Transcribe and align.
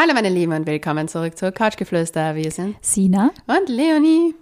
Hallo 0.00 0.14
meine 0.14 0.28
Lieben 0.28 0.52
und 0.52 0.64
willkommen 0.68 1.08
zurück 1.08 1.36
zur 1.36 1.50
Couchgeflüster. 1.50 2.36
Wir 2.36 2.52
sind 2.52 2.76
Sina. 2.80 3.32
und 3.48 3.68
Leonie. 3.68 4.32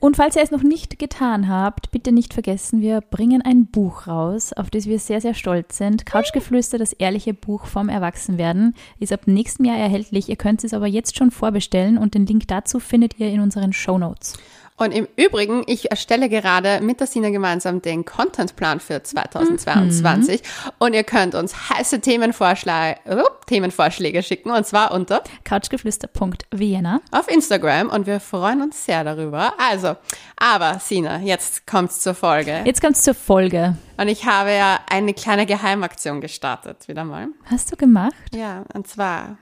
Und 0.00 0.16
falls 0.16 0.34
ihr 0.34 0.42
es 0.42 0.50
noch 0.50 0.62
nicht 0.62 0.98
getan 0.98 1.46
habt, 1.46 1.90
bitte 1.90 2.10
nicht 2.10 2.32
vergessen, 2.32 2.80
wir 2.80 3.02
bringen 3.02 3.42
ein 3.42 3.66
Buch 3.66 4.06
raus, 4.06 4.54
auf 4.54 4.70
das 4.70 4.86
wir 4.86 4.98
sehr, 4.98 5.20
sehr 5.20 5.34
stolz 5.34 5.76
sind. 5.76 6.06
Couchgeflüster, 6.06 6.78
das 6.78 6.94
ehrliche 6.94 7.34
Buch 7.34 7.66
vom 7.66 7.90
Erwachsenwerden, 7.90 8.74
ist 8.98 9.12
ab 9.12 9.26
nächstem 9.26 9.66
Jahr 9.66 9.76
erhältlich. 9.76 10.30
Ihr 10.30 10.36
könnt 10.36 10.64
es 10.64 10.72
aber 10.72 10.86
jetzt 10.86 11.18
schon 11.18 11.30
vorbestellen 11.30 11.98
und 11.98 12.14
den 12.14 12.24
Link 12.24 12.48
dazu 12.48 12.80
findet 12.80 13.20
ihr 13.20 13.28
in 13.28 13.40
unseren 13.40 13.74
Show 13.74 13.98
Notes. 13.98 14.38
Und 14.76 14.90
im 14.90 15.06
Übrigen, 15.14 15.62
ich 15.66 15.92
erstelle 15.92 16.28
gerade 16.28 16.80
mit 16.80 16.98
der 16.98 17.06
Sina 17.06 17.30
gemeinsam 17.30 17.80
den 17.80 18.04
Contentplan 18.04 18.80
für 18.80 19.00
2022 19.00 20.42
und 20.78 20.94
ihr 20.94 21.04
könnt 21.04 21.36
uns 21.36 21.70
heiße 21.70 22.00
Themenvorschläge, 22.00 22.98
oh, 23.08 23.28
Themenvorschläge 23.46 24.24
schicken 24.24 24.50
und 24.50 24.66
zwar 24.66 24.90
unter 24.90 25.22
Couchgeflüster.vienna. 25.44 27.00
auf 27.12 27.30
Instagram 27.30 27.88
und 27.88 28.08
wir 28.08 28.18
freuen 28.18 28.62
uns 28.62 28.84
sehr 28.84 29.04
darüber. 29.04 29.54
Also, 29.58 29.94
aber 30.36 30.80
Sina, 30.80 31.20
jetzt 31.20 31.68
kommt's 31.68 32.00
zur 32.00 32.14
Folge. 32.14 32.62
Jetzt 32.64 32.80
kommt's 32.80 33.02
zur 33.02 33.14
Folge. 33.14 33.76
Und 33.96 34.08
ich 34.08 34.26
habe 34.26 34.50
ja 34.50 34.80
eine 34.90 35.14
kleine 35.14 35.46
Geheimaktion 35.46 36.20
gestartet, 36.20 36.88
wieder 36.88 37.04
mal. 37.04 37.28
Hast 37.44 37.70
du 37.70 37.76
gemacht? 37.76 38.12
Ja, 38.34 38.64
und 38.74 38.88
zwar, 38.88 39.38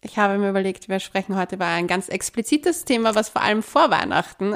ich 0.00 0.18
habe 0.18 0.38
mir 0.38 0.50
überlegt, 0.50 0.88
wir 0.88 1.00
sprechen 1.00 1.36
heute 1.36 1.56
über 1.56 1.66
ein 1.66 1.86
ganz 1.86 2.08
explizites 2.08 2.84
Thema, 2.84 3.14
was 3.14 3.28
vor 3.28 3.42
allem 3.42 3.62
vor 3.62 3.90
Weihnachten 3.90 4.54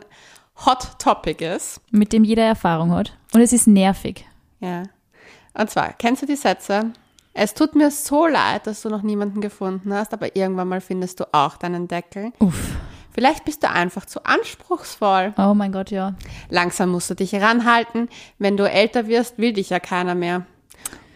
Hot 0.67 0.99
Topic 0.99 1.45
ist. 1.45 1.81
Mit 1.91 2.13
dem 2.13 2.25
jeder 2.25 2.45
Erfahrung 2.45 2.93
hat. 2.93 3.17
Und 3.33 3.41
es 3.41 3.53
ist 3.53 3.67
nervig. 3.67 4.27
Ja. 4.61 4.85
Und 5.55 5.71
zwar, 5.71 5.93
kennst 5.95 6.23
du 6.23 6.27
die 6.27 6.37
Sätze? 6.37 6.93
Es 7.35 7.55
tut 7.55 7.75
mir 7.75 7.91
so 7.91 8.27
leid, 8.27 8.67
dass 8.67 8.83
du 8.83 8.91
noch 8.91 9.03
niemanden 9.03 9.41
gefunden 9.41 9.93
hast, 9.93 10.13
aber 10.13 10.37
irgendwann 10.37 10.69
mal 10.69 10.81
findest 10.81 11.21
du 11.21 11.33
auch 11.33 11.57
deinen 11.57 11.89
Deckel. 11.89 12.33
Uff. 12.39 12.77
Vielleicht 13.11 13.45
bist 13.45 13.63
du 13.63 13.71
einfach 13.71 14.07
zu 14.07 14.25
anspruchsvoll. 14.25 15.35
Oh 15.37 15.55
mein 15.55 15.73
Gott, 15.73 15.91
ja. 15.91 16.15
Langsam 16.49 16.91
musst 16.91 17.11
du 17.11 17.15
dich 17.15 17.35
ranhalten. 17.35 18.09
Wenn 18.39 18.57
du 18.57 18.69
älter 18.69 19.07
wirst, 19.07 19.39
will 19.39 19.53
dich 19.53 19.71
ja 19.71 19.81
keiner 19.81 20.15
mehr. 20.15 20.47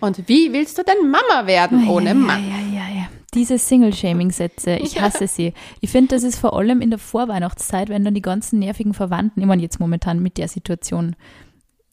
Und 0.01 0.29
wie 0.29 0.53
willst 0.53 0.79
du 0.79 0.83
denn 0.83 1.11
Mama 1.11 1.47
werden 1.47 1.89
ohne 1.89 2.15
Mann? 2.15 2.43
Ja, 2.49 2.59
ja, 2.81 2.89
ja. 2.95 3.09
Diese 3.35 3.59
Single-Shaming-Sätze, 3.59 4.77
ich 4.77 5.01
hasse 5.01 5.27
sie. 5.27 5.53
Ich 5.81 5.91
finde, 5.91 6.15
das 6.15 6.23
ist 6.23 6.39
vor 6.39 6.57
allem 6.57 6.81
in 6.81 6.91
der 6.91 6.99
Vorweihnachtszeit, 6.99 7.89
wenn 7.89 8.05
dann 8.05 8.15
die 8.15 8.23
ganzen 8.23 8.59
nervigen 8.59 8.95
Verwandten, 8.95 9.41
ich 9.41 9.47
meine 9.47 9.63
jetzt 9.63 9.81
momentan 9.81 10.21
mit 10.23 10.39
der 10.39 10.49
Situation, 10.49 11.17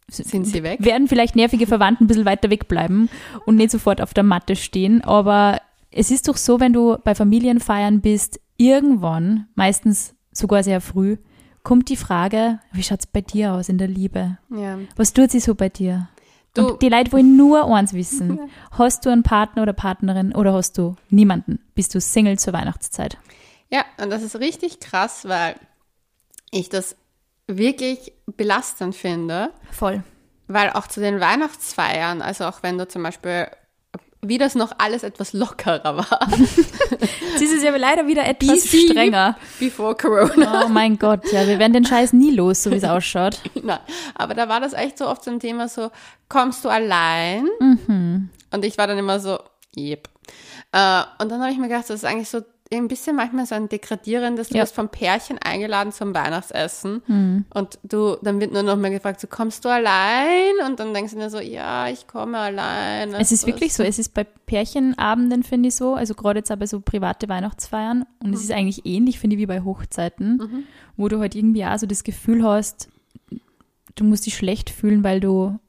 Sind 0.08 0.46
sie 0.46 0.64
weg? 0.64 0.84
werden 0.84 1.08
vielleicht 1.08 1.36
nervige 1.36 1.68
Verwandten 1.68 2.06
ein 2.06 2.08
bisschen 2.08 2.26
weiter 2.26 2.50
wegbleiben 2.50 3.10
und 3.46 3.56
nicht 3.56 3.72
sofort 3.72 4.02
auf 4.02 4.14
der 4.14 4.24
Matte 4.24 4.56
stehen. 4.56 5.02
Aber 5.04 5.60
es 5.92 6.12
ist 6.12 6.28
doch 6.28 6.38
so, 6.38 6.60
wenn 6.60 6.74
du 6.74 6.98
bei 7.04 7.16
Familienfeiern 7.16 8.02
bist, 8.02 8.40
irgendwann, 8.58 9.48
meistens 9.56 10.14
sogar 10.32 10.64
sehr 10.64 10.82
früh, 10.82 11.18
kommt 11.64 11.90
die 11.90 11.96
Frage, 11.98 12.60
wie 12.74 12.84
schaut's 12.84 13.08
bei 13.08 13.22
dir 13.22 13.54
aus 13.54 13.70
in 13.70 13.78
der 13.78 13.88
Liebe? 13.88 14.38
Ja. 14.50 14.78
Was 14.96 15.14
tut 15.14 15.32
sie 15.32 15.40
so 15.40 15.56
bei 15.56 15.70
dir? 15.70 16.10
Du- 16.54 16.74
und 16.74 16.82
die 16.82 16.90
Leute 16.90 17.12
wollen 17.12 17.36
nur 17.36 17.66
eins 17.74 17.94
wissen. 17.94 18.40
Hast 18.72 19.06
du 19.06 19.10
einen 19.10 19.24
Partner 19.24 19.64
oder 19.64 19.74
Partnerin 19.74 20.36
oder 20.36 20.54
hast 20.54 20.78
du 20.78 20.96
niemanden? 21.10 21.60
Bist 21.76 21.96
du 21.96 22.02
Single 22.02 22.38
zur 22.38 22.54
Weihnachtszeit? 22.54 23.18
Ja, 23.72 23.86
und 24.02 24.12
das 24.12 24.22
ist 24.22 24.36
richtig 24.40 24.80
krass, 24.80 25.28
weil 25.28 25.56
ich 26.52 26.70
das 26.70 26.96
wirklich 27.48 28.14
belastend 28.38 28.96
finde, 28.96 29.50
Voll. 29.72 30.04
weil 30.48 30.70
auch 30.72 30.88
zu 30.88 31.00
den 31.00 31.20
Weihnachtsfeiern, 31.20 32.22
also 32.22 32.46
auch 32.46 32.62
wenn 32.62 32.78
du 32.78 32.88
zum 32.88 33.02
Beispiel, 33.04 33.48
wie 34.24 34.38
das 34.38 34.56
noch 34.56 34.72
alles 34.78 35.04
etwas 35.04 35.34
lockerer 35.34 35.98
war, 35.98 36.20
Jetzt 36.30 37.42
ist 37.42 37.54
es 37.54 37.64
ja 37.64 37.76
leider 37.76 38.08
wieder 38.08 38.26
etwas 38.26 38.64
BC. 38.64 38.90
strenger. 38.92 39.38
before 39.60 39.96
Corona. 39.96 40.64
Oh 40.66 40.70
mein 40.70 40.98
Gott, 40.98 41.32
ja, 41.32 41.46
wir 41.48 41.60
werden 41.60 41.74
den 41.74 41.86
Scheiß 41.86 42.14
nie 42.14 42.32
los, 42.32 42.64
so 42.64 42.72
wie 42.72 42.76
es 42.76 42.84
ausschaut. 42.86 43.40
Nein, 43.62 43.80
aber 44.16 44.34
da 44.34 44.48
war 44.50 44.60
das 44.62 44.74
echt 44.74 44.98
so 44.98 45.08
oft 45.08 45.24
so 45.24 45.32
ein 45.32 45.40
Thema 45.40 45.68
so, 45.68 45.92
kommst 46.30 46.64
du 46.66 46.70
allein? 46.70 47.48
Und 47.60 48.66
ich 48.66 48.78
war 48.78 48.88
dann 48.88 48.98
immer 48.98 49.20
so, 49.20 49.40
yep. 49.78 50.08
Äh, 50.72 51.04
und 51.20 51.30
dann 51.32 51.42
habe 51.42 51.52
ich 51.52 51.58
mir 51.58 51.68
gedacht, 51.68 51.90
das 51.90 51.98
ist 51.98 52.06
eigentlich 52.06 52.30
so 52.30 52.42
ein 52.72 52.88
bisschen 52.88 53.16
manchmal 53.16 53.46
so 53.46 53.54
ein 53.54 53.70
degradierendes, 53.70 54.50
du 54.50 54.56
Ja. 54.56 54.64
wirst 54.64 54.74
vom 54.74 54.90
Pärchen 54.90 55.38
eingeladen 55.38 55.92
zum 55.92 56.14
Weihnachtsessen 56.16 57.46
und 57.54 57.80
du, 57.84 58.18
dann 58.24 58.40
wird 58.40 58.52
nur 58.52 58.64
noch 58.64 58.78
mal 58.78 58.90
gefragt, 58.90 59.20
so, 59.20 59.28
kommst 59.28 59.64
du 59.66 59.70
allein? 59.70 60.54
Und 60.66 60.80
dann 60.80 60.92
denkst 60.94 61.14
du 61.14 61.20
dir 61.20 61.30
so, 61.30 61.40
ja, 61.40 61.88
ich 61.90 62.08
komme 62.08 62.38
allein. 62.40 63.14
Es 63.14 63.32
ist 63.32 63.46
wirklich 63.46 63.74
so, 63.76 63.84
es 63.84 64.00
ist 64.00 64.14
bei 64.16 64.24
Pärchenabenden, 64.24 65.44
finde 65.44 65.70
ich 65.70 65.76
so, 65.76 65.94
also 65.94 66.16
gerade 66.16 66.40
jetzt 66.40 66.50
aber 66.50 66.66
so 66.66 66.80
private 66.80 67.30
Weihnachtsfeiern 67.30 68.06
und 68.24 68.34
es 68.34 68.42
ist 68.44 68.52
eigentlich 68.52 68.86
ähnlich, 68.86 69.20
finde 69.20 69.36
ich, 69.36 69.42
wie 69.42 69.46
bei 69.46 69.62
Hochzeiten, 69.62 70.66
wo 70.98 71.10
du 71.10 71.20
halt 71.20 71.36
irgendwie 71.36 71.66
auch 71.66 71.78
so 71.78 71.86
das 71.86 72.04
Gefühl 72.04 72.44
hast, 72.44 72.90
du 73.96 74.04
musst 74.04 74.26
dich 74.26 74.36
schlecht 74.36 74.72
fühlen, 74.72 75.04
weil 75.04 75.20
du, 75.20 75.60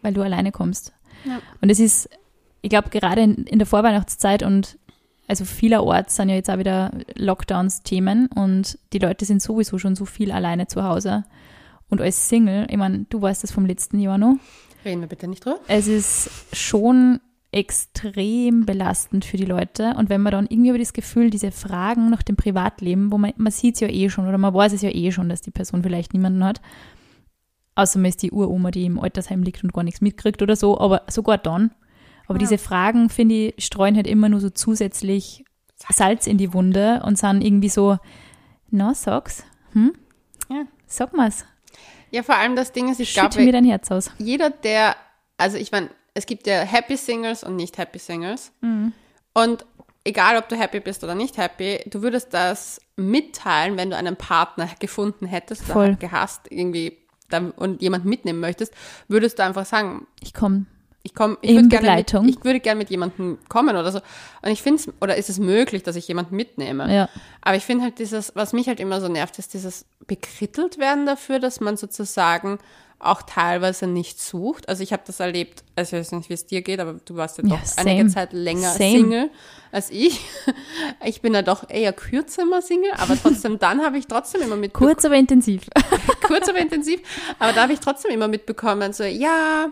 weil 0.00 0.14
du 0.14 0.22
alleine 0.22 0.50
kommst. 0.52 0.92
Ja. 1.24 1.40
Und 1.60 1.68
es 1.68 1.78
ist, 1.78 2.08
ich 2.62 2.70
glaube, 2.70 2.88
gerade 2.88 3.20
in, 3.20 3.44
in 3.44 3.58
der 3.58 3.66
Vorweihnachtszeit 3.66 4.42
und 4.42 4.78
also 5.28 5.44
vielerorts 5.44 6.16
sind 6.16 6.28
ja 6.28 6.34
jetzt 6.34 6.50
auch 6.50 6.58
wieder 6.58 6.90
Lockdowns-Themen 7.14 8.26
und 8.28 8.78
die 8.92 8.98
Leute 8.98 9.24
sind 9.24 9.40
sowieso 9.40 9.78
schon 9.78 9.94
so 9.94 10.04
viel 10.04 10.32
alleine 10.32 10.66
zu 10.66 10.82
Hause. 10.82 11.24
Und 11.88 12.00
als 12.00 12.28
Single, 12.28 12.66
ich 12.70 12.76
meine, 12.76 13.06
du 13.08 13.20
weißt 13.20 13.42
das 13.42 13.52
vom 13.52 13.66
letzten 13.66 13.98
Jahr 13.98 14.18
noch, 14.18 14.36
Reden 14.84 15.00
wir 15.00 15.08
bitte 15.08 15.28
nicht 15.28 15.44
drüber. 15.44 15.60
es 15.68 15.86
ist 15.86 16.30
schon 16.52 17.20
extrem 17.52 18.64
belastend 18.64 19.24
für 19.24 19.36
die 19.36 19.44
Leute. 19.44 19.94
Und 19.98 20.08
wenn 20.08 20.22
man 20.22 20.32
dann 20.32 20.46
irgendwie 20.48 20.70
über 20.70 20.78
das 20.78 20.94
Gefühl, 20.94 21.28
diese 21.28 21.52
Fragen 21.52 22.08
nach 22.08 22.22
dem 22.22 22.34
Privatleben, 22.34 23.12
wo 23.12 23.18
man, 23.18 23.32
man 23.36 23.52
sieht 23.52 23.74
es 23.74 23.80
ja 23.80 23.88
eh 23.88 24.08
schon 24.08 24.26
oder 24.26 24.38
man 24.38 24.54
weiß 24.54 24.72
es 24.72 24.82
ja 24.82 24.90
eh 24.90 25.12
schon, 25.12 25.28
dass 25.28 25.42
die 25.42 25.50
Person 25.50 25.82
vielleicht 25.82 26.14
niemanden 26.14 26.42
hat. 26.42 26.62
Außer 27.74 27.98
man 27.98 28.08
ist 28.08 28.22
die 28.22 28.32
Uroma, 28.32 28.70
die 28.70 28.86
im 28.86 28.98
Altersheim 28.98 29.42
liegt 29.42 29.62
und 29.62 29.72
gar 29.72 29.84
nichts 29.84 30.00
mitkriegt 30.00 30.42
oder 30.42 30.56
so, 30.56 30.80
aber 30.80 31.02
sogar 31.08 31.38
dann. 31.38 31.72
Aber 32.26 32.38
diese 32.38 32.58
Fragen, 32.58 33.08
finde 33.08 33.34
ich, 33.56 33.64
streuen 33.64 33.96
halt 33.96 34.06
immer 34.06 34.28
nur 34.28 34.40
so 34.40 34.50
zusätzlich 34.50 35.44
Salz 35.90 36.26
in 36.26 36.38
die 36.38 36.52
Wunde 36.52 37.02
und 37.04 37.18
sind 37.18 37.42
irgendwie 37.42 37.68
so, 37.68 37.98
na, 38.70 38.94
sag's, 38.94 39.44
hm? 39.72 39.92
Ja. 40.48 40.64
Sag 40.86 41.14
mal's, 41.14 41.44
Ja, 42.10 42.22
vor 42.22 42.36
allem 42.36 42.56
das 42.56 42.72
Ding 42.72 42.90
ist, 42.90 43.00
ich 43.00 43.10
schütte 43.10 43.28
glaube, 43.28 43.44
mir 43.44 43.52
dein 43.52 43.64
Herz 43.64 43.90
aus. 43.90 44.10
jeder, 44.18 44.50
der, 44.50 44.96
also 45.38 45.56
ich 45.56 45.72
meine, 45.72 45.90
es 46.14 46.26
gibt 46.26 46.46
ja 46.46 46.60
Happy 46.60 46.96
Singles 46.96 47.42
und 47.42 47.56
nicht 47.56 47.78
Happy 47.78 47.98
Singles. 47.98 48.52
Und 49.32 49.66
egal, 50.04 50.36
ob 50.36 50.48
du 50.48 50.56
happy 50.56 50.80
bist 50.80 51.02
oder 51.04 51.14
nicht 51.14 51.38
happy, 51.38 51.80
du 51.86 52.02
würdest 52.02 52.34
das 52.34 52.80
mitteilen, 52.96 53.76
wenn 53.76 53.90
du 53.90 53.96
einen 53.96 54.16
Partner 54.16 54.68
gefunden 54.78 55.26
hättest 55.26 55.64
oder 55.64 55.72
Voll. 55.72 55.96
gehasst 55.96 56.42
irgendwie 56.50 56.98
dann, 57.30 57.50
und 57.52 57.80
jemand 57.80 58.04
mitnehmen 58.04 58.40
möchtest, 58.40 58.74
würdest 59.08 59.38
du 59.38 59.44
einfach 59.44 59.64
sagen, 59.64 60.06
Ich 60.20 60.34
komme. 60.34 60.66
Ich 61.04 61.14
komme, 61.14 61.36
ich 61.40 61.54
würde 61.56 61.68
gerne 61.68 62.04
ich 62.28 62.44
würde 62.44 62.60
gerne 62.60 62.78
mit 62.78 62.90
jemandem 62.90 63.38
kommen 63.48 63.76
oder 63.76 63.90
so. 63.90 63.98
Und 64.42 64.50
ich 64.50 64.62
finde 64.62 64.80
es, 64.82 64.88
oder 65.00 65.16
ist 65.16 65.28
es 65.30 65.38
möglich, 65.38 65.82
dass 65.82 65.96
ich 65.96 66.06
jemanden 66.06 66.36
mitnehme? 66.36 66.94
Ja. 66.94 67.08
Aber 67.40 67.56
ich 67.56 67.64
finde 67.64 67.84
halt 67.84 67.98
dieses, 67.98 68.34
was 68.36 68.52
mich 68.52 68.68
halt 68.68 68.78
immer 68.78 69.00
so 69.00 69.08
nervt, 69.08 69.38
ist 69.38 69.52
dieses 69.54 69.84
bekrittelt 70.06 70.78
werden 70.78 71.06
dafür, 71.06 71.38
dass 71.40 71.60
man 71.60 71.76
sozusagen 71.76 72.58
auch 73.00 73.22
teilweise 73.22 73.88
nicht 73.88 74.20
sucht. 74.20 74.68
Also 74.68 74.84
ich 74.84 74.92
habe 74.92 75.02
das 75.04 75.18
erlebt, 75.18 75.64
also 75.74 75.96
ich 75.96 76.00
weiß 76.02 76.12
nicht, 76.12 76.28
wie 76.30 76.34
es 76.34 76.46
dir 76.46 76.62
geht, 76.62 76.78
aber 76.78 77.00
du 77.04 77.16
warst 77.16 77.36
ja 77.38 77.44
Ja, 77.44 77.56
doch 77.56 77.64
same. 77.64 77.90
einige 77.90 78.08
Zeit 78.08 78.32
länger 78.32 78.70
Same. 78.70 78.90
Single 78.90 79.30
als 79.72 79.90
ich. 79.90 80.20
Ich 81.04 81.20
bin 81.20 81.34
ja 81.34 81.42
doch 81.42 81.68
eher 81.68 81.92
kürzer 81.92 82.42
immer 82.42 82.62
Single, 82.62 82.92
aber 82.96 83.20
trotzdem, 83.20 83.58
dann 83.58 83.82
habe 83.84 83.98
ich 83.98 84.06
trotzdem 84.06 84.40
immer 84.42 84.54
mitbekommen, 84.54 84.92
Kurz, 84.92 85.04
aber 85.04 85.16
intensiv. 85.16 85.62
kurz 86.24 86.48
aber 86.48 86.58
intensiv, 86.58 87.00
aber 87.40 87.52
da 87.52 87.62
habe 87.62 87.72
ich 87.72 87.80
trotzdem 87.80 88.12
immer 88.12 88.28
mitbekommen, 88.28 88.92
so, 88.92 89.02
ja, 89.02 89.66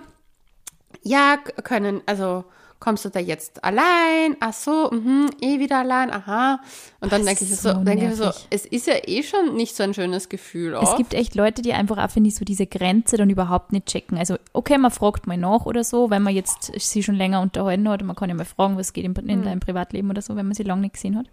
ja, 1.03 1.37
können, 1.63 2.03
also 2.07 2.45
kommst 2.81 3.05
du 3.05 3.11
da 3.11 3.21
jetzt 3.21 3.63
allein? 3.63 4.37
Ach 4.41 4.55
so, 4.55 4.91
mhm, 4.91 5.31
eh 5.41 5.61
wieder 5.61 5.79
allein, 5.79 6.11
aha. 6.11 6.61
Und 7.01 7.13
dann 7.13 7.25
denke 7.25 7.45
ich 7.45 7.55
so, 7.55 7.75
so 7.75 7.85
denke 7.85 8.09
ich 8.09 8.15
so, 8.15 8.31
es 8.49 8.65
ist 8.65 8.87
ja 8.87 8.95
eh 9.07 9.23
schon 9.23 9.55
nicht 9.55 9.77
so 9.77 9.83
ein 9.83 9.95
schönes 9.95 10.29
Gefühl. 10.29 10.73
Es 10.73 10.81
oft. 10.81 10.97
gibt 10.97 11.15
echt 11.15 11.35
Leute, 11.35 11.63
die 11.63 11.75
einfach 11.75 11.99
auch, 11.99 12.11
finde 12.11 12.29
ich, 12.29 12.35
so 12.35 12.45
diese 12.45 12.67
Grenze 12.67 13.19
dann 13.19 13.29
überhaupt 13.31 13.73
nicht 13.73 13.87
checken. 13.87 14.19
Also, 14.19 14.37
okay, 14.55 14.79
man 14.79 14.91
fragt 14.91 15.27
mal 15.27 15.37
nach 15.37 15.67
oder 15.67 15.85
so, 15.85 16.11
wenn 16.11 16.23
man 16.23 16.35
jetzt 16.35 16.73
sie 16.81 17.03
schon 17.03 17.15
länger 17.15 17.43
unterhalten 17.43 17.89
hat 17.89 18.01
und 18.01 18.07
man 18.07 18.17
kann 18.17 18.31
ja 18.31 18.35
mal 18.35 18.45
fragen, 18.45 18.79
was 18.79 18.93
geht 18.95 19.05
in, 19.05 19.15
in 19.15 19.43
deinem 19.43 19.61
Privatleben 19.61 20.11
oder 20.11 20.23
so, 20.23 20.35
wenn 20.35 20.47
man 20.47 20.55
sie 20.55 20.63
lange 20.63 20.81
nicht 20.81 20.95
gesehen 20.95 21.19
hat. 21.19 21.27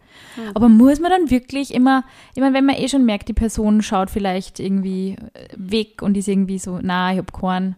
Aber 0.54 0.68
muss 0.68 1.00
man 1.00 1.12
dann 1.12 1.32
wirklich 1.32 1.74
immer, 1.74 2.04
ich 2.36 2.42
meine, 2.42 2.56
wenn 2.56 2.66
man 2.66 2.76
eh 2.76 2.90
schon 2.90 3.06
merkt, 3.06 3.30
die 3.30 3.34
Person 3.34 3.82
schaut 3.82 4.10
vielleicht 4.10 4.60
irgendwie 4.60 5.16
äh, 5.34 5.48
weg 5.56 6.02
und 6.02 6.18
ist 6.18 6.28
irgendwie 6.28 6.60
so, 6.60 6.80
na, 6.82 7.14
ich 7.14 7.20
hab 7.20 7.32
keinen, 7.32 7.78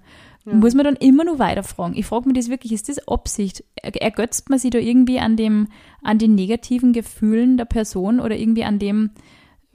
muss 0.56 0.74
man 0.76 0.86
dann 0.86 0.96
immer 0.96 1.24
nur 1.26 1.40
weiterfragen. 1.40 1.96
Ich 1.98 2.06
frage 2.06 2.28
mich 2.28 2.38
das 2.38 2.50
wirklich, 2.50 2.72
ist 2.72 2.90
das 2.90 3.08
Absicht? 3.08 3.64
Er- 3.76 4.02
Ergötzt 4.02 4.50
man 4.50 4.60
sich 4.60 4.72
da 4.72 4.78
irgendwie 4.80 5.20
an 5.20 5.36
dem, 5.36 5.68
an 6.02 6.18
den 6.18 6.36
negativen 6.36 6.94
Gefühlen 6.94 7.58
der 7.58 7.66
Person 7.66 8.20
oder 8.20 8.36
irgendwie 8.38 8.64
an 8.64 8.80
dem, 8.80 9.12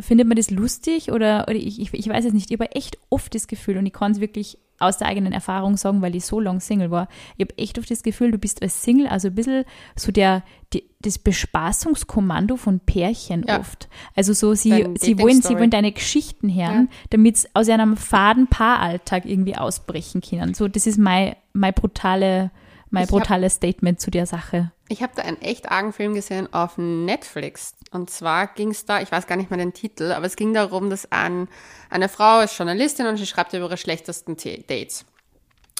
findet 0.00 0.26
man 0.26 0.36
das 0.36 0.50
lustig 0.50 1.12
oder, 1.12 1.44
oder 1.48 1.54
ich, 1.56 1.80
ich, 1.80 1.94
ich 1.94 2.08
weiß 2.08 2.24
es 2.24 2.32
nicht. 2.32 2.50
Ich 2.50 2.58
habe 2.58 2.72
echt 2.72 2.98
oft 3.10 3.34
das 3.34 3.46
Gefühl 3.46 3.76
und 3.78 3.86
ich 3.86 3.92
kann 3.92 4.12
es 4.12 4.20
wirklich 4.20 4.58
aus 4.78 4.98
der 4.98 5.08
eigenen 5.08 5.32
Erfahrung 5.32 5.76
sagen, 5.76 6.02
weil 6.02 6.14
ich 6.16 6.24
so 6.24 6.40
lange 6.40 6.60
Single 6.60 6.90
war. 6.90 7.08
Ich 7.36 7.46
habe 7.46 7.58
echt 7.58 7.78
oft 7.78 7.90
das 7.90 8.02
Gefühl, 8.02 8.32
du 8.32 8.38
bist 8.38 8.62
als 8.62 8.82
Single 8.82 9.06
also 9.06 9.28
ein 9.28 9.34
bisschen 9.34 9.64
so 9.96 10.10
der, 10.10 10.42
die, 10.72 10.84
das 11.00 11.18
Bespaßungskommando 11.18 12.56
von 12.56 12.80
Pärchen 12.80 13.44
ja. 13.46 13.60
oft. 13.60 13.88
Also 14.16 14.32
so, 14.32 14.54
sie, 14.54 14.88
sie 14.98 15.18
wollen, 15.18 15.42
sie 15.42 15.54
wollen 15.54 15.70
deine 15.70 15.92
Geschichten 15.92 16.52
hören, 16.52 16.88
ja. 16.90 16.96
damit 17.10 17.38
sie 17.38 17.48
aus 17.54 17.68
einem 17.68 17.96
faden 17.96 18.48
Paaralltag 18.48 19.24
irgendwie 19.26 19.56
ausbrechen 19.56 20.20
können. 20.20 20.54
So, 20.54 20.68
das 20.68 20.86
ist 20.86 20.98
mein, 20.98 21.36
mein 21.52 21.72
brutale, 21.72 22.50
mein 22.90 23.06
brutales 23.06 23.54
Statement 23.54 24.00
zu 24.00 24.10
der 24.10 24.26
Sache. 24.26 24.72
Ich 24.88 25.02
habe 25.02 25.12
da 25.16 25.22
einen 25.22 25.40
echt 25.40 25.70
argen 25.70 25.92
Film 25.92 26.14
gesehen 26.14 26.52
auf 26.52 26.76
Netflix. 26.76 27.74
Und 27.90 28.10
zwar 28.10 28.46
ging 28.48 28.70
es 28.70 28.84
da, 28.84 29.00
ich 29.00 29.10
weiß 29.10 29.26
gar 29.26 29.36
nicht 29.36 29.50
mehr 29.50 29.58
den 29.58 29.72
Titel, 29.72 30.12
aber 30.12 30.26
es 30.26 30.36
ging 30.36 30.52
darum, 30.52 30.90
dass 30.90 31.10
ein, 31.10 31.48
eine 31.90 32.08
Frau 32.08 32.40
ist 32.40 32.56
Journalistin 32.58 33.06
und 33.06 33.16
sie 33.16 33.26
schreibt 33.26 33.52
über 33.52 33.66
ihre 33.66 33.76
schlechtesten 33.76 34.36
Dates. 34.36 35.06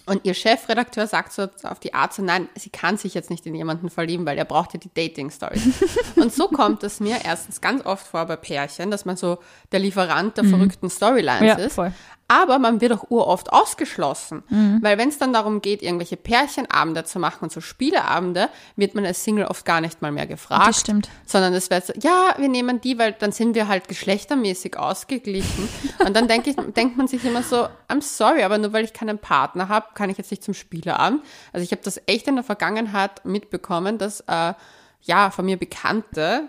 Und 0.06 0.27
ihr 0.27 0.35
Chefredakteur 0.35 1.06
sagt 1.06 1.33
so 1.33 1.49
auf 1.62 1.81
die 1.81 1.95
Art 1.95 2.12
so, 2.12 2.23
nein, 2.23 2.49
sie 2.56 2.69
kann 2.69 2.99
sich 2.99 3.15
jetzt 3.15 3.31
nicht 3.31 3.47
in 3.47 3.55
jemanden 3.55 3.89
verlieben, 3.89 4.27
weil 4.27 4.37
er 4.37 4.45
braucht 4.45 4.75
ja 4.75 4.81
die 4.81 4.93
Dating-Story. 4.93 5.59
und 6.17 6.33
so 6.33 6.49
kommt 6.49 6.83
es 6.83 7.01
mir 7.01 7.19
erstens 7.25 7.62
ganz 7.62 7.87
oft 7.87 8.06
vor 8.06 8.27
bei 8.27 8.37
Pärchen, 8.37 8.91
dass 8.91 9.06
man 9.06 9.17
so 9.17 9.39
der 9.73 9.81
Lieferant 9.81 10.37
der 10.37 10.45
mhm. 10.45 10.51
verrückten 10.51 10.91
Storylines 10.91 11.49
ja, 11.49 11.55
ist. 11.55 11.75
Voll. 11.75 11.93
Aber 12.26 12.59
man 12.59 12.81
wird 12.81 12.93
auch 12.93 13.11
uroft 13.11 13.53
ausgeschlossen. 13.53 14.43
Mhm. 14.49 14.79
Weil 14.82 14.97
wenn 14.97 15.11
es 15.11 15.19
dann 15.19 15.32
darum 15.32 15.61
geht, 15.61 15.82
irgendwelche 15.82 16.17
Pärchenabende 16.17 17.05
zu 17.05 17.19
machen 17.19 17.44
und 17.44 17.53
so 17.53 17.61
Spieleabende, 17.61 18.49
wird 18.76 18.94
man 18.94 19.05
als 19.05 19.23
Single 19.25 19.47
oft 19.47 19.67
gar 19.67 19.81
nicht 19.82 20.00
mal 20.00 20.11
mehr 20.11 20.26
gefragt. 20.26 20.69
Das 20.69 20.81
stimmt. 20.81 21.09
Sondern 21.26 21.53
es 21.53 21.69
wird 21.69 21.87
so, 21.87 21.93
ja, 22.00 22.35
wir 22.38 22.49
nehmen 22.49 22.81
die, 22.81 22.99
weil 22.99 23.12
dann 23.12 23.32
sind 23.32 23.55
wir 23.55 23.69
halt 23.69 23.88
geschlechtermäßig 23.88 24.79
ausgeglichen. 24.79 25.69
und 25.99 26.17
dann 26.17 26.26
denke 26.26 26.50
ich, 26.50 26.56
denkt 26.75 26.97
man 26.97 27.09
sich 27.09 27.25
immer 27.25 27.43
so, 27.43 27.69
I'm 27.88 28.00
sorry, 28.00 28.43
aber 28.43 28.56
nur 28.56 28.73
weil 28.73 28.85
ich 28.85 28.94
keinen 28.94 29.19
Partner 29.19 29.69
habe, 29.69 29.88
kann 29.94 30.09
ich 30.09 30.17
jetzt 30.17 30.31
nicht 30.31 30.43
zum 30.43 30.55
Spieleabend. 30.55 31.23
Also 31.53 31.62
ich 31.62 31.73
habe 31.73 31.82
das 31.85 32.00
echt 32.06 32.27
in 32.27 32.37
der 32.37 32.44
Vergangenheit 32.44 33.25
mitbekommen, 33.25 33.99
dass 33.99 34.20
äh, 34.20 34.55
ja, 35.03 35.31
von 35.31 35.44
mir 35.44 35.59
Bekannte 35.59 36.49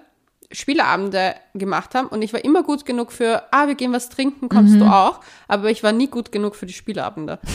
Spieleabende 0.52 1.36
gemacht 1.54 1.96
haben 1.96 2.08
und 2.08 2.22
ich 2.22 2.34
war 2.34 2.44
immer 2.44 2.64
gut 2.64 2.86
genug 2.86 3.12
für, 3.12 3.44
ah, 3.52 3.68
wir 3.68 3.76
gehen 3.76 3.94
was 3.94 4.10
trinken, 4.10 4.50
kommst 4.50 4.76
mhm. 4.76 4.80
du 4.80 4.86
auch? 4.86 5.20
Aber 5.48 5.70
ich 5.70 5.84
war 5.84 5.92
nie 5.92 6.08
gut 6.08 6.32
genug 6.32 6.56
für 6.56 6.66
die 6.66 6.74
Spieleabende. 6.74 7.40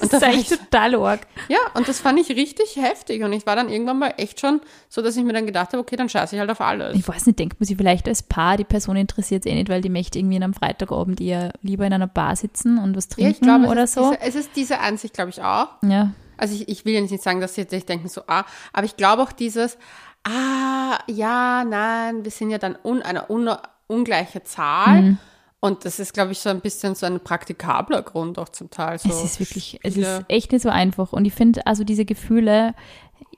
Und 0.00 0.12
das, 0.12 0.20
das 0.20 0.34
ist 0.34 0.50
echt 0.52 0.70
total 0.70 0.94
arg. 0.96 1.20
Ja, 1.48 1.58
und 1.74 1.88
das 1.88 2.00
fand 2.00 2.18
ich 2.18 2.28
richtig 2.30 2.76
heftig. 2.76 3.22
Und 3.22 3.32
ich 3.32 3.46
war 3.46 3.56
dann 3.56 3.68
irgendwann 3.68 3.98
mal 3.98 4.14
echt 4.16 4.40
schon 4.40 4.60
so, 4.88 5.02
dass 5.02 5.16
ich 5.16 5.24
mir 5.24 5.32
dann 5.32 5.46
gedacht 5.46 5.72
habe, 5.72 5.78
okay, 5.78 5.96
dann 5.96 6.08
scheiße 6.08 6.34
ich 6.34 6.40
halt 6.40 6.50
auf 6.50 6.60
alles. 6.60 6.96
Ich 6.96 7.06
weiß 7.06 7.26
nicht, 7.26 7.38
denkt 7.38 7.60
man 7.60 7.66
sich 7.66 7.76
vielleicht 7.76 8.08
als 8.08 8.22
Paar, 8.22 8.56
die 8.56 8.64
Person 8.64 8.96
interessiert 8.96 9.46
es 9.46 9.50
eh 9.50 9.54
nicht, 9.54 9.68
weil 9.68 9.80
die 9.80 9.88
möchte 9.88 10.18
irgendwie 10.18 10.42
am 10.42 10.52
Freitagabend 10.52 11.20
eher 11.20 11.52
lieber 11.62 11.86
in 11.86 11.92
einer 11.92 12.06
Bar 12.06 12.36
sitzen 12.36 12.78
und 12.78 12.96
was 12.96 13.08
trinken 13.08 13.46
ja, 13.46 13.56
glaube, 13.56 13.70
oder 13.70 13.86
so. 13.86 14.10
Diese, 14.10 14.20
es 14.20 14.34
ist 14.34 14.50
diese 14.56 14.80
Ansicht, 14.80 15.14
glaube 15.14 15.30
ich, 15.30 15.40
auch. 15.40 15.68
Ja. 15.82 16.12
Also 16.36 16.54
ich, 16.54 16.68
ich 16.68 16.84
will 16.84 16.94
ja 16.94 17.00
nicht 17.00 17.22
sagen, 17.22 17.40
dass 17.40 17.54
sie 17.54 17.62
jetzt 17.62 17.70
sich 17.70 17.86
denken 17.86 18.08
so, 18.08 18.22
ah, 18.26 18.44
aber 18.72 18.86
ich 18.86 18.96
glaube 18.96 19.22
auch 19.22 19.32
dieses, 19.32 19.78
ah, 20.24 20.98
ja, 21.06 21.64
nein, 21.64 22.24
wir 22.24 22.30
sind 22.30 22.50
ja 22.50 22.58
dann 22.58 22.76
un, 22.82 23.02
eine 23.02 23.30
un, 23.30 23.50
ungleiche 23.86 24.42
Zahl. 24.42 25.02
Mhm. 25.02 25.18
Und 25.60 25.86
das 25.86 25.98
ist, 25.98 26.12
glaube 26.12 26.32
ich, 26.32 26.40
so 26.40 26.50
ein 26.50 26.60
bisschen 26.60 26.94
so 26.94 27.06
ein 27.06 27.20
praktikabler 27.20 28.02
Grund 28.02 28.38
auch 28.38 28.50
zum 28.50 28.68
Teil. 28.68 28.98
So 28.98 29.08
es 29.08 29.24
ist 29.24 29.40
wirklich, 29.40 29.80
es 29.82 29.96
ist 29.96 30.24
echt 30.28 30.52
nicht 30.52 30.60
so 30.60 30.68
einfach. 30.68 31.14
Und 31.14 31.24
ich 31.24 31.32
finde, 31.32 31.66
also 31.66 31.84
diese 31.84 32.04
Gefühle, 32.04 32.74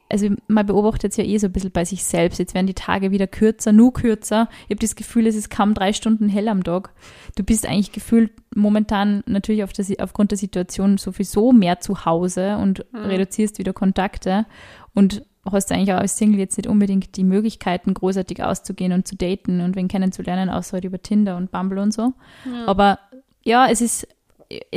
also 0.08 0.30
man 0.48 0.66
beobachtet 0.66 1.12
es 1.12 1.16
ja 1.18 1.24
eh 1.24 1.38
so 1.38 1.46
ein 1.46 1.52
bisschen 1.52 1.70
bei 1.70 1.84
sich 1.84 2.02
selbst. 2.02 2.40
Jetzt 2.40 2.54
werden 2.54 2.66
die 2.66 2.74
Tage 2.74 3.12
wieder 3.12 3.28
kürzer, 3.28 3.72
nur 3.72 3.92
kürzer. 3.92 4.48
Ich 4.64 4.70
habe 4.70 4.80
das 4.80 4.96
Gefühl, 4.96 5.28
es 5.28 5.36
ist 5.36 5.50
kaum 5.50 5.74
drei 5.74 5.92
Stunden 5.92 6.28
hell 6.28 6.48
am 6.48 6.64
Tag. 6.64 6.90
Du 7.36 7.44
bist 7.44 7.64
eigentlich 7.64 7.92
gefühlt 7.92 8.32
momentan 8.54 9.22
natürlich 9.26 9.62
auf 9.62 9.72
der, 9.72 9.86
aufgrund 10.00 10.32
der 10.32 10.38
Situation 10.38 10.98
sowieso 10.98 11.52
mehr 11.52 11.78
zu 11.78 12.04
Hause 12.04 12.56
und 12.56 12.84
mhm. 12.92 13.00
reduzierst 13.00 13.60
wieder 13.60 13.72
Kontakte. 13.72 14.46
Und 14.94 15.24
hast 15.52 15.70
du 15.70 15.74
eigentlich 15.74 15.92
auch 15.92 16.00
als 16.00 16.16
Single 16.16 16.38
jetzt 16.38 16.56
nicht 16.56 16.68
unbedingt 16.68 17.16
die 17.16 17.24
Möglichkeiten, 17.24 17.94
großartig 17.94 18.42
auszugehen 18.42 18.92
und 18.92 19.06
zu 19.06 19.16
daten 19.16 19.60
und 19.60 19.76
wen 19.76 19.88
kennenzulernen, 19.88 20.50
außer 20.50 20.74
halt 20.74 20.84
über 20.84 21.00
Tinder 21.00 21.36
und 21.36 21.50
Bumble 21.50 21.78
und 21.80 21.92
so. 21.92 22.12
Ja. 22.44 22.66
Aber 22.66 22.98
ja, 23.44 23.68
es 23.68 23.80
ist, 23.80 24.08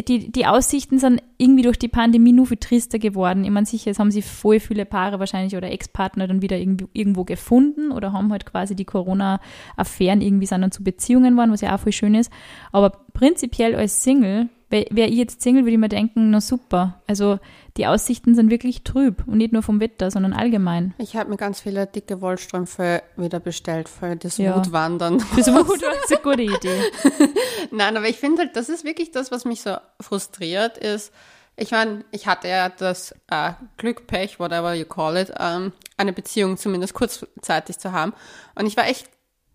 die, 0.07 0.31
die 0.31 0.45
Aussichten 0.45 1.00
sind 1.00 1.21
irgendwie 1.38 1.62
durch 1.62 1.77
die 1.77 1.88
Pandemie 1.88 2.31
nur 2.31 2.48
viel 2.48 2.57
trister 2.57 3.00
geworden. 3.00 3.44
Ich 3.44 3.51
meine, 3.51 3.66
sicher, 3.66 3.92
es 3.92 4.00
haben 4.00 4.12
sich 4.12 4.25
voll 4.25 4.60
viele 4.60 4.86
Paare 4.86 5.19
wahrscheinlich 5.19 5.56
oder 5.56 5.71
Ex-Partner 5.71 6.27
dann 6.27 6.42
wieder 6.42 6.57
irgendwo, 6.57 6.88
irgendwo 6.94 7.24
gefunden 7.24 7.92
oder 7.92 8.13
haben 8.13 8.31
halt 8.31 8.45
quasi 8.45 8.75
die 8.75 8.86
Corona-Affären 8.86 10.21
irgendwie 10.21 10.48
sind 10.48 10.62
dann 10.62 10.71
zu 10.71 10.83
Beziehungen 10.83 11.33
geworden, 11.33 11.51
was 11.51 11.62
ja 11.62 11.75
auch 11.75 11.80
voll 11.80 11.92
schön 11.92 12.16
ist. 12.16 12.31
Aber 12.71 12.92
prinzipiell 13.13 13.75
als 13.75 14.04
Single 14.04 14.50
wäre 14.69 15.07
ich 15.07 15.16
jetzt 15.16 15.42
Single, 15.42 15.63
würde 15.63 15.74
ich 15.74 15.77
mir 15.77 15.89
denken, 15.89 16.30
na 16.30 16.42
super. 16.42 17.01
Also 17.07 17.39
die 17.77 17.88
Aussichten 17.88 18.36
sind 18.36 18.51
wirklich 18.51 18.83
trüb 18.83 19.24
und 19.27 19.38
nicht 19.38 19.54
nur 19.54 19.63
vom 19.63 19.80
Wetter, 19.80 20.12
sondern 20.12 20.33
allgemein. 20.33 20.94
Ich 20.98 21.16
habe 21.16 21.30
mir 21.30 21.38
ganz 21.38 21.62
viele 21.62 21.88
dicke 21.88 22.21
Wollstrümpfe 22.21 23.01
wieder 23.16 23.39
bestellt 23.39 23.89
für 23.89 24.16
das 24.16 24.38
ja. 24.38 24.56
Wutwandern. 24.56 25.19
Fürs 25.19 25.48
Wutwandern 25.54 25.94
ist 26.04 26.12
eine 26.12 26.21
gute 26.21 26.44
Idee. 26.44 26.81
Nein, 27.71 27.98
aber 27.98 28.07
ich 28.07 28.18
finde 28.18 28.44
halt, 28.44 28.56
das 28.56 28.69
ist 28.69 28.83
wirklich 28.83 29.12
das, 29.12 29.31
was 29.31 29.45
mich 29.45 29.62
so 29.62 29.77
frustriert 30.00 30.77
ist. 30.77 31.13
Ich 31.56 31.71
meine, 31.71 32.06
ich 32.12 32.27
hatte 32.27 32.48
ja 32.48 32.69
das 32.69 33.13
äh, 33.30 33.51
Glück, 33.77 34.07
Pech, 34.07 34.39
whatever 34.39 34.74
you 34.74 34.86
call 34.86 35.18
it, 35.18 35.33
ähm, 35.39 35.74
eine 35.98 36.13
Beziehung 36.13 36.57
zumindest 36.57 36.94
kurzzeitig 36.94 37.80
zu 37.80 37.92
haben. 37.92 38.13
Und 38.56 38.66
ich 38.66 38.77
war 38.77 38.88
echt 38.88 39.10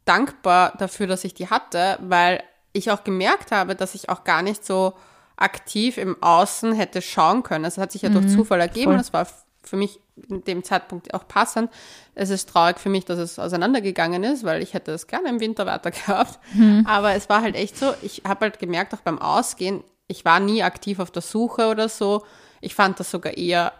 dankbar 0.05 0.75
dafür, 0.79 1.07
dass 1.07 1.25
ich 1.25 1.35
die 1.35 1.49
hatte, 1.49 1.99
weil 2.03 2.43
ich 2.75 2.91
auch 2.91 3.05
gemerkt 3.05 3.53
habe, 3.53 3.75
dass 3.75 3.95
ich 3.95 4.11
auch 4.11 4.25
gar 4.25 4.43
nicht 4.43 4.65
so 4.67 4.93
aktiv 5.37 5.97
im 5.97 6.23
Außen 6.23 6.75
hätte 6.75 7.01
schauen 7.01 7.43
können. 7.43 7.65
Das 7.65 7.79
hat 7.79 7.93
sich 7.93 8.03
ja 8.03 8.11
mhm, 8.11 8.15
durch 8.15 8.29
Zufall 8.29 8.61
ergeben. 8.61 8.93
Voll. 8.93 8.99
Das 8.99 9.13
war 9.13 9.27
für 9.63 9.77
mich 9.77 10.01
in 10.29 10.45
dem 10.45 10.63
Zeitpunkt 10.63 11.15
auch 11.15 11.27
passend. 11.27 11.71
Es 12.15 12.31
ist 12.31 12.49
traurig 12.49 12.79
für 12.79 12.89
mich, 12.89 13.05
dass 13.05 13.19
es 13.19 13.39
auseinandergegangen 13.39 14.23
ist, 14.23 14.45
weil 14.45 14.63
ich 14.63 14.75
hätte 14.75 14.93
es 14.93 15.07
gerne 15.07 15.29
im 15.29 15.41
Winter 15.41 15.67
weiter 15.67 15.91
gehabt. 15.91 16.39
Mhm. 16.53 16.85
Aber 16.87 17.15
es 17.15 17.29
war 17.29 17.43
halt 17.43 17.57
echt 17.57 17.77
so, 17.77 17.95
ich 18.03 18.23
habe 18.27 18.43
halt 18.43 18.59
gemerkt, 18.59 18.95
auch 18.95 19.01
beim 19.01 19.19
Ausgehen, 19.19 19.83
ich 20.07 20.25
war 20.25 20.39
nie 20.39 20.63
aktiv 20.63 20.99
auf 20.99 21.11
der 21.11 21.23
Suche 21.23 21.69
oder 21.69 21.89
so. 21.89 22.25
Ich 22.61 22.75
fand 22.75 23.01
das 23.01 23.11
sogar 23.11 23.37
eher, 23.37 23.73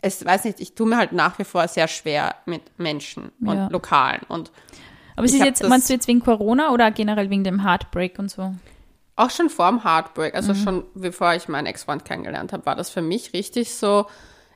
es 0.00 0.24
weiß 0.24 0.44
nicht, 0.44 0.60
ich 0.60 0.74
tue 0.74 0.86
mir 0.86 0.96
halt 0.96 1.12
nach 1.12 1.38
wie 1.38 1.44
vor 1.44 1.66
sehr 1.68 1.88
schwer 1.88 2.36
mit 2.46 2.78
Menschen 2.78 3.32
und 3.40 3.56
ja. 3.56 3.68
Lokalen 3.68 4.22
und 4.28 4.50
aber 5.16 5.26
ist 5.26 5.34
jetzt, 5.34 5.66
meinst 5.68 5.88
du 5.88 5.94
jetzt 5.94 6.08
wegen 6.08 6.20
Corona 6.20 6.70
oder 6.72 6.90
generell 6.90 7.30
wegen 7.30 7.44
dem 7.44 7.64
Heartbreak 7.64 8.18
und 8.18 8.30
so? 8.30 8.54
Auch 9.16 9.30
schon 9.30 9.50
vor 9.50 9.68
dem 9.68 9.84
Heartbreak, 9.84 10.34
also 10.34 10.54
mhm. 10.54 10.56
schon 10.56 10.84
bevor 10.94 11.34
ich 11.34 11.48
meinen 11.48 11.66
Ex-Freund 11.66 12.04
kennengelernt 12.04 12.52
habe, 12.52 12.64
war 12.66 12.76
das 12.76 12.90
für 12.90 13.02
mich 13.02 13.34
richtig 13.34 13.74
so, 13.74 14.06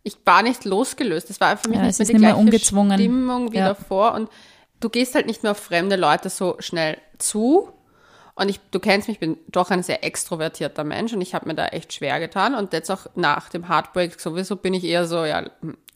ich 0.07 0.17
war 0.25 0.43
nicht 0.43 0.65
losgelöst. 0.65 1.29
Das 1.31 1.41
war 1.41 1.57
für 1.57 1.69
mich 1.69 1.79
ja, 1.79 1.85
nicht 1.85 1.99
mehr 1.99 2.07
die 2.07 2.13
nicht 2.13 2.23
gleiche 2.23 2.37
ungezwungen. 2.37 2.99
Stimmung 2.99 3.53
wie 3.53 3.57
ja. 3.57 3.69
davor. 3.69 4.15
Und 4.15 4.31
du 4.79 4.89
gehst 4.89 5.17
halt 5.17 5.27
nicht 5.27 5.43
mehr 5.43 5.51
auf 5.51 5.59
fremde 5.59 5.97
Leute 5.97 6.31
so 6.31 6.55
schnell 6.61 6.99
zu. 7.19 7.71
Und 8.39 8.51
ich, 8.51 8.61
du 8.71 8.79
kennst 8.81 9.09
mich, 9.09 9.17
ich 9.17 9.21
bin 9.21 9.39
doch 9.49 9.71
ein 9.71 9.83
sehr 9.83 10.05
extrovertierter 10.05 10.85
Mensch 10.85 11.15
und 11.15 11.23
ich 11.23 11.35
habe 11.35 11.49
mir 11.49 11.55
da 11.55 11.69
echt 11.69 11.95
schwer 11.95 12.21
getan. 12.21 12.55
Und 12.55 12.75
jetzt 12.75 12.91
auch 12.91 13.07
nach 13.15 13.49
dem 13.49 13.69
Heartbreak 13.69 14.21
sowieso 14.21 14.57
bin 14.57 14.75
ich 14.75 14.85
eher 14.85 15.07
so, 15.07 15.25
ja, 15.25 15.43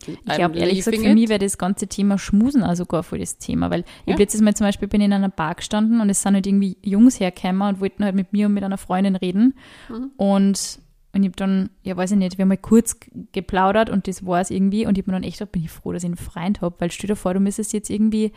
ich 0.07 0.19
glaube, 0.25 0.57
ehrlich 0.57 0.79
gesagt, 0.79 0.97
für 0.97 1.15
mich 1.15 1.29
wäre 1.29 1.39
das 1.39 1.59
ganze 1.59 1.87
Thema 1.87 2.19
Schmusen 2.19 2.63
also 2.63 2.87
gar 2.87 3.03
voll 3.03 3.19
das 3.19 3.37
Thema, 3.37 3.71
weil 3.71 3.81
ja. 4.07 4.15
ich 4.15 4.19
letztes 4.19 4.41
Mal 4.41 4.55
zum 4.55 4.67
Beispiel 4.67 4.89
bin 4.89 5.03
in 5.03 5.13
einer 5.13 5.29
Bar 5.29 5.55
gestanden 5.57 6.01
und 6.01 6.09
es 6.09 6.23
sind 6.23 6.35
halt 6.35 6.47
irgendwie 6.47 6.79
Jungs 6.83 7.21
hergekommen 7.21 7.69
und 7.69 7.81
wollten 7.81 8.05
halt 8.05 8.15
mit 8.15 8.33
mir 8.33 8.47
und 8.47 8.55
mit 8.55 8.65
einer 8.65 8.79
Freundin 8.79 9.17
reden 9.17 9.55
mhm. 9.91 10.11
und 10.17 10.81
und 11.13 11.25
ich 11.25 11.29
habe 11.29 11.37
dann, 11.37 11.71
ja 11.83 11.97
weiß 11.97 12.13
ich 12.13 12.19
nicht, 12.19 12.39
wir 12.39 12.45
haben 12.45 12.51
mal 12.51 12.57
kurz 12.57 12.97
geplaudert 13.33 13.91
und 13.91 14.07
das 14.07 14.25
war 14.25 14.41
es 14.41 14.51
irgendwie 14.51 14.87
und 14.87 14.97
ich 14.97 15.03
habe 15.03 15.11
mir 15.11 15.17
dann 15.17 15.25
echt 15.25 15.39
gedacht, 15.39 15.53
bin 15.53 15.65
ich 15.65 15.71
froh, 15.71 15.93
dass 15.93 16.05
ich 16.05 16.09
einen 16.09 16.17
Freund 16.17 16.61
habe, 16.61 16.77
weil 16.79 16.91
stell 16.91 17.09
dir 17.09 17.17
vor, 17.17 17.35
du 17.35 17.41
müsstest 17.41 17.73
jetzt 17.73 17.91
irgendwie 17.91 18.33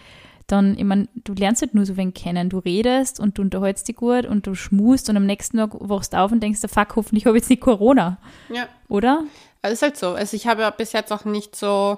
dann, 0.48 0.78
ich 0.78 0.84
meine, 0.84 1.08
du 1.16 1.34
lernst 1.34 1.62
halt 1.62 1.74
nur 1.74 1.86
so 1.86 1.98
wen 1.98 2.14
kennen. 2.14 2.50
Du 2.50 2.60
redest 2.60 3.20
und 3.20 3.38
du 3.38 3.42
unterhältst 3.42 3.88
dich 3.88 3.96
gut 3.96 4.26
und 4.26 4.46
du 4.46 4.56
schmust 4.56 5.10
und 5.10 5.18
am 5.18 5.26
nächsten 5.26 5.58
Tag 5.58 5.72
wachst 5.74 6.14
du 6.14 6.18
auf 6.18 6.32
und 6.32 6.42
denkst, 6.42 6.60
fuck, 6.68 6.96
hoffentlich 6.96 7.26
habe 7.26 7.38
ich 7.38 7.44
jetzt 7.44 7.50
nicht 7.50 7.62
Corona. 7.62 8.18
Ja. 8.50 8.68
Oder? 8.90 9.24
Also 9.62 9.74
ist 9.74 9.82
halt 9.82 9.98
so. 9.98 10.10
Also 10.14 10.36
ich 10.36 10.48
habe 10.48 10.72
bis 10.78 10.92
jetzt 10.92 11.12
auch 11.12 11.26
nicht 11.26 11.56
so, 11.56 11.98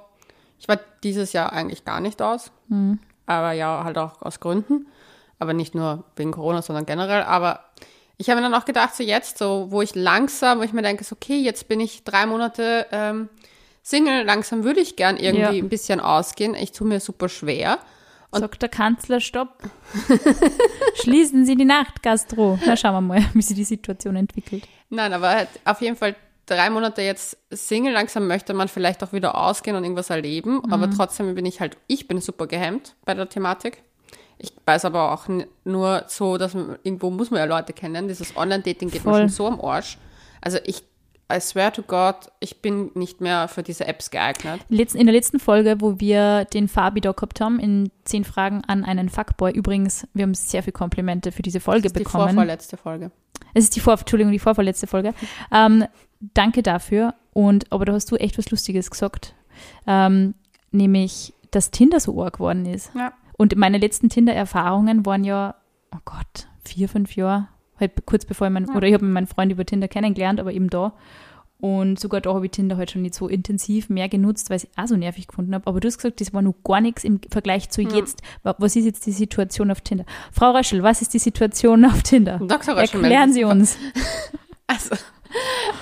ich 0.59 0.67
war 0.67 0.79
dieses 1.03 1.33
Jahr 1.33 1.53
eigentlich 1.53 1.85
gar 1.85 1.99
nicht 1.99 2.21
aus. 2.21 2.51
Mhm. 2.67 2.99
Aber 3.25 3.53
ja, 3.53 3.83
halt 3.83 3.97
auch 3.97 4.21
aus 4.21 4.39
Gründen. 4.39 4.87
Aber 5.39 5.53
nicht 5.53 5.75
nur 5.75 6.03
wegen 6.15 6.31
Corona, 6.31 6.61
sondern 6.61 6.85
generell. 6.85 7.23
Aber 7.23 7.61
ich 8.17 8.29
habe 8.29 8.39
mir 8.39 8.49
dann 8.49 8.59
auch 8.59 8.65
gedacht, 8.65 8.95
so 8.95 9.03
jetzt, 9.03 9.37
so, 9.37 9.67
wo 9.69 9.81
ich 9.81 9.95
langsam, 9.95 10.59
wo 10.59 10.63
ich 10.63 10.71
mir 10.71 10.81
denke, 10.81 11.03
so, 11.03 11.15
okay, 11.15 11.39
jetzt 11.39 11.67
bin 11.67 11.79
ich 11.79 12.03
drei 12.03 12.25
Monate 12.25 12.85
ähm, 12.91 13.29
Single, 13.83 14.23
langsam 14.23 14.63
würde 14.63 14.79
ich 14.79 14.95
gern 14.95 15.17
irgendwie 15.17 15.57
ja. 15.57 15.63
ein 15.63 15.69
bisschen 15.69 15.99
ausgehen. 15.99 16.55
Ich 16.55 16.71
tue 16.71 16.87
mir 16.87 16.99
super 16.99 17.29
schwer. 17.29 17.79
Und 18.35 18.41
Sagt 18.41 18.61
der 18.61 18.69
Kanzler, 18.69 19.21
stopp. 19.21 19.63
Schließen 20.95 21.45
Sie 21.45 21.55
die 21.55 21.65
Nachtgastro. 21.65 22.59
Na, 22.65 22.75
schauen 22.75 22.93
wir 22.93 23.01
mal, 23.01 23.25
wie 23.33 23.41
sich 23.41 23.55
die 23.55 23.63
Situation 23.63 24.15
entwickelt. 24.15 24.67
Nein, 24.89 25.13
aber 25.13 25.47
auf 25.63 25.81
jeden 25.81 25.95
Fall 25.95 26.15
drei 26.45 26.69
Monate 26.69 27.01
jetzt 27.01 27.37
Single, 27.49 27.93
langsam 27.93 28.27
möchte 28.27 28.53
man 28.53 28.67
vielleicht 28.67 29.03
auch 29.03 29.13
wieder 29.13 29.35
ausgehen 29.35 29.75
und 29.75 29.83
irgendwas 29.83 30.09
erleben, 30.09 30.61
mhm. 30.63 30.73
aber 30.73 30.91
trotzdem 30.91 31.33
bin 31.33 31.45
ich 31.45 31.59
halt, 31.59 31.77
ich 31.87 32.07
bin 32.07 32.21
super 32.21 32.45
gehemmt 32.45 32.95
bei 33.05 33.13
der 33.13 33.29
Thematik. 33.29 33.81
Ich 34.37 34.53
weiß 34.65 34.85
aber 34.85 35.13
auch 35.13 35.27
nur 35.63 36.03
so, 36.07 36.37
dass 36.37 36.53
man, 36.53 36.77
irgendwo 36.83 37.09
muss 37.09 37.31
man 37.31 37.39
ja 37.39 37.45
Leute 37.45 37.71
kennen. 37.71 38.09
Dieses 38.09 38.35
Online-Dating 38.35 38.91
geht 38.91 39.01
Voll. 39.01 39.13
mir 39.13 39.19
schon 39.19 39.29
so 39.29 39.47
am 39.47 39.61
Arsch. 39.61 39.97
Also 40.41 40.59
ich 40.65 40.83
I 41.31 41.39
swear 41.39 41.73
to 41.73 41.81
God, 41.81 42.15
ich 42.39 42.61
bin 42.61 42.91
nicht 42.93 43.19
mehr 43.19 43.47
für 43.47 43.63
diese 43.63 43.87
Apps 43.87 44.11
geeignet. 44.11 44.61
In 44.69 45.07
der 45.07 45.13
letzten 45.15 45.39
Folge, 45.39 45.77
wo 45.79 45.99
wir 45.99 46.45
den 46.45 46.67
Fabi 46.67 47.01
da 47.01 47.13
gehabt 47.13 47.41
haben, 47.41 47.59
in 47.59 47.89
zehn 48.03 48.23
Fragen 48.23 48.63
an 48.65 48.83
einen 48.83 49.09
Fuckboy, 49.09 49.51
übrigens, 49.51 50.07
wir 50.13 50.23
haben 50.23 50.35
sehr 50.35 50.61
viele 50.61 50.73
Komplimente 50.73 51.31
für 51.31 51.41
diese 51.41 51.59
Folge 51.59 51.83
Das 51.83 51.93
ist 51.93 51.99
die 51.99 52.03
bekommen. 52.03 52.25
vorvorletzte 52.25 52.77
Folge. 52.77 53.11
Es 53.55 53.63
ist 53.63 53.75
die 53.75 53.79
Vor 53.79 53.97
Entschuldigung, 53.97 54.31
die 54.33 54.39
vorvorletzte 54.39 54.85
Folge. 54.85 55.13
Ähm, 55.51 55.85
danke 56.19 56.61
dafür. 56.61 57.15
Und 57.33 57.71
aber 57.71 57.85
da 57.85 57.93
hast 57.93 58.11
du 58.11 58.17
echt 58.17 58.37
was 58.37 58.51
Lustiges 58.51 58.91
gesagt. 58.91 59.33
Ähm, 59.87 60.35
nämlich, 60.71 61.33
dass 61.51 61.71
Tinder 61.71 61.99
so 61.99 62.21
arg 62.23 62.33
geworden 62.33 62.65
ist. 62.65 62.91
Ja. 62.95 63.13
Und 63.37 63.55
meine 63.55 63.77
letzten 63.77 64.09
Tinder-Erfahrungen 64.09 65.05
waren 65.05 65.23
ja, 65.23 65.55
oh 65.93 65.99
Gott, 66.05 66.47
vier, 66.63 66.87
fünf 66.87 67.15
Jahre, 67.15 67.47
halt 67.79 68.05
kurz 68.05 68.25
bevor 68.25 68.47
ich 68.47 68.53
mein, 68.53 68.69
oder 68.69 68.87
ich 68.87 68.93
habe 68.93 69.05
meinen 69.05 69.27
Freund 69.27 69.51
über 69.51 69.65
Tinder 69.65 69.87
kennengelernt, 69.87 70.39
aber 70.39 70.51
eben 70.53 70.69
da. 70.69 70.93
Und 71.61 71.99
sogar 71.99 72.19
da 72.21 72.33
habe 72.33 72.45
ich 72.45 72.51
Tinder 72.51 72.75
halt 72.77 72.91
schon 72.91 73.01
nicht 73.01 73.15
so 73.15 73.27
intensiv 73.29 73.89
mehr 73.89 74.09
genutzt, 74.09 74.49
weil 74.49 74.57
ich 74.57 74.63
es 74.65 74.69
auch 74.77 74.87
so 74.87 74.97
nervig 74.97 75.27
gefunden 75.27 75.55
habe. 75.55 75.65
Aber 75.67 75.79
du 75.79 75.87
hast 75.87 75.97
gesagt, 75.97 76.19
das 76.19 76.33
war 76.33 76.41
noch 76.41 76.53
gar 76.65 76.81
nichts 76.81 77.03
im 77.05 77.21
Vergleich 77.31 77.69
zu 77.69 77.81
jetzt. 77.81 78.21
Wa- 78.43 78.55
Was 78.59 78.75
ist 78.75 78.83
jetzt 78.85 79.05
die 79.05 79.11
Situation 79.13 79.71
auf 79.71 79.79
Tinder? 79.81 80.03
Frau 80.33 80.51
Röschel, 80.51 80.83
was 80.83 81.01
ist 81.01 81.13
die 81.13 81.19
Situation 81.19 81.85
auf 81.85 82.03
Tinder? 82.03 82.39
Dr. 82.45 82.75
Röschel 82.75 82.99
Erklären 83.01 83.31
Sie 83.33 83.43
uns. 83.45 83.77
Also, 84.67 84.95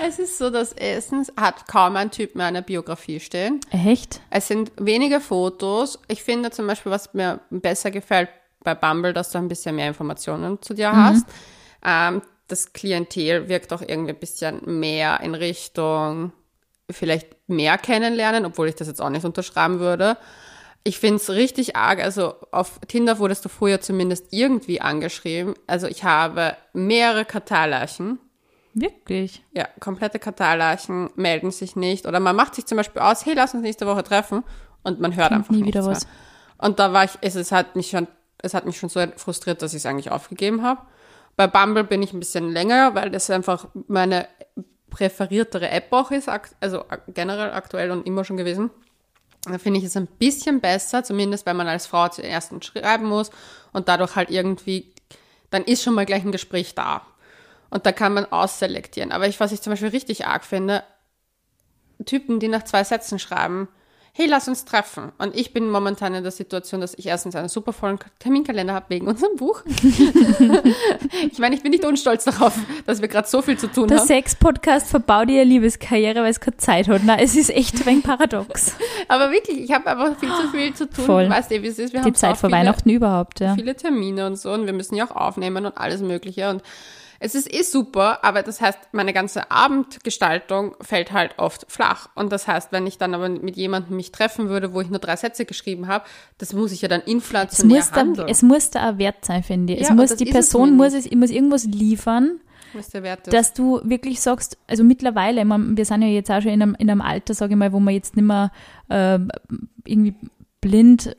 es 0.06 0.20
ist 0.20 0.38
so, 0.38 0.50
dass 0.50 0.74
erstens 0.74 1.32
hat 1.38 1.68
kaum 1.70 1.96
ein 1.96 2.12
Typ 2.12 2.36
mehr 2.36 2.48
eine 2.48 2.62
Biografie 2.62 3.22
stehen. 3.22 3.62
Echt? 3.72 4.20
Es 4.30 4.50
sind 4.50 4.74
wenige 4.78 5.22
Fotos. 5.22 6.00
Ich 6.10 6.22
finde 6.22 6.52
zum 6.52 6.68
Beispiel, 6.68 6.92
was 6.92 7.14
mir 7.14 7.40
besser 7.50 7.92
gefällt 7.92 8.28
bei 8.66 8.76
Bumble, 8.76 9.14
dass 9.14 9.32
du 9.32 9.38
ein 9.38 9.48
bisschen 9.48 9.78
mehr 9.78 9.88
Informationen 9.88 10.62
zu 10.62 10.74
dir 10.74 10.92
hast. 10.92 11.26
Ähm, 11.86 12.22
das 12.48 12.74
Klientel 12.74 13.50
wirkt 13.50 13.74
auch 13.74 13.82
irgendwie 13.82 14.12
ein 14.12 14.20
bisschen 14.20 14.80
mehr 14.80 15.20
in 15.22 15.36
Richtung 15.36 16.34
vielleicht 16.90 17.36
mehr 17.48 17.78
kennenlernen, 17.78 18.46
obwohl 18.46 18.68
ich 18.68 18.75
das 18.75 18.88
jetzt 18.88 19.02
auch 19.02 19.10
nicht 19.10 19.25
unterschreiben 19.25 19.80
würde. 19.80 20.18
Ich 20.84 21.00
finde 21.00 21.16
es 21.16 21.30
richtig 21.30 21.75
arg. 21.75 22.00
Also 22.04 22.36
auf 22.52 22.80
Tinder 22.88 23.20
wurdest 23.20 23.46
du 23.46 23.50
früher 23.50 23.80
zumindest 23.80 24.28
irgendwie 24.32 24.82
angeschrieben. 24.82 25.54
Also 25.66 25.88
ich 25.88 26.04
habe 26.04 26.58
mehrere 26.74 27.24
Karteileichen. 27.25 28.20
Wirklich? 28.74 29.44
Ja, 29.54 29.68
komplette 29.80 30.20
Karteileichen 30.20 31.10
melden 31.16 31.52
sich 31.52 31.75
nicht. 31.75 32.06
Oder 32.06 32.20
man 32.20 32.36
macht 32.36 32.56
sich 32.56 32.66
zum 32.66 32.75
Beispiel 32.78 33.02
aus, 33.02 33.25
hey, 33.25 33.34
lass 33.34 33.54
uns 33.54 33.63
nächste 33.63 33.88
Woche 33.88 34.04
treffen. 34.04 34.44
Und 34.84 35.00
man 35.00 35.16
hört 35.16 35.30
Kommt 35.30 35.40
einfach 35.40 35.54
nie 35.54 35.66
wieder 35.66 35.84
mehr. 35.84 35.92
was. 35.92 36.08
Und 36.58 36.80
da 36.80 36.92
war 36.92 37.06
ich, 37.06 37.12
es, 37.22 37.36
es 37.36 37.52
hat 37.52 37.75
mich 37.75 37.90
schon, 37.90 38.08
es 38.40 38.54
hat 38.54 38.66
mich 38.66 38.78
schon 38.78 38.90
so 38.90 39.02
frustriert, 39.16 39.62
dass 39.62 39.74
ich 39.74 39.78
es 39.78 39.86
eigentlich 39.86 40.12
aufgegeben 40.12 40.63
habe. 40.63 40.82
Bei 41.36 41.48
Bumble 41.48 41.84
bin 41.84 42.04
ich 42.04 42.13
ein 42.13 42.20
bisschen 42.20 42.52
länger, 42.52 42.96
weil 42.96 43.10
das 43.10 43.30
einfach 43.30 43.68
meine 43.88 44.28
präferiertere 44.90 45.70
App 45.70 45.92
auch 45.92 46.12
ist, 46.12 46.30
also 46.60 46.86
generell 47.08 47.52
aktuell 47.52 47.90
und 47.92 48.06
immer 48.06 48.24
schon 48.24 48.38
gewesen. 48.38 48.70
Da 49.46 49.58
finde 49.58 49.80
ich 49.80 49.86
es 49.86 49.98
ein 49.98 50.08
bisschen 50.08 50.62
besser, 50.62 51.04
zumindest 51.04 51.46
wenn 51.46 51.58
man 51.58 51.68
als 51.68 51.88
Frau 51.88 52.08
zuerst 52.08 52.54
schreiben 52.63 53.08
muss 53.08 53.32
und 53.74 53.88
dadurch 53.88 54.16
halt 54.16 54.30
irgendwie, 54.30 54.94
dann 55.50 55.63
ist 55.63 55.84
schon 55.84 55.96
mal 55.96 56.06
gleich 56.06 56.24
ein 56.24 56.32
Gespräch 56.32 56.75
da. 56.75 57.02
Und 57.70 57.86
da 57.88 57.92
kann 57.92 58.13
man 58.13 58.32
ausselektieren. 58.32 59.12
Aber 59.12 59.28
ich, 59.28 59.40
was 59.40 59.52
ich 59.52 59.62
zum 59.62 59.72
Beispiel 59.72 59.90
richtig 59.90 60.28
arg 60.28 60.46
finde, 60.46 60.84
Typen, 62.06 62.40
die 62.40 62.48
nach 62.48 62.63
zwei 62.63 62.84
Sätzen 62.84 63.18
schreiben, 63.18 63.68
hey, 64.15 64.27
lass 64.27 64.48
uns 64.48 64.63
treffen. 64.63 65.12
Und 65.17 65.36
ich 65.36 65.53
bin 65.53 65.72
momentan 65.72 66.13
in 66.13 66.22
der 66.22 66.32
Situation, 66.32 66.82
dass 66.82 66.93
ich 66.93 67.08
erstens 67.08 67.36
einen 67.36 67.50
super 67.50 67.74
vollen 67.74 67.98
Terminkalender 68.20 68.75
habe 68.75 68.86
wegen 68.89 69.08
unserem 69.08 69.36
Buch. 69.38 69.63
ich 71.32 71.39
meine, 71.39 71.55
ich 71.55 71.63
bin 71.63 71.72
nicht 71.72 71.84
unstolz 71.84 72.24
darauf, 72.24 72.53
dass 72.86 73.01
wir 73.01 73.08
gerade 73.08 73.27
so 73.27 73.41
viel 73.41 73.58
zu 73.58 73.72
tun 73.72 73.88
Der 73.88 73.98
haben. 73.98 74.08
Sex-Podcast 74.08 74.88
verbaut 74.88 75.29
ihr 75.29 75.43
Liebeskarriere, 75.43 76.22
weil 76.22 76.29
es 76.29 76.39
keine 76.39 76.58
Zeit 76.58 76.88
hat. 76.89 77.01
Na, 77.03 77.17
es 77.20 77.36
ist 77.36 77.50
echt 77.50 77.88
ein 77.88 78.03
paradox. 78.03 78.75
Aber 79.08 79.32
wirklich, 79.32 79.62
ich 79.62 79.72
habe 79.72 79.88
einfach 79.88 80.15
viel 80.20 80.29
zu 80.29 80.48
viel 80.50 80.74
zu 80.75 80.88
tun. 80.88 81.05
Voll. 81.05 81.29
Weißt 81.29 81.50
du, 81.50 81.63
wie 81.63 81.67
es 81.67 81.79
ist? 81.79 81.93
Wir 81.93 82.01
Die 82.01 82.05
haben 82.05 82.15
Zeit 82.15 82.36
so 82.36 82.41
vor 82.41 82.50
viele, 82.50 82.60
Weihnachten 82.60 82.89
überhaupt, 82.91 83.39
ja. 83.39 83.55
viele 83.55 83.75
Termine 83.75 84.27
und 84.27 84.36
so 84.36 84.51
und 84.51 84.67
wir 84.67 84.74
müssen 84.74 84.93
ja 84.96 85.10
auch 85.10 85.15
aufnehmen 85.15 85.65
und 85.65 85.75
alles 85.75 86.01
Mögliche. 86.01 86.51
Und 86.51 86.62
es 87.24 87.36
ist 87.36 87.53
eh 87.53 87.63
super, 87.63 88.22
aber 88.25 88.44
das 88.44 88.60
heißt, 88.60 88.77
meine 88.92 89.13
ganze 89.13 89.50
Abendgestaltung 89.50 90.75
fällt 90.82 91.13
halt 91.13 91.39
oft 91.39 91.65
flach. 91.72 92.10
Und 92.15 92.34
das 92.34 92.50
heißt, 92.50 92.74
wenn 92.74 92.86
ich 92.86 92.98
dann 92.98 93.13
aber 93.13 93.30
mit 93.30 93.56
jemandem 93.56 93.96
mich 93.96 94.12
treffen 94.12 94.50
würde, 94.50 94.74
wo 94.74 94.82
ich 94.82 94.89
nur 94.89 95.00
drei 95.00 95.15
Sätze 95.15 95.46
geschrieben 95.46 95.88
habe, 95.88 96.03
das 96.38 96.51
muss 96.51 96.74
ich 96.74 96.82
ja 96.82 96.89
dann 96.89 97.00
Es 97.01 97.08
inflationär 97.08 97.77
muss, 97.77 97.92
da, 97.92 97.96
handeln. 97.96 98.27
es 98.27 98.42
muss 98.42 98.70
da 98.72 98.89
auch 98.89 98.98
wert 98.98 99.24
sein, 99.24 99.42
finde 99.42 99.74
ich. 99.74 99.82
Es 99.82 99.88
Ja, 99.88 99.94
muss, 99.96 100.15
die 100.18 100.25
es 100.27 100.32
Person 100.32 100.72
mir 100.72 100.75
muss, 100.84 100.94
es, 100.94 101.10
muss 101.12 101.30
irgendwas 101.32 101.63
liefern, 101.63 102.42
dass 103.30 103.53
du 103.53 103.80
wirklich 103.84 104.20
sagst, 104.20 104.58
also 104.68 104.84
mittlerweile, 104.84 105.46
mein, 105.46 105.77
wir 105.77 105.86
sind 105.86 106.01
ja 106.01 106.10
jetzt 106.10 106.30
auch 106.30 106.42
schon 106.42 106.51
in 106.51 106.62
einem, 106.62 106.75
in 106.77 106.89
einem 106.89 107.01
Alter, 107.01 107.34
sage 107.36 107.53
ich 107.53 107.58
mal, 107.58 107.72
wo 107.72 107.80
man 107.80 107.94
jetzt 107.94 108.18
nicht 108.18 108.25
mehr 108.25 108.51
äh, 108.89 109.20
irgendwie 109.86 110.15
blind 110.60 111.15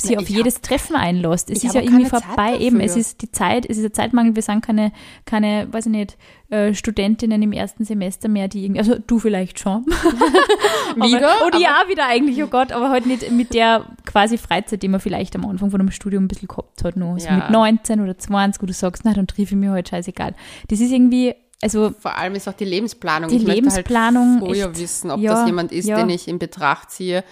sich 0.00 0.12
Ja, 0.12 0.18
auf 0.18 0.28
ich 0.28 0.36
jedes 0.36 0.60
Treffen 0.60 0.96
einlässt. 0.96 1.50
Es 1.50 1.58
ich 1.58 1.64
ist 1.64 1.74
hab 1.74 1.82
ja 1.84 1.90
irgendwie 1.90 2.06
vorbei. 2.08 2.58
Eben, 2.58 2.80
es 2.80 2.96
ist 2.96 3.22
die 3.22 3.30
Zeit, 3.30 3.66
es 3.68 3.78
ist 3.78 3.84
ein 3.84 3.92
Zeitmangel. 3.94 4.34
Wir 4.36 4.42
sind 4.42 4.64
keine, 4.64 4.92
keine, 5.24 5.68
weiß 5.72 5.86
ich 5.86 5.92
nicht, 5.92 6.16
äh, 6.50 6.74
Studentinnen 6.74 7.42
im 7.42 7.52
ersten 7.52 7.84
Semester 7.84 8.28
mehr, 8.28 8.48
die 8.48 8.64
irgendwie, 8.64 8.80
also 8.80 8.96
du 9.06 9.18
vielleicht 9.18 9.58
schon. 9.58 9.84
Wieder, 10.96 11.46
oder 11.46 11.58
ja, 11.58 11.84
wieder 11.88 12.06
eigentlich, 12.06 12.42
oh 12.42 12.46
Gott, 12.46 12.72
aber 12.72 12.90
halt 12.90 13.06
nicht 13.06 13.30
mit 13.30 13.52
der 13.54 13.84
quasi 14.04 14.38
Freizeit, 14.38 14.82
die 14.82 14.88
man 14.88 15.00
vielleicht 15.00 15.34
am 15.36 15.44
Anfang 15.44 15.70
von 15.70 15.80
einem 15.80 15.90
Studium 15.90 16.24
ein 16.24 16.28
bisschen 16.28 16.48
gehabt 16.48 16.84
hat, 16.84 16.96
noch. 16.96 17.18
So 17.18 17.26
Ja. 17.26 17.36
mit 17.36 17.50
19 17.50 18.00
oder 18.00 18.16
20, 18.16 18.62
wo 18.62 18.66
du 18.66 18.72
sagst, 18.72 19.02
na, 19.04 19.12
dann 19.12 19.26
triff 19.26 19.50
ich 19.50 19.56
mich 19.56 19.68
halt 19.68 19.88
scheißegal. 19.88 20.34
Das 20.68 20.80
ist 20.80 20.90
irgendwie, 20.92 21.34
also 21.62 21.92
Vor 21.98 22.16
allem 22.16 22.34
ist 22.34 22.48
auch 22.48 22.52
die 22.54 22.64
Lebensplanung. 22.64 23.28
Die 23.30 23.36
ich 23.36 23.42
Lebensplanung 23.42 24.40
möchte 24.40 24.62
halt 24.62 24.70
echt- 24.74 24.80
wissen, 24.82 25.10
ob 25.10 25.20
ja, 25.20 25.32
das 25.34 25.46
jemand 25.46 25.72
ist, 25.72 25.86
ja. 25.86 25.96
den 25.96 26.10
ich 26.10 26.28
in 26.28 26.38
Betracht 26.38 26.90
ziehe. 26.90 27.24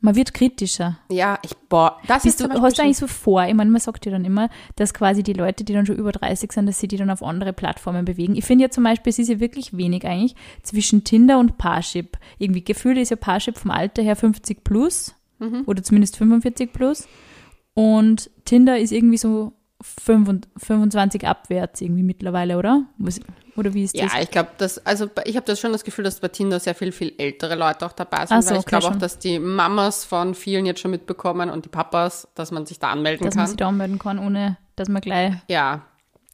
Man 0.00 0.14
wird 0.14 0.34
kritischer. 0.34 0.98
Ja, 1.10 1.38
ich, 1.42 1.56
boah, 1.68 1.98
das 2.06 2.22
Bist 2.24 2.40
ist 2.40 2.52
du, 2.52 2.60
hast 2.62 2.78
du 2.78 2.82
eigentlich 2.82 2.98
so 2.98 3.06
vor, 3.06 3.44
ich 3.46 3.54
meine, 3.54 3.70
man 3.70 3.80
sagt 3.80 4.04
ja 4.06 4.12
dann 4.12 4.24
immer, 4.24 4.50
dass 4.76 4.94
quasi 4.94 5.22
die 5.22 5.32
Leute, 5.32 5.64
die 5.64 5.72
dann 5.72 5.86
schon 5.86 5.96
über 5.96 6.12
30 6.12 6.52
sind, 6.52 6.66
dass 6.66 6.78
sie 6.78 6.86
die 6.88 6.96
dann 6.96 7.10
auf 7.10 7.22
andere 7.22 7.52
Plattformen 7.52 8.04
bewegen. 8.04 8.36
Ich 8.36 8.44
finde 8.44 8.64
ja 8.64 8.70
zum 8.70 8.84
Beispiel, 8.84 9.10
es 9.10 9.18
ist 9.18 9.28
ja 9.28 9.40
wirklich 9.40 9.76
wenig 9.76 10.06
eigentlich 10.06 10.36
zwischen 10.62 11.02
Tinder 11.04 11.38
und 11.38 11.58
Parship. 11.58 12.18
Irgendwie 12.38 12.62
gefühlt 12.62 12.98
ist 12.98 13.10
ja 13.10 13.16
Parship 13.16 13.56
vom 13.58 13.70
Alter 13.70 14.02
her 14.02 14.16
50 14.16 14.62
plus 14.64 15.14
Mhm. 15.38 15.64
oder 15.66 15.82
zumindest 15.82 16.16
45 16.16 16.72
plus 16.72 17.06
und 17.74 18.30
Tinder 18.46 18.78
ist 18.78 18.90
irgendwie 18.90 19.18
so 19.18 19.52
25 19.82 20.50
25 20.56 21.26
abwärts 21.26 21.82
irgendwie 21.82 22.02
mittlerweile, 22.02 22.56
oder? 22.56 22.84
Was, 22.96 23.20
oder 23.56 23.74
wie 23.74 23.84
ist 23.84 23.94
das? 23.98 24.12
Ja, 24.12 24.20
ich 24.20 24.30
glaube, 24.30 24.50
dass, 24.58 24.84
also 24.86 25.08
ich 25.24 25.36
habe 25.36 25.46
das 25.46 25.58
schon 25.60 25.72
das 25.72 25.84
Gefühl, 25.84 26.04
dass 26.04 26.20
bei 26.20 26.28
Tinder 26.28 26.60
sehr 26.60 26.74
viel, 26.74 26.92
viel 26.92 27.14
ältere 27.18 27.54
Leute 27.54 27.86
auch 27.86 27.92
dabei 27.92 28.26
sind, 28.26 28.42
so, 28.42 28.50
weil 28.50 28.56
ich 28.58 28.62
okay, 28.66 28.78
glaube 28.78 28.94
auch, 28.94 28.98
dass 28.98 29.18
die 29.18 29.38
Mamas 29.38 30.04
von 30.04 30.34
vielen 30.34 30.66
jetzt 30.66 30.80
schon 30.80 30.90
mitbekommen 30.90 31.50
und 31.50 31.64
die 31.64 31.68
Papas, 31.68 32.28
dass 32.34 32.50
man 32.50 32.66
sich 32.66 32.78
da 32.78 32.90
anmelden 32.90 33.24
dass 33.26 33.34
man 33.34 33.42
kann. 33.44 33.48
sich 33.48 33.56
da 33.56 33.68
anmelden 33.68 33.98
kann, 33.98 34.18
ohne 34.18 34.56
dass 34.76 34.88
man 34.88 35.00
gleich 35.02 35.32
Ja, 35.48 35.82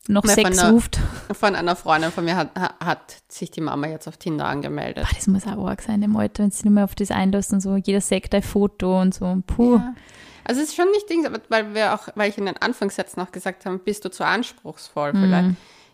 noch 0.09 0.25
von 0.25 0.35
Sex 0.35 0.57
der- 0.59 0.71
ruft. 0.71 0.99
von 1.33 1.55
einer 1.55 1.77
Freundin 1.77 2.11
von 2.11 2.25
mir 2.25 2.37
hat, 2.37 2.51
hat 2.57 3.17
sich 3.29 3.51
die 3.51 3.61
Mama 3.61 3.87
jetzt 3.87 4.09
auf 4.09 4.17
Tinder 4.17 4.47
angemeldet. 4.47 5.05
Boah, 5.09 5.15
das 5.15 5.27
muss 5.29 5.47
auch 5.47 5.67
arg 5.69 5.81
sein 5.83 6.03
im 6.03 6.17
Alter, 6.17 6.43
wenn 6.43 6.51
sie 6.51 6.65
nur 6.65 6.75
mehr 6.75 6.85
auf 6.85 6.95
das 6.95 7.11
einlässt 7.11 7.53
und 7.53 7.61
so. 7.61 7.77
Jeder 7.77 8.01
sagt 8.01 8.35
ein 8.35 8.43
Foto 8.43 9.01
und 9.01 9.15
so. 9.15 9.39
Puh. 9.47 9.77
Ja. 9.77 9.95
Also 10.45 10.61
es 10.61 10.71
ist 10.71 10.75
schon 10.77 10.91
nicht 10.91 11.09
Ding, 11.09 11.25
weil 11.51 11.73
wir 11.73 11.95
auch, 11.95 12.09
weil 12.17 12.29
ich 12.29 12.37
in 12.37 12.47
den 12.47 12.57
Anfangssätzen 12.57 13.23
auch 13.23 13.31
gesagt 13.31 13.65
habe, 13.65 13.79
bist 13.79 14.05
du 14.05 14.11
zu 14.11 14.27
anspruchsvoll 14.27 15.13
vielleicht. 15.13 15.51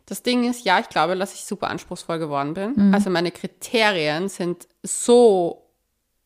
Das 0.08 0.22
Ding 0.22 0.48
ist, 0.48 0.64
ja, 0.64 0.78
ich 0.80 0.88
glaube, 0.88 1.16
dass 1.16 1.34
ich 1.34 1.44
super 1.44 1.68
anspruchsvoll 1.68 2.18
geworden 2.18 2.54
bin. 2.54 2.94
Also 2.94 3.10
meine 3.10 3.30
Kriterien 3.30 4.28
sind 4.30 4.66
so 4.82 5.66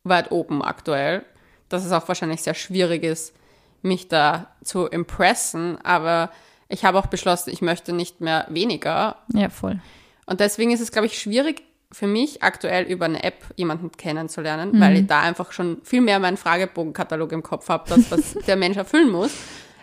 weit 0.05 0.31
oben 0.31 0.63
aktuell, 0.63 1.25
dass 1.69 1.85
es 1.85 1.91
auch 1.91 2.07
wahrscheinlich 2.07 2.43
sehr 2.43 2.55
schwierig 2.55 3.03
ist, 3.03 3.35
mich 3.83 4.07
da 4.07 4.55
zu 4.63 4.87
impressen. 4.87 5.79
Aber 5.85 6.31
ich 6.69 6.85
habe 6.85 6.97
auch 6.99 7.07
beschlossen, 7.07 7.51
ich 7.51 7.61
möchte 7.61 7.93
nicht 7.93 8.21
mehr 8.21 8.47
weniger. 8.49 9.17
Ja, 9.35 9.49
voll. 9.49 9.81
Und 10.27 10.39
deswegen 10.39 10.71
ist 10.71 10.81
es, 10.81 10.93
glaube 10.93 11.07
ich, 11.07 11.19
schwierig 11.19 11.65
für 11.91 12.07
mich 12.07 12.43
aktuell 12.43 12.85
über 12.85 13.05
eine 13.07 13.23
App 13.25 13.45
jemanden 13.57 13.91
kennenzulernen, 13.93 14.73
Mhm. 14.77 14.81
weil 14.81 14.97
ich 14.97 15.07
da 15.09 15.21
einfach 15.23 15.51
schon 15.53 15.79
viel 15.83 16.01
mehr 16.01 16.21
meinen 16.21 16.37
Fragebogenkatalog 16.37 17.33
im 17.33 17.43
Kopf 17.43 17.69
habe, 17.69 17.89
das, 17.89 18.11
was 18.13 18.33
der 18.47 18.57
Mensch 18.57 18.77
erfüllen 18.77 19.11
muss. 19.11 19.33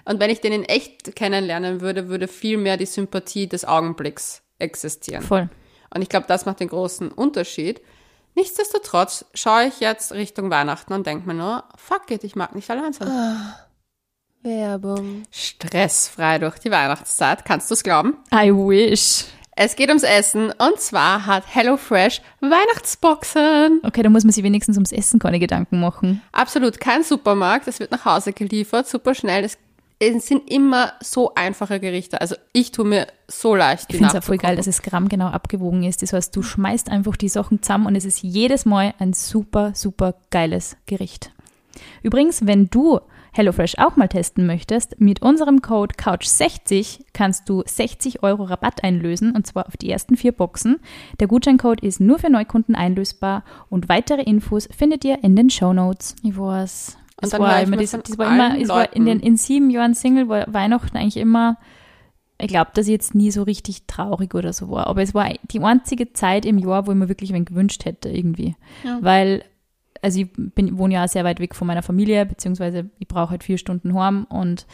Und 0.10 0.20
wenn 0.20 0.32
ich 0.32 0.42
den 0.42 0.54
in 0.54 0.64
echt 0.64 1.16
kennenlernen 1.16 1.82
würde, 1.82 2.10
würde 2.10 2.28
viel 2.28 2.58
mehr 2.58 2.78
die 2.78 2.88
Sympathie 2.88 3.48
des 3.48 3.64
Augenblicks 3.64 4.42
existieren. 4.58 5.22
Voll. 5.22 5.50
Und 5.94 6.02
ich 6.02 6.10
glaube, 6.10 6.26
das 6.28 6.48
macht 6.48 6.62
den 6.62 6.68
großen 6.68 7.12
Unterschied. 7.12 7.80
Nichtsdestotrotz 8.34 9.26
schaue 9.36 9.66
ich 9.66 9.80
jetzt 9.82 10.12
Richtung 10.12 10.50
Weihnachten 10.50 10.94
und 10.94 11.06
denke 11.06 11.28
mir 11.28 11.36
nur, 11.36 11.64
fuck 11.76 12.10
it, 12.10 12.24
ich 12.24 12.36
mag 12.36 12.56
nicht 12.56 12.72
allein 12.72 12.92
sein. 12.92 13.08
Werbung. 14.42 15.26
Stressfrei 15.30 16.40
durch 16.40 16.58
die 16.58 16.72
Weihnachtszeit, 16.72 17.46
kannst 17.46 17.70
du 17.70 17.76
es 17.76 17.84
glauben? 17.84 18.18
I 18.34 18.52
wish. 18.52 19.26
Es 19.56 19.76
geht 19.76 19.90
ums 19.90 20.04
Essen 20.04 20.52
und 20.58 20.80
zwar 20.80 21.28
hat 21.28 21.44
HelloFresh 21.54 22.22
Weihnachtsboxen. 22.40 23.82
Okay, 23.84 24.02
da 24.02 24.10
muss 24.10 24.24
man 24.24 24.32
sich 24.32 24.44
wenigstens 24.44 24.78
ums 24.78 24.92
Essen 24.92 25.20
keine 25.20 25.38
Gedanken 25.38 25.80
machen. 25.80 26.24
Absolut 26.32 26.80
kein 26.80 27.04
Supermarkt, 27.04 27.68
es 27.68 27.80
wird 27.80 27.92
nach 27.92 28.06
Hause 28.06 28.34
geliefert, 28.34 28.88
super 28.88 29.14
schnell. 29.14 29.44
Es 29.44 29.60
es 30.00 30.28
sind 30.28 30.50
immer 30.50 30.94
so 31.02 31.34
einfache 31.36 31.80
Gerichte. 31.80 32.22
Also 32.22 32.36
ich 32.54 32.72
tue 32.72 32.86
mir 32.86 33.08
so 33.28 33.54
leicht. 33.56 33.86
Ich 33.90 33.98
finde 33.98 34.10
es 34.10 34.16
auch 34.16 34.24
voll 34.26 34.38
geil, 34.38 34.56
dass 34.56 34.68
es 34.68 34.82
grammgenau 34.82 35.28
abgewogen 35.28 35.84
ist. 35.84 36.02
Das 36.02 36.14
heißt, 36.14 36.36
du 36.36 36.42
schmeißt 36.42 36.90
einfach 36.90 37.18
die 37.18 37.30
Sachen 37.30 37.62
zusammen 37.62 37.86
und 37.86 37.96
es 37.96 38.06
ist 38.06 38.24
jedes 38.24 38.66
Mal 38.66 38.94
ein 39.00 39.14
super, 39.14 39.74
super 39.76 40.16
geiles 40.30 40.78
Gericht. 40.86 41.32
Übrigens, 42.02 42.46
wenn 42.48 42.70
du 42.70 43.00
HelloFresh 43.34 43.78
auch 43.78 43.96
mal 43.96 44.08
testen 44.08 44.48
möchtest, 44.48 45.00
mit 45.00 45.22
unserem 45.22 45.62
Code 45.62 45.96
Couch60 45.96 47.02
kannst 47.14 47.48
du 47.48 47.64
60 47.66 48.24
Euro 48.24 48.44
Rabatt 48.44 48.84
einlösen 48.84 49.36
und 49.36 49.46
zwar 49.46 49.68
auf 49.68 49.78
die 49.78 49.90
ersten 49.90 50.18
vier 50.18 50.32
Boxen. 50.32 50.80
Der 51.20 51.28
Gutscheincode 51.28 51.82
ist 51.82 52.00
nur 52.00 52.20
für 52.20 52.30
Neukunden 52.30 52.76
einlösbar 52.76 53.44
und 53.70 53.88
weitere 53.88 54.24
Infos 54.24 54.68
findet 54.76 55.06
ihr 55.06 55.24
in 55.24 55.36
den 55.36 55.50
Show 55.50 55.74
Notes. 55.74 56.16
Ich 56.24 56.38
weiß. 56.38 56.99
Und 57.22 57.34
das 57.34 57.40
war 57.40 57.62
immer, 57.62 57.78
das, 57.78 57.92
das 57.92 58.18
war 58.18 58.32
immer, 58.34 58.60
es 58.60 58.70
war 58.70 58.94
in 58.94 59.06
den 59.06 59.20
in 59.20 59.36
sieben 59.38 59.70
Jahren 59.70 59.94
Single 59.94 60.30
war 60.30 60.54
Weihnachten 60.54 60.96
eigentlich 60.96 61.18
immer, 61.18 61.58
ich 62.42 62.48
glaube, 62.48 62.72
dass 62.74 62.88
ich 62.88 62.92
jetzt 62.92 63.16
nie 63.16 63.32
so 63.32 63.44
richtig 63.44 63.86
traurig 63.86 64.34
oder 64.34 64.54
so 64.54 64.70
war. 64.70 64.88
Aber 64.88 65.02
es 65.02 65.14
war 65.14 65.30
die 65.52 65.60
einzige 65.60 66.14
Zeit 66.14 66.46
im 66.46 66.58
Jahr, 66.58 66.88
wo 66.88 66.92
ich 66.92 66.98
mir 66.98 67.10
wirklich 67.10 67.34
wen 67.34 67.46
gewünscht 67.46 67.84
hätte 67.84 68.10
irgendwie. 68.10 68.56
Ja. 68.86 69.00
Weil, 69.02 69.44
also 70.02 70.22
ich 70.22 70.32
bin, 70.34 70.78
wohne 70.78 70.94
ja 70.94 71.08
sehr 71.08 71.26
weit 71.26 71.42
weg 71.42 71.54
von 71.56 71.68
meiner 71.68 71.84
Familie, 71.84 72.26
beziehungsweise 72.26 72.90
ich 73.00 73.08
brauche 73.10 73.32
halt 73.32 73.44
vier 73.44 73.58
Stunden 73.58 73.94
heim 73.94 74.26
und 74.30 74.66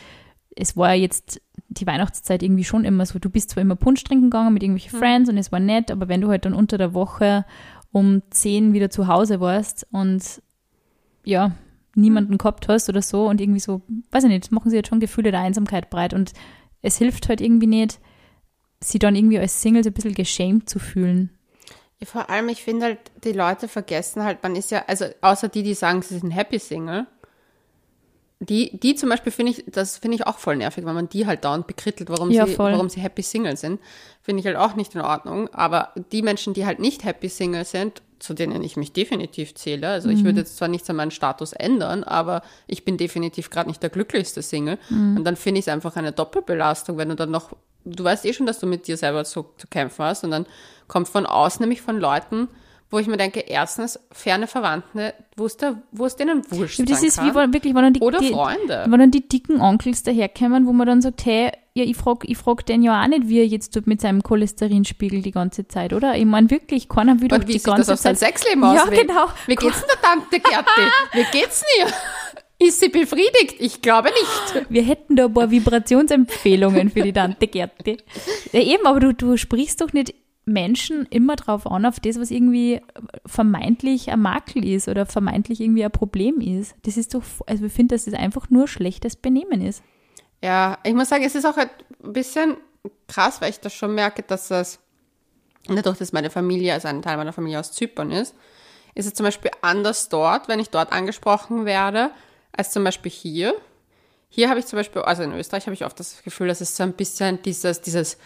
es 0.56 0.78
war 0.78 0.94
jetzt 0.94 1.42
die 1.68 1.88
Weihnachtszeit 1.88 2.44
irgendwie 2.44 2.64
schon 2.64 2.86
immer 2.86 3.06
so, 3.06 3.18
du 3.18 3.30
bist 3.30 3.50
zwar 3.50 3.62
immer 3.62 3.76
Punsch 3.76 4.04
trinken 4.04 4.30
gegangen 4.30 4.54
mit 4.54 4.62
irgendwelchen 4.62 4.96
mhm. 4.96 5.02
Friends 5.02 5.30
und 5.30 5.38
es 5.38 5.52
war 5.52 5.60
nett, 5.60 5.90
aber 5.90 6.08
wenn 6.08 6.22
du 6.22 6.30
halt 6.30 6.46
dann 6.46 6.54
unter 6.54 6.78
der 6.78 6.94
Woche 6.94 7.46
um 7.92 8.22
zehn 8.30 8.74
wieder 8.74 8.90
zu 8.90 9.08
Hause 9.08 9.40
warst 9.40 9.88
und 9.92 10.42
ja, 11.24 11.52
niemanden 11.96 12.38
gehabt 12.38 12.68
hast 12.68 12.90
oder 12.90 13.02
so 13.02 13.28
und 13.28 13.42
irgendwie 13.42 13.60
so, 13.60 13.82
weiß 14.12 14.26
ich 14.26 14.30
nicht, 14.30 14.52
machen 14.52 14.70
sie 14.70 14.78
jetzt 14.78 14.90
schon 14.90 15.00
Gefühle 15.00 15.32
der 15.32 15.42
Einsamkeit 15.42 15.90
breit 15.90 16.14
und 16.14 16.34
es 16.82 16.98
hilft 16.98 17.30
halt 17.30 17.42
irgendwie 17.42 17.68
nicht, 17.68 18.00
sie 18.80 19.00
dann 19.00 19.16
irgendwie 19.16 19.40
als 19.40 19.62
Single 19.62 19.84
so 19.84 19.90
ein 19.90 19.94
bisschen 19.94 20.14
geschämt 20.14 20.70
zu 20.70 20.80
fühlen. 20.80 21.32
Ja, 22.00 22.08
vor 22.08 22.30
allem, 22.30 22.50
ich 22.50 22.62
finde 22.62 22.86
halt, 22.86 23.00
die 23.24 23.32
Leute 23.32 23.68
vergessen 23.68 24.24
halt, 24.24 24.44
man 24.44 24.56
ist 24.56 24.72
ja, 24.72 24.84
also 24.88 25.06
außer 25.22 25.48
die, 25.48 25.64
die 25.64 25.74
sagen, 25.74 26.02
sie 26.02 26.20
sind 26.20 26.32
Happy 26.32 26.60
Single, 26.60 27.08
die, 28.40 28.78
die 28.78 28.96
zum 28.96 29.10
Beispiel 29.10 29.32
finde 29.32 29.54
ich, 29.54 29.64
das 29.68 29.98
finde 29.98 30.16
ich 30.16 30.28
auch 30.28 30.40
voll 30.40 30.58
nervig, 30.58 30.86
weil 30.86 30.94
man 30.94 31.08
die 31.08 31.26
halt 31.26 31.46
dauernd 31.46 31.68
bekrittelt, 31.68 32.10
warum, 32.10 32.32
ja, 32.32 32.46
sie, 32.46 32.58
warum 32.58 32.90
sie 32.90 33.00
Happy 33.00 33.22
Single 33.22 33.56
sind. 33.56 33.80
Finde 34.22 34.42
ich 34.42 34.46
halt 34.46 34.58
auch 34.58 34.76
nicht 34.76 34.94
in 34.94 35.02
Ordnung. 35.02 35.48
Aber 35.54 35.94
die 36.12 36.22
Menschen, 36.22 36.54
die 36.54 36.66
halt 36.66 36.80
nicht 36.80 37.06
Happy 37.06 37.30
Single 37.30 37.64
sind 37.64 38.02
zu 38.20 38.34
denen 38.34 38.64
ich 38.64 38.78
mich 38.78 38.94
definitiv 38.94 39.56
zähle. 39.56 39.90
Also 39.90 40.10
mhm. 40.10 40.16
ich 40.16 40.24
würde 40.24 40.40
jetzt 40.40 40.58
zwar 40.58 40.68
nichts 40.68 40.90
an 40.90 40.96
meinem 40.96 41.12
Status 41.12 41.54
ändern, 41.54 42.04
aber 42.04 42.42
ich 42.68 42.86
bin 42.86 42.98
definitiv 42.98 43.50
gerade 43.50 43.70
nicht 43.70 43.82
der 43.82 43.90
glücklichste 43.90 44.42
Single. 44.42 44.78
Mhm. 44.90 45.18
Und 45.18 45.24
dann 45.24 45.36
finde 45.36 45.60
ich 45.60 45.66
es 45.66 45.70
einfach 45.70 45.96
eine 45.96 46.12
Doppelbelastung, 46.12 46.98
wenn 46.98 47.10
du 47.10 47.16
dann 47.16 47.32
noch, 47.32 47.52
du 47.84 48.04
weißt 48.04 48.26
eh 48.26 48.34
schon, 48.34 48.46
dass 48.46 48.60
du 48.60 48.68
mit 48.68 48.88
dir 48.88 48.98
selber 48.98 49.26
zu, 49.26 49.46
zu 49.58 49.68
kämpfen 49.68 50.06
hast 50.06 50.24
und 50.24 50.32
dann 50.32 50.46
kommt 50.88 51.08
von 51.08 51.26
außen 51.26 51.62
nämlich 51.62 51.82
von 51.82 52.00
Leuten, 52.00 52.48
wo 52.92 53.00
ich 53.00 53.08
mir 53.08 53.18
denke, 53.18 53.40
erstens, 53.40 54.00
ferne 54.12 54.48
Verwandte, 54.48 55.14
wo 55.36 55.46
es, 55.46 55.58
da, 55.58 55.82
wo 55.92 56.06
es 56.06 56.16
denen 56.16 56.44
wurscht 56.52 56.80
Das 56.88 57.04
ist 57.04 57.22
wie 57.22 57.34
wirklich, 57.34 57.74
wenn 57.74 57.84
dann 57.84 57.94
die, 57.94 58.02
Oder 58.02 58.20
die, 58.20 58.32
Freunde. 58.32 58.86
Wenn 58.88 59.00
dann 59.00 59.12
die 59.12 59.28
dicken 59.28 59.60
Onkels 59.60 60.04
daherkommen, 60.04 60.66
wo 60.68 60.74
man 60.74 60.88
dann 60.88 61.02
sagt, 61.02 61.26
hey, 61.26 61.52
ja, 61.78 61.84
ich 61.84 61.98
frage 61.98 62.26
ich 62.28 62.38
frag 62.38 62.66
den 62.66 62.84
ja 62.84 63.04
auch 63.04 63.08
nicht, 63.08 63.28
wie 63.28 63.40
er 63.40 63.46
jetzt 63.46 63.74
tut 63.74 63.86
mit 63.86 64.00
seinem 64.00 64.24
Cholesterinspiegel 64.24 65.22
die 65.22 65.32
ganze 65.32 65.68
Zeit, 65.68 65.92
oder? 65.92 66.16
Ich 66.16 66.24
meine 66.24 66.50
wirklich, 66.50 66.88
keiner 66.88 67.20
will 67.20 67.28
doch 67.28 67.44
die 67.44 67.60
ganze 67.60 67.82
das 67.82 67.90
auf 67.90 68.00
Zeit... 68.00 68.18
sein 68.18 68.30
Sexleben 68.30 68.64
aus? 68.64 68.78
Ja, 68.78 68.86
genau. 68.86 69.28
Wie 69.46 69.56
geht's 69.56 69.82
denn 69.82 69.90
der 69.94 70.02
Tante 70.02 70.40
Gerti? 70.40 70.82
wie 71.12 71.38
geht's 71.38 71.64
dir? 71.78 71.88
Ist 72.66 72.80
sie 72.80 72.88
befriedigt? 72.88 73.56
Ich 73.60 73.82
glaube 73.82 74.10
nicht. 74.10 74.66
Wir 74.70 74.84
hätten 74.84 75.18
da 75.18 75.26
ein 75.26 75.34
paar 75.34 75.52
Vibrationsempfehlungen 75.52 76.90
für 76.90 77.02
die 77.02 77.12
Tante 77.12 77.48
Gerti. 77.48 77.98
Ja, 78.54 78.62
eben, 78.62 78.86
aber 78.86 79.02
du, 79.02 79.14
du 79.14 79.36
sprichst 79.36 79.82
doch 79.82 79.92
nicht 79.92 80.16
Menschen 80.46 81.06
immer 81.10 81.36
drauf 81.36 81.70
an, 81.70 81.86
auf 81.86 82.00
das, 82.00 82.18
was 82.18 82.32
irgendwie 82.32 82.80
vermeintlich 83.26 84.12
ein 84.12 84.22
Makel 84.22 84.66
ist 84.66 84.88
oder 84.88 85.06
vermeintlich 85.06 85.60
irgendwie 85.60 85.84
ein 85.84 85.92
Problem 85.92 86.40
ist. 86.40 86.76
Das 86.84 86.96
ist 86.96 87.14
doch, 87.14 87.24
also 87.48 87.66
ich 87.66 87.74
finde, 87.74 87.96
dass 87.96 88.06
das 88.06 88.14
einfach 88.14 88.50
nur 88.50 88.70
schlechtes 88.70 89.18
Benehmen 89.18 89.60
ist. 89.60 89.84
Ja, 90.42 90.78
ich 90.84 90.94
muss 90.94 91.10
sagen, 91.10 91.24
es 91.24 91.36
ist 91.36 91.46
auch 91.46 91.58
ein 91.58 91.70
bisschen 92.04 92.58
krass, 93.08 93.42
weil 93.42 93.50
ich 93.50 93.60
das 93.60 93.74
schon 93.74 93.96
merke, 93.96 94.24
dass 94.24 94.50
das, 94.50 94.80
dadurch, 95.68 95.98
dass 95.98 96.14
meine 96.14 96.30
Familie, 96.30 96.74
also 96.74 96.88
ein 96.88 97.02
Teil 97.02 97.18
meiner 97.18 97.34
Familie 97.34 97.60
aus 97.60 97.72
Zypern 97.72 98.12
ist, 98.12 98.36
ist 98.94 99.08
es 99.08 99.14
zum 99.14 99.26
Beispiel 99.26 99.52
anders 99.62 100.10
dort, 100.10 100.48
wenn 100.48 100.60
ich 100.60 100.70
dort 100.70 100.92
angesprochen 100.92 101.66
werde, 101.66 102.12
als 102.52 102.72
zum 102.72 102.84
Beispiel 102.84 103.12
hier. 103.12 103.56
Hier 104.30 104.50
habe 104.50 104.60
ich 104.60 104.66
zum 104.66 104.78
Beispiel, 104.78 105.02
also 105.02 105.24
in 105.24 105.34
Österreich 105.34 105.66
habe 105.66 105.74
ich 105.74 105.86
oft 105.86 106.00
das 106.00 106.24
Gefühl, 106.24 106.48
dass 106.48 106.62
es 106.62 106.76
so 106.76 106.84
ein 106.84 106.94
bisschen 106.94 107.42
dieses, 107.44 107.82
dieses 107.82 108.18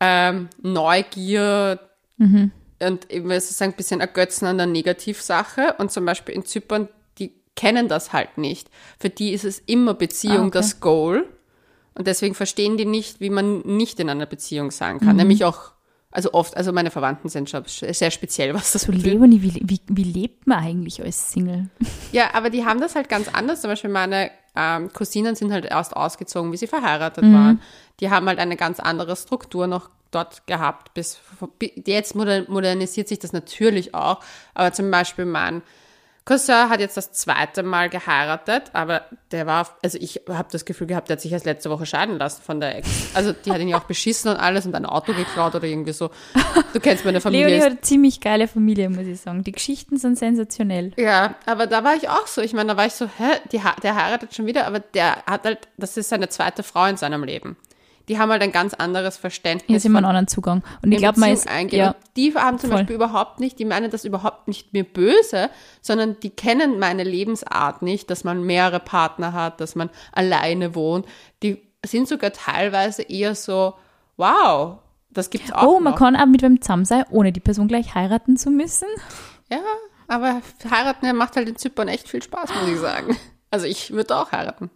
ähm, 0.00 0.48
Neugier 0.62 1.80
mhm. 2.16 2.52
und 2.80 3.10
eben 3.10 3.28
sozusagen 3.30 3.72
ein 3.72 3.76
bisschen 3.76 4.00
Ergötzen 4.00 4.46
an 4.46 4.58
der 4.58 4.66
Negativsache. 4.66 5.74
Und 5.78 5.90
zum 5.90 6.04
Beispiel 6.04 6.34
in 6.34 6.44
Zypern, 6.44 6.88
kennen 7.56 7.88
das 7.88 8.12
halt 8.12 8.38
nicht. 8.38 8.70
Für 8.98 9.10
die 9.10 9.32
ist 9.32 9.44
es 9.44 9.58
immer 9.58 9.94
Beziehung 9.94 10.36
ah, 10.36 10.42
okay. 10.42 10.50
das 10.52 10.80
Goal. 10.80 11.26
Und 11.94 12.06
deswegen 12.06 12.34
verstehen 12.34 12.76
die 12.76 12.84
nicht, 12.84 13.20
wie 13.20 13.30
man 13.30 13.60
nicht 13.60 13.98
in 13.98 14.10
einer 14.10 14.26
Beziehung 14.26 14.70
sein 14.70 15.00
kann. 15.00 15.12
Mhm. 15.12 15.16
Nämlich 15.16 15.44
auch, 15.44 15.72
also 16.10 16.32
oft, 16.34 16.56
also 16.56 16.72
meine 16.72 16.90
Verwandten 16.90 17.30
sind 17.30 17.48
schon 17.48 17.64
sehr 17.66 18.10
speziell, 18.10 18.52
was 18.54 18.72
das 18.72 18.82
so 18.82 18.92
Leonie, 18.92 19.42
wie, 19.42 19.60
wie, 19.64 19.80
wie 19.88 20.04
lebt 20.04 20.46
man 20.46 20.58
eigentlich 20.58 21.02
als 21.02 21.32
Single? 21.32 21.68
Ja, 22.12 22.34
aber 22.34 22.50
die 22.50 22.64
haben 22.64 22.80
das 22.80 22.94
halt 22.94 23.08
ganz 23.08 23.28
anders. 23.28 23.62
Zum 23.62 23.70
Beispiel 23.70 23.90
meine 23.90 24.30
ähm, 24.54 24.92
Cousinen 24.92 25.34
sind 25.34 25.52
halt 25.52 25.64
erst 25.66 25.96
ausgezogen, 25.96 26.52
wie 26.52 26.56
sie 26.56 26.66
verheiratet 26.66 27.24
mhm. 27.24 27.34
waren. 27.34 27.62
Die 28.00 28.10
haben 28.10 28.26
halt 28.26 28.38
eine 28.38 28.56
ganz 28.56 28.78
andere 28.78 29.16
Struktur 29.16 29.66
noch 29.66 29.90
dort 30.10 30.46
gehabt. 30.46 30.94
Bis, 30.94 31.18
jetzt 31.84 32.14
modernisiert 32.14 33.08
sich 33.08 33.18
das 33.18 33.32
natürlich 33.32 33.94
auch. 33.94 34.20
Aber 34.54 34.72
zum 34.72 34.90
Beispiel 34.90 35.24
mein 35.24 35.62
Cousin 36.26 36.68
hat 36.68 36.80
jetzt 36.80 36.96
das 36.96 37.12
zweite 37.12 37.62
Mal 37.62 37.88
geheiratet, 37.88 38.64
aber 38.72 39.02
der 39.30 39.46
war, 39.46 39.68
also 39.84 39.96
ich 40.00 40.22
habe 40.28 40.48
das 40.50 40.64
Gefühl 40.64 40.88
gehabt, 40.88 41.08
der 41.08 41.14
hat 41.14 41.20
sich 41.20 41.30
erst 41.30 41.46
letzte 41.46 41.70
Woche 41.70 41.86
scheiden 41.86 42.18
lassen 42.18 42.42
von 42.42 42.58
der 42.58 42.76
Ex. 42.76 42.88
Also 43.14 43.32
die 43.32 43.52
hat 43.52 43.60
ihn 43.60 43.68
ja 43.68 43.78
auch 43.78 43.84
beschissen 43.84 44.32
und 44.32 44.36
alles 44.36 44.66
und 44.66 44.74
ein 44.74 44.86
Auto 44.86 45.12
geklaut 45.14 45.54
oder 45.54 45.64
irgendwie 45.64 45.92
so. 45.92 46.10
Du 46.72 46.80
kennst 46.80 47.04
meine 47.04 47.20
Familie. 47.20 47.46
Leonie 47.46 47.62
hat 47.62 47.70
eine 47.70 47.80
ziemlich 47.80 48.20
geile 48.20 48.48
Familie, 48.48 48.90
muss 48.90 49.06
ich 49.06 49.20
sagen. 49.20 49.44
Die 49.44 49.52
Geschichten 49.52 49.98
sind 49.98 50.18
sensationell. 50.18 50.92
Ja, 50.96 51.36
aber 51.46 51.68
da 51.68 51.84
war 51.84 51.94
ich 51.94 52.08
auch 52.08 52.26
so. 52.26 52.42
Ich 52.42 52.52
meine, 52.54 52.72
da 52.72 52.76
war 52.76 52.86
ich 52.86 52.94
so, 52.94 53.06
hä, 53.06 53.38
die, 53.52 53.60
der 53.84 53.94
heiratet 53.94 54.34
schon 54.34 54.46
wieder, 54.46 54.66
aber 54.66 54.80
der 54.80 55.22
hat 55.26 55.44
halt, 55.44 55.68
das 55.76 55.96
ist 55.96 56.08
seine 56.08 56.28
zweite 56.28 56.64
Frau 56.64 56.86
in 56.86 56.96
seinem 56.96 57.22
Leben 57.22 57.56
die 58.08 58.18
haben 58.18 58.30
halt 58.30 58.42
ein 58.42 58.52
ganz 58.52 58.74
anderes 58.74 59.16
Verständnis. 59.16 59.66
Hier 59.66 59.80
sind 59.80 59.92
wir 59.92 59.98
einen 59.98 60.06
anderen 60.06 60.28
Zugang. 60.28 60.62
Und 60.82 60.92
ich 60.92 60.98
glaube, 60.98 61.18
man 61.18 61.32
ist, 61.32 61.48
ja, 61.70 61.96
die 62.16 62.34
haben 62.34 62.58
zum 62.58 62.70
voll. 62.70 62.78
Beispiel 62.78 62.96
überhaupt 62.96 63.40
nicht, 63.40 63.58
die 63.58 63.64
meinen 63.64 63.90
das 63.90 64.04
überhaupt 64.04 64.48
nicht 64.48 64.72
mir 64.72 64.84
böse, 64.84 65.50
sondern 65.80 66.18
die 66.20 66.30
kennen 66.30 66.78
meine 66.78 67.04
Lebensart 67.04 67.82
nicht, 67.82 68.10
dass 68.10 68.24
man 68.24 68.42
mehrere 68.42 68.80
Partner 68.80 69.32
hat, 69.32 69.60
dass 69.60 69.74
man 69.74 69.90
alleine 70.12 70.74
wohnt. 70.74 71.06
Die 71.42 71.62
sind 71.84 72.08
sogar 72.08 72.32
teilweise 72.32 73.02
eher 73.02 73.34
so, 73.34 73.74
wow, 74.16 74.78
das 75.10 75.30
gibt's 75.30 75.52
auch. 75.52 75.66
Oh, 75.66 75.80
man 75.80 75.92
noch. 75.92 75.98
kann 75.98 76.16
auch 76.16 76.26
mit 76.26 76.42
wem 76.42 76.60
zusammen 76.60 76.84
sein, 76.84 77.04
ohne 77.10 77.32
die 77.32 77.40
Person 77.40 77.68
gleich 77.68 77.94
heiraten 77.94 78.36
zu 78.36 78.50
müssen. 78.50 78.88
Ja, 79.50 79.60
aber 80.08 80.42
heiraten 80.70 81.16
macht 81.16 81.36
halt 81.36 81.48
in 81.48 81.56
Zypern 81.56 81.88
echt 81.88 82.08
viel 82.08 82.22
Spaß, 82.22 82.50
muss 82.60 82.68
ich 82.68 82.78
sagen. 82.78 83.16
Also 83.50 83.66
ich 83.66 83.92
würde 83.92 84.16
auch 84.16 84.32
heiraten. 84.32 84.70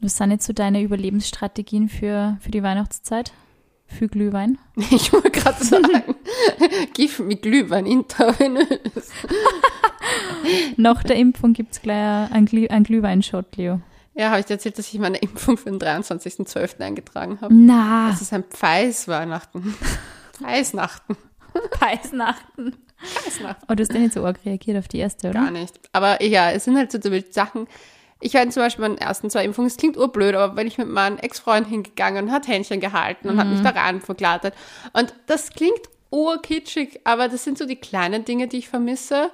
Was 0.00 0.16
sind 0.16 0.30
jetzt 0.30 0.46
so 0.46 0.52
deine 0.52 0.82
Überlebensstrategien 0.82 1.88
für, 1.88 2.36
für 2.40 2.50
die 2.50 2.62
Weihnachtszeit? 2.62 3.32
Für 3.88 4.06
Glühwein? 4.08 4.58
Ich 4.90 5.12
wollte 5.12 5.30
gerade 5.30 5.64
sagen, 5.64 6.14
gib 6.94 7.18
mir 7.18 7.36
Glühwein 7.36 7.86
intravenös. 7.86 9.10
Nach 10.76 11.02
der 11.02 11.16
Impfung 11.16 11.52
gibt 11.52 11.72
es 11.72 11.82
gleich 11.82 12.30
einen, 12.30 12.46
Glüh 12.46 12.68
einen 12.68 12.84
Glühweinshot, 12.84 13.56
Leo. 13.56 13.80
Ja, 14.14 14.30
habe 14.30 14.40
ich 14.40 14.46
dir 14.46 14.54
erzählt, 14.54 14.78
dass 14.78 14.92
ich 14.92 14.98
meine 14.98 15.18
Impfung 15.18 15.56
für 15.56 15.70
den 15.70 15.78
23.12. 15.78 16.80
eingetragen 16.80 17.38
habe? 17.40 17.54
Na. 17.54 18.10
Das 18.10 18.20
ist 18.20 18.32
ein 18.32 18.44
Pfeis-Weihnachten. 18.44 19.74
Pfeisnachten. 20.32 21.16
Pfeisnachten. 21.70 22.76
Pfeisnachten. 23.00 23.66
Oh, 23.68 23.74
du 23.74 23.82
hast 23.82 23.92
ja 23.92 24.00
nicht 24.00 24.12
so 24.12 24.24
arg 24.24 24.40
reagiert 24.44 24.76
auf 24.76 24.88
die 24.88 24.98
erste, 24.98 25.30
oder? 25.30 25.40
Gar 25.40 25.50
nicht. 25.52 25.78
Aber 25.92 26.22
ja, 26.22 26.50
es 26.50 26.64
sind 26.64 26.76
halt 26.76 26.90
so 26.90 26.98
Sachen, 27.30 27.68
ich 28.20 28.34
hatte 28.34 28.48
zum 28.50 28.62
Beispiel 28.62 28.82
meinen 28.82 28.98
ersten 28.98 29.30
zwei 29.30 29.44
Impfungen, 29.44 29.68
es 29.68 29.76
klingt 29.76 29.96
urblöd, 29.96 30.34
aber 30.34 30.56
wenn 30.56 30.66
ich 30.66 30.78
mit 30.78 30.88
meinem 30.88 31.18
Ex-Freund 31.18 31.68
hingegangen 31.68 32.26
und 32.26 32.32
hat 32.32 32.48
Händchen 32.48 32.80
gehalten 32.80 33.28
und 33.28 33.36
mhm. 33.36 33.40
hat 33.40 33.48
mich 33.48 33.60
mhm. 33.60 33.64
daran 33.64 34.00
verkleidet. 34.00 34.54
Und 34.92 35.14
das 35.26 35.50
klingt 35.50 35.80
urkitschig, 36.10 37.00
aber 37.04 37.28
das 37.28 37.44
sind 37.44 37.58
so 37.58 37.66
die 37.66 37.76
kleinen 37.76 38.24
Dinge, 38.24 38.48
die 38.48 38.58
ich 38.58 38.68
vermisse. 38.68 39.30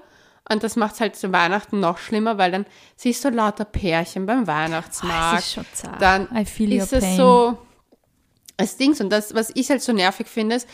Und 0.51 0.63
das 0.63 0.77
macht 0.77 0.95
es 0.95 1.01
halt 1.01 1.17
zu 1.17 1.33
Weihnachten 1.33 1.81
noch 1.81 1.97
schlimmer, 1.97 2.37
weil 2.37 2.51
dann 2.51 2.67
siehst 2.97 3.25
du 3.25 3.31
lauter 3.31 3.65
Pärchen 3.65 4.27
beim 4.27 4.47
Weihnachtsmarkt. 4.47 5.33
Oh, 5.33 5.37
das 5.37 5.47
ist 5.47 5.55
schon 5.55 5.67
zart. 5.73 6.03
Dann 6.03 6.29
ist 6.37 6.93
es 6.93 7.17
so 7.17 7.57
als 8.59 8.77
Dings. 8.77 9.01
Und 9.01 9.09
das, 9.11 9.35
was 9.35 9.51
ich 9.55 9.71
halt 9.71 9.83
so 9.83 9.93
nervig 9.95 10.27
finde, 10.27 10.57
ist 10.57 10.69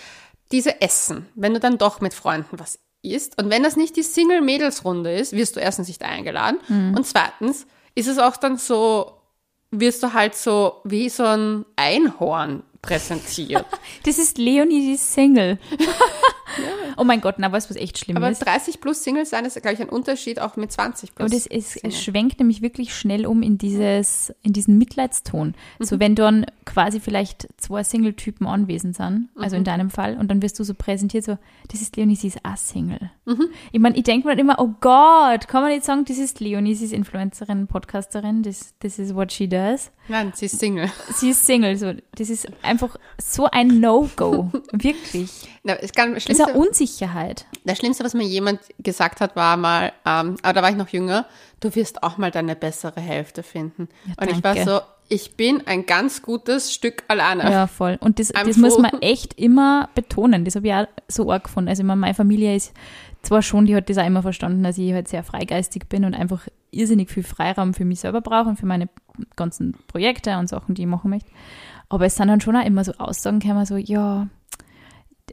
diese 0.50 0.80
Essen. 0.80 1.26
Wenn 1.36 1.54
du 1.54 1.60
dann 1.60 1.78
doch 1.78 2.00
mit 2.00 2.14
Freunden 2.14 2.58
was 2.58 2.80
isst 3.02 3.40
und 3.40 3.48
wenn 3.48 3.62
das 3.62 3.76
nicht 3.76 3.96
die 3.96 4.02
Single-Mädels-Runde 4.02 5.14
ist, 5.14 5.32
wirst 5.32 5.56
du 5.56 5.60
erstens 5.60 5.86
nicht 5.88 6.02
eingeladen. 6.02 6.58
Mhm. 6.68 6.94
Und 6.96 7.06
zweitens 7.06 7.66
ist 7.94 8.08
es 8.08 8.18
auch 8.18 8.36
dann 8.36 8.56
so, 8.56 9.20
wirst 9.70 10.02
du 10.02 10.12
halt 10.12 10.34
so 10.34 10.80
wie 10.84 11.08
so 11.08 11.24
ein 11.24 11.64
Einhorn 11.76 12.62
präsentiert. 12.82 13.66
Das 14.04 14.18
ist 14.18 14.38
Leonie, 14.38 14.80
die 14.80 14.92
ist 14.94 15.12
Single. 16.54 16.94
Oh 16.96 17.04
mein 17.04 17.20
Gott, 17.20 17.36
na, 17.38 17.48
du, 17.48 17.54
was 17.54 17.70
echt 17.76 17.98
schlimm 17.98 18.16
Aber 18.16 18.30
ist? 18.30 18.40
30 18.40 18.80
plus 18.80 19.02
Single 19.02 19.26
sein 19.26 19.44
ist, 19.44 19.60
glaube 19.60 19.74
ich, 19.74 19.80
ein 19.80 19.88
Unterschied 19.88 20.40
auch 20.40 20.56
mit 20.56 20.72
20 20.72 21.14
plus. 21.14 21.26
Aber 21.26 21.34
das 21.34 21.46
ist, 21.46 21.72
Single. 21.72 21.90
es 21.90 22.02
schwenkt 22.02 22.38
nämlich 22.38 22.62
wirklich 22.62 22.94
schnell 22.94 23.26
um 23.26 23.42
in 23.42 23.58
dieses, 23.58 24.32
in 24.42 24.52
diesen 24.52 24.78
Mitleidston. 24.78 25.54
So 25.78 26.00
wenn 26.00 26.14
dann 26.14 26.46
quasi 26.64 27.00
vielleicht 27.00 27.48
zwei 27.56 27.82
Single-Typen 27.82 28.46
anwesend 28.46 28.96
sind, 28.96 29.28
also 29.36 29.56
in 29.56 29.64
deinem 29.64 29.90
Fall, 29.90 30.16
und 30.16 30.30
dann 30.30 30.42
wirst 30.42 30.58
du 30.58 30.64
so 30.64 30.74
präsentiert, 30.74 31.24
so, 31.24 31.38
das 31.70 31.82
ist 31.82 31.96
Leonie, 31.96 32.16
sie 32.16 32.28
ist 32.28 32.44
auch 32.44 32.56
Single. 32.56 33.10
Ich 33.72 33.80
meine, 33.80 33.96
ich 33.96 34.02
denke 34.04 34.26
mir 34.26 34.34
dann 34.34 34.40
immer, 34.40 34.58
oh 34.58 34.70
Gott, 34.80 35.48
kann 35.48 35.62
man 35.62 35.70
nicht 35.72 35.84
sagen, 35.84 36.04
das 36.04 36.18
ist 36.18 36.40
Leonie, 36.40 36.74
sie 36.74 36.86
ist 36.86 36.92
Influencerin, 36.92 37.66
Podcasterin, 37.66 38.42
das, 38.42 38.74
this 38.80 38.98
is 38.98 39.14
what 39.14 39.32
she 39.32 39.48
does. 39.48 39.90
Nein, 40.08 40.32
sie 40.34 40.46
ist 40.46 40.58
Single. 40.58 40.90
Sie 41.14 41.30
ist 41.30 41.46
Single, 41.46 41.76
so, 41.76 41.92
das 42.16 42.30
ist 42.30 42.48
einfach 42.62 42.96
so 43.22 43.46
ein 43.50 43.80
No-Go. 43.80 44.50
wirklich. 44.72 45.48
Na, 45.62 45.74
es 45.74 45.92
kann, 45.92 46.14
Das 46.14 46.39
eine 46.40 46.58
Unsicherheit. 46.58 47.46
das 47.64 47.78
Schlimmste, 47.78 48.04
was 48.04 48.14
mir 48.14 48.24
jemand 48.24 48.60
gesagt 48.78 49.20
hat, 49.20 49.36
war 49.36 49.56
mal, 49.56 49.92
ähm, 50.06 50.36
aber 50.42 50.52
da 50.54 50.62
war 50.62 50.70
ich 50.70 50.76
noch 50.76 50.88
jünger, 50.88 51.26
du 51.60 51.74
wirst 51.74 52.02
auch 52.02 52.18
mal 52.18 52.30
deine 52.30 52.56
bessere 52.56 53.00
Hälfte 53.00 53.42
finden. 53.42 53.88
Und 54.18 54.30
ich 54.30 54.42
war 54.42 54.56
so, 54.56 54.80
ich 55.08 55.36
bin 55.36 55.66
ein 55.66 55.86
ganz 55.86 56.22
gutes 56.22 56.72
Stück 56.72 57.02
alleine. 57.08 57.50
Ja, 57.50 57.66
voll. 57.66 57.98
Und 58.00 58.18
das, 58.18 58.32
I'm 58.32 58.46
das 58.46 58.56
muss 58.56 58.78
man 58.78 58.92
echt 59.00 59.38
immer 59.38 59.88
betonen. 59.94 60.44
Das 60.44 60.54
habe 60.54 60.68
ich 60.68 60.72
auch 60.72 60.86
so 61.08 61.30
arg 61.30 61.44
gefunden. 61.44 61.68
Also 61.68 61.82
meine 61.82 62.14
Familie 62.14 62.54
ist 62.54 62.72
zwar 63.22 63.42
schon, 63.42 63.66
die 63.66 63.74
hat 63.74 63.90
das 63.90 63.98
auch 63.98 64.06
immer 64.06 64.22
verstanden, 64.22 64.62
dass 64.62 64.78
ich 64.78 64.92
halt 64.92 65.08
sehr 65.08 65.24
freigeistig 65.24 65.88
bin 65.88 66.04
und 66.04 66.14
einfach 66.14 66.46
irrsinnig 66.70 67.10
viel 67.10 67.24
Freiraum 67.24 67.74
für 67.74 67.84
mich 67.84 68.00
selber 68.00 68.20
brauche 68.20 68.50
und 68.50 68.56
für 68.56 68.66
meine 68.66 68.88
ganzen 69.34 69.76
Projekte 69.88 70.38
und 70.38 70.48
Sachen, 70.48 70.76
die 70.76 70.82
ich 70.82 70.88
machen 70.88 71.10
möchte. 71.10 71.30
Aber 71.88 72.06
es 72.06 72.14
sind 72.14 72.28
dann 72.28 72.40
schon 72.40 72.56
auch 72.56 72.64
immer 72.64 72.84
so 72.84 72.92
Aussagen 72.92 73.40
gekommen, 73.40 73.66
so, 73.66 73.76
ja, 73.76 74.28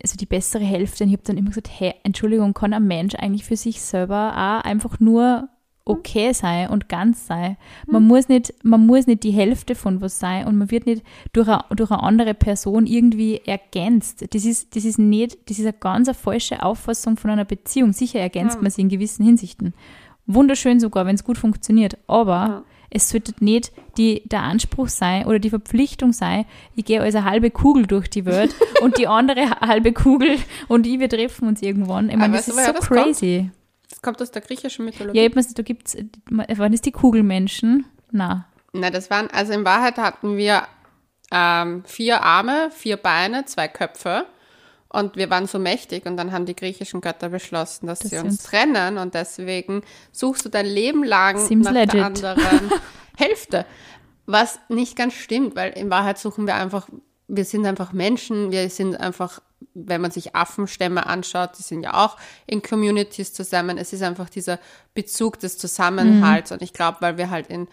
also 0.02 0.18
die 0.18 0.26
bessere 0.26 0.64
Hälfte. 0.64 1.04
Und 1.04 1.10
ich 1.10 1.16
habe 1.16 1.24
dann 1.26 1.38
immer 1.38 1.50
gesagt, 1.50 1.70
hey, 1.72 1.96
Entschuldigung, 2.04 2.54
kann 2.54 2.74
ein 2.74 2.88
Mensch 2.88 3.16
eigentlich 3.16 3.46
für 3.46 3.56
sich 3.56 3.82
selber 3.82 4.32
auch 4.34 4.66
einfach 4.66 5.00
nur 5.00 5.50
okay 5.88 6.34
sein 6.34 6.70
und 6.70 6.90
ganz 6.90 7.28
sein. 7.28 7.58
Man 7.86 8.04
muss 8.04 8.28
nicht, 8.28 8.54
man 8.64 8.86
muss 8.86 9.08
nicht 9.08 9.24
die 9.24 9.32
Hälfte 9.32 9.74
von 9.74 10.02
was 10.02 10.20
sein 10.20 10.46
und 10.46 10.58
man 10.58 10.70
wird 10.70 10.86
nicht 10.86 11.04
durch 11.34 11.48
eine, 11.48 11.64
durch 11.76 11.92
eine 11.92 12.04
andere 12.04 12.34
Person 12.34 12.86
irgendwie 12.86 13.42
ergänzt. 13.46 14.26
Das 14.34 14.46
ist, 14.46 14.76
das 14.76 14.84
ist 14.86 15.00
nicht, 15.00 15.50
das 15.50 15.60
ist 15.60 15.66
eine 15.66 15.74
ganz 15.74 16.08
eine 16.08 16.16
falsche 16.16 16.62
Auffassung 16.62 17.18
von 17.18 17.32
einer 17.32 17.46
Beziehung. 17.46 17.94
Sicher 17.94 18.20
ergänzt 18.20 18.62
man 18.62 18.70
sie 18.72 18.82
in 18.82 18.90
gewissen 18.90 19.26
Hinsichten. 19.26 19.74
Wunderschön 20.26 20.80
sogar, 20.80 21.06
wenn 21.06 21.16
es 21.16 21.24
gut 21.24 21.38
funktioniert. 21.38 21.98
Aber 22.08 22.48
Ja. 22.48 22.64
Es 22.98 23.10
sollte 23.10 23.34
nicht 23.40 23.72
die, 23.98 24.22
der 24.26 24.42
Anspruch 24.44 24.90
sein 24.90 25.26
oder 25.26 25.40
die 25.40 25.50
Verpflichtung 25.50 26.14
sein, 26.14 26.46
ich 26.76 26.86
gehe 26.86 27.02
als 27.02 27.16
eine 27.16 27.26
halbe 27.26 27.52
Kugel 27.52 27.88
durch 27.88 28.10
die 28.10 28.26
Welt 28.26 28.56
und 28.82 28.98
die 28.98 29.08
andere 29.08 29.50
halbe 29.62 29.94
Kugel 29.94 30.38
und 30.68 30.86
ich, 30.86 31.00
wir 31.00 31.10
treffen 31.10 31.48
uns 31.48 31.62
irgendwann. 31.62 32.10
Ich 32.10 32.18
meine, 32.18 32.36
das 32.36 32.48
ist 32.48 32.56
so 32.56 32.74
das 32.74 32.88
kommt? 32.88 33.02
crazy. 33.02 33.50
Das 33.90 34.02
kommt 34.02 34.22
aus 34.22 34.32
der 34.32 34.42
griechischen 34.42 34.86
Mythologie. 34.86 35.20
Ja, 35.20 35.30
da 35.30 35.64
gibt's, 35.64 35.96
waren 36.30 36.72
das 36.72 36.82
die 36.82 36.92
Kugelmenschen? 36.92 37.86
Na, 38.12 38.48
Na, 38.74 38.90
das 38.90 39.10
waren, 39.10 39.30
also 39.32 39.54
in 39.54 39.64
Wahrheit 39.64 39.98
hatten 39.98 40.38
wir 40.38 40.64
ähm, 41.32 41.84
vier 41.86 42.24
Arme, 42.24 42.70
vier 42.72 42.98
Beine, 42.98 43.46
zwei 43.46 43.68
Köpfe. 43.68 44.26
Und 44.90 45.16
wir 45.18 45.30
waren 45.30 45.48
so 45.48 45.60
mächtig 45.60 46.06
und 46.06 46.16
dann 46.18 46.32
haben 46.32 46.46
die 46.46 46.56
griechischen 46.56 47.02
Götter 47.02 47.30
beschlossen, 47.30 47.88
dass, 47.88 48.00
Dass 48.00 48.12
sie 48.12 48.18
uns 48.20 48.44
trennen 48.44 48.98
und 48.98 49.14
deswegen 49.14 49.82
suchst 50.12 50.46
du 50.46 50.50
dein 50.50 50.66
Leben 50.66 51.04
lang 51.04 51.38
Seems 51.38 51.66
nach 51.66 51.74
legit. 51.74 51.94
der 51.94 52.06
anderen 52.06 52.72
Hälfte. 53.18 53.66
Was 54.26 54.60
nicht 54.70 54.96
ganz 54.96 55.14
stimmt, 55.14 55.56
weil 55.56 55.72
in 55.72 55.90
Wahrheit 55.90 56.18
suchen 56.18 56.48
wir 56.48 56.56
einfach, 56.56 56.88
wir 57.28 57.46
sind 57.46 57.66
einfach 57.66 57.92
Menschen, 57.92 58.52
wir 58.52 58.70
sind 58.70 58.96
einfach, 58.98 59.42
wenn 59.74 60.02
man 60.02 60.12
sich 60.12 60.36
Affenstämme 60.36 61.06
anschaut, 61.06 61.52
die 61.58 61.64
sind 61.64 61.84
ja 61.84 61.94
auch 61.94 62.18
in 62.46 62.62
Communities 62.62 63.34
zusammen. 63.34 63.78
Es 63.78 63.92
ist 63.92 64.04
einfach 64.04 64.30
dieser 64.30 64.60
Bezug 64.94 65.40
des 65.40 65.58
Zusammenhalts 65.58 66.52
und 66.52 66.62
ich 66.62 66.72
glaube, 66.74 66.98
weil 67.02 67.18
wir 67.18 67.30
halt 67.30 67.48
in 67.48 67.68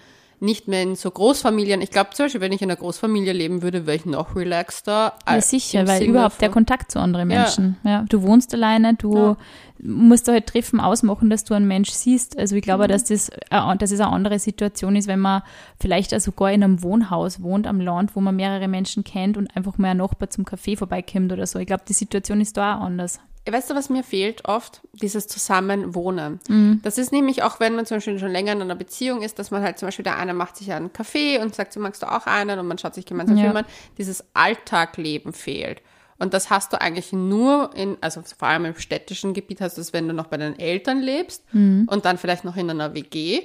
nicht 0.45 0.69
mehr 0.69 0.83
in 0.83 0.95
so 0.95 1.11
Großfamilien, 1.11 1.81
ich 1.81 1.91
glaube 1.91 2.11
zum 2.13 2.27
Beispiel, 2.27 2.41
wenn 2.41 2.53
ich 2.53 2.63
in 2.63 2.71
einer 2.71 2.77
Großfamilie 2.79 3.33
leben 3.33 3.63
würde, 3.63 3.87
wäre 3.87 3.97
ich 3.97 4.05
noch 4.07 4.37
relaxter. 4.37 5.15
ja 5.29 5.41
sicher, 5.41 5.87
weil 5.89 5.99
Sinne 5.99 6.11
überhaupt 6.11 6.41
der 6.41 6.51
Kontakt 6.51 6.91
zu 6.93 7.01
anderen 7.01 7.31
Ja. 7.31 7.39
Menschen. 7.43 7.77
Ja. 7.85 8.05
du 8.09 8.23
wohnst 8.23 8.53
alleine, 8.55 8.95
du 8.95 9.17
Ja. 9.17 9.37
musst 9.83 10.29
da 10.29 10.33
halt 10.33 10.47
Treffen 10.47 10.81
ausmachen, 10.81 11.31
dass 11.31 11.45
du 11.45 11.55
einen 11.55 11.67
Mensch 11.67 11.91
siehst. 11.91 12.39
Also 12.39 12.57
ich 12.57 12.63
Mhm. 12.63 12.67
glaube, 12.67 12.89
dass 12.89 13.05
das, 13.05 13.29
äh, 13.31 13.77
dass 13.79 13.91
es 13.91 14.01
eine 14.01 14.11
andere 14.13 14.39
Situation 14.39 14.97
ist, 14.97 15.09
wenn 15.09 15.21
man 15.21 15.43
vielleicht 15.81 16.15
auch 16.15 16.21
sogar 16.21 16.53
in 16.53 16.63
einem 16.63 16.83
Wohnhaus 16.83 17.43
wohnt 17.43 17.67
am 17.67 17.81
Land, 17.81 18.15
wo 18.15 18.21
man 18.21 18.37
mehrere 18.37 18.69
Menschen 18.69 19.03
kennt 19.05 19.37
und 19.37 19.55
einfach 19.57 19.79
mal 19.79 19.89
ein 19.89 19.97
Nachbar 19.99 20.31
zum 20.31 20.45
Kaffee 20.45 20.77
vorbeikommt 20.77 21.33
oder 21.33 21.47
so. 21.47 21.59
Ich 21.59 21.67
glaube, 21.67 21.83
die 21.89 21.93
Situation 21.95 22.41
ist 22.41 22.57
da 22.57 22.77
auch 22.77 22.83
anders. 22.83 23.19
Weißt 23.51 23.69
du, 23.69 23.75
was 23.75 23.91
mir 23.91 24.03
fehlt 24.03 24.47
oft? 24.49 24.81
Dieses 24.95 25.27
Zusammenwohnen. 25.27 26.41
Mhm. 26.49 26.81
Das 26.83 26.97
ist 26.97 27.13
nämlich 27.13 27.43
auch, 27.43 27.61
wenn 27.61 27.75
man 27.77 27.85
zum 27.85 27.99
Beispiel 27.99 28.19
schon 28.19 28.31
länger 28.31 28.53
in 28.53 28.63
einer 28.63 28.75
Beziehung 28.75 29.21
ist, 29.23 29.39
dass 29.39 29.51
man 29.51 29.63
halt 29.63 29.79
zum 29.79 29.87
Beispiel 29.89 30.03
der 30.03 30.17
eine 30.17 30.33
macht 30.33 30.57
sich 30.57 30.73
einen 30.73 30.93
Kaffee 30.93 31.39
und 31.39 31.55
sagt, 31.55 31.73
so 31.75 31.81
magst 31.81 32.03
du 32.03 32.11
auch 32.11 32.27
einen 32.27 32.59
und 32.59 32.67
man 32.67 32.79
schaut 32.79 32.95
sich 32.95 33.05
gemeinsam 33.05 33.37
Ja. 33.37 33.45
Filme 33.45 33.59
an. 33.61 33.65
Dieses 33.99 34.25
Alltagleben 34.35 35.33
fehlt. 35.35 35.83
Und 36.19 36.33
das 36.33 36.49
hast 36.49 36.73
du 36.73 36.81
eigentlich 36.81 37.13
nur 37.13 37.71
in, 37.75 37.99
also 38.01 38.23
vor 38.39 38.49
allem 38.49 38.65
im 38.67 38.77
städtischen 38.77 39.35
Gebiet 39.35 39.61
hast 39.61 39.77
du 39.77 39.81
es, 39.83 39.93
wenn 39.93 40.09
du 40.09 40.15
noch 40.15 40.29
bei 40.29 40.37
deinen 40.39 40.59
Eltern 40.59 41.01
lebst 41.01 41.43
Mhm. 41.53 41.87
und 41.91 42.05
dann 42.07 42.17
vielleicht 42.19 42.45
noch 42.45 42.57
in 42.57 42.71
einer 42.71 42.95
WG. 42.95 43.43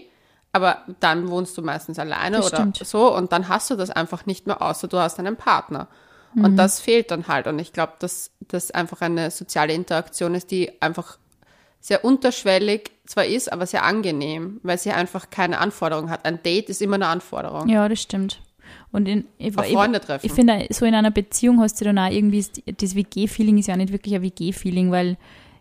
Aber 0.51 0.83
dann 0.99 1.29
wohnst 1.29 1.57
du 1.57 1.61
meistens 1.61 1.99
alleine 1.99 2.37
Das 2.37 2.47
oder 2.47 2.57
stimmt. 2.57 2.77
so 2.83 3.13
und 3.15 3.31
dann 3.33 3.49
hast 3.49 3.69
du 3.69 3.75
das 3.75 3.89
einfach 3.91 4.25
nicht 4.25 4.47
mehr, 4.47 4.61
außer 4.61 4.87
du 4.87 4.97
hast 4.97 5.19
einen 5.19 5.35
Partner. 5.35 5.87
Mhm. 6.33 6.43
Und 6.45 6.55
das 6.57 6.79
fehlt 6.79 7.11
dann 7.11 7.27
halt. 7.27 7.47
Und 7.47 7.59
ich 7.59 7.73
glaube, 7.73 7.93
dass 7.99 8.31
das 8.47 8.71
einfach 8.71 9.01
eine 9.01 9.31
soziale 9.31 9.73
Interaktion 9.73 10.35
ist, 10.35 10.51
die 10.51 10.81
einfach 10.81 11.17
sehr 11.79 12.03
unterschwellig 12.03 12.91
zwar 13.05 13.25
ist, 13.25 13.51
aber 13.51 13.65
sehr 13.65 13.83
angenehm, 13.83 14.59
weil 14.63 14.77
sie 14.77 14.91
einfach 14.91 15.29
keine 15.29 15.59
Anforderung 15.59 16.09
hat. 16.09 16.25
Ein 16.25 16.43
Date 16.43 16.69
ist 16.69 16.81
immer 16.81 16.95
eine 16.95 17.07
Anforderung. 17.07 17.69
Ja, 17.69 17.87
das 17.87 18.01
stimmt. 18.01 18.41
Und 18.91 19.07
in, 19.07 19.25
ich, 19.37 19.57
Auf 19.57 19.65
ich- 19.65 19.73
Freunde 19.73 19.99
treffen. 19.99 20.25
Ich 20.25 20.31
finde, 20.33 20.67
so 20.71 20.85
in 20.85 20.93
einer 20.93 21.11
Beziehung 21.11 21.59
hast 21.61 21.79
du 21.79 21.85
dann 21.85 21.97
auch 21.97 22.11
irgendwie, 22.11 22.45
das 22.77 22.95
WG-Feeling 22.95 23.57
ist 23.57 23.67
ja 23.67 23.77
nicht 23.77 23.91
wirklich 23.91 24.13
ein 24.15 24.21
WG-Feeling, 24.21 24.91
weil 24.91 25.17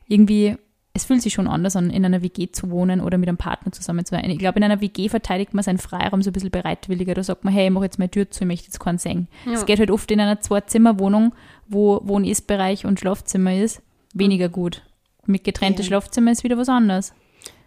irgendwie, 0.08 0.56
es 0.98 1.04
fühlt 1.04 1.22
sich 1.22 1.32
schon 1.32 1.46
anders 1.46 1.76
an, 1.76 1.90
in 1.90 2.04
einer 2.04 2.22
WG 2.22 2.50
zu 2.50 2.70
wohnen 2.70 3.00
oder 3.00 3.18
mit 3.18 3.28
einem 3.28 3.38
Partner 3.38 3.70
zusammen 3.70 4.04
zu 4.04 4.10
sein. 4.10 4.28
Ich 4.28 4.38
glaube, 4.38 4.58
in 4.58 4.64
einer 4.64 4.80
WG 4.80 5.08
verteidigt 5.08 5.54
man 5.54 5.62
seinen 5.62 5.78
Freiraum 5.78 6.22
so 6.22 6.30
ein 6.30 6.32
bisschen 6.32 6.50
bereitwilliger. 6.50 7.14
Da 7.14 7.22
sagt 7.22 7.44
man, 7.44 7.54
hey, 7.54 7.66
ich 7.66 7.72
mache 7.72 7.84
jetzt 7.84 7.98
meine 8.00 8.10
Tür 8.10 8.28
zu, 8.30 8.40
ich 8.42 8.48
möchte 8.48 8.66
jetzt 8.66 8.80
keinen 8.80 8.98
sehen. 8.98 9.28
Es 9.52 9.64
geht 9.64 9.78
halt 9.78 9.92
oft 9.92 10.10
in 10.10 10.20
einer 10.20 10.40
Zwei-Zimmer-Wohnung, 10.40 11.34
wo, 11.68 12.00
wo 12.02 12.18
ein 12.18 12.24
Essbereich 12.24 12.84
und 12.84 12.98
Schlafzimmer 12.98 13.54
ist, 13.54 13.80
weniger 14.12 14.48
gut. 14.48 14.82
Mit 15.24 15.44
getrennten 15.44 15.82
Ja. 15.82 15.86
Schlafzimmer 15.86 16.32
ist 16.32 16.42
wieder 16.42 16.58
was 16.58 16.68
anderes. 16.68 17.12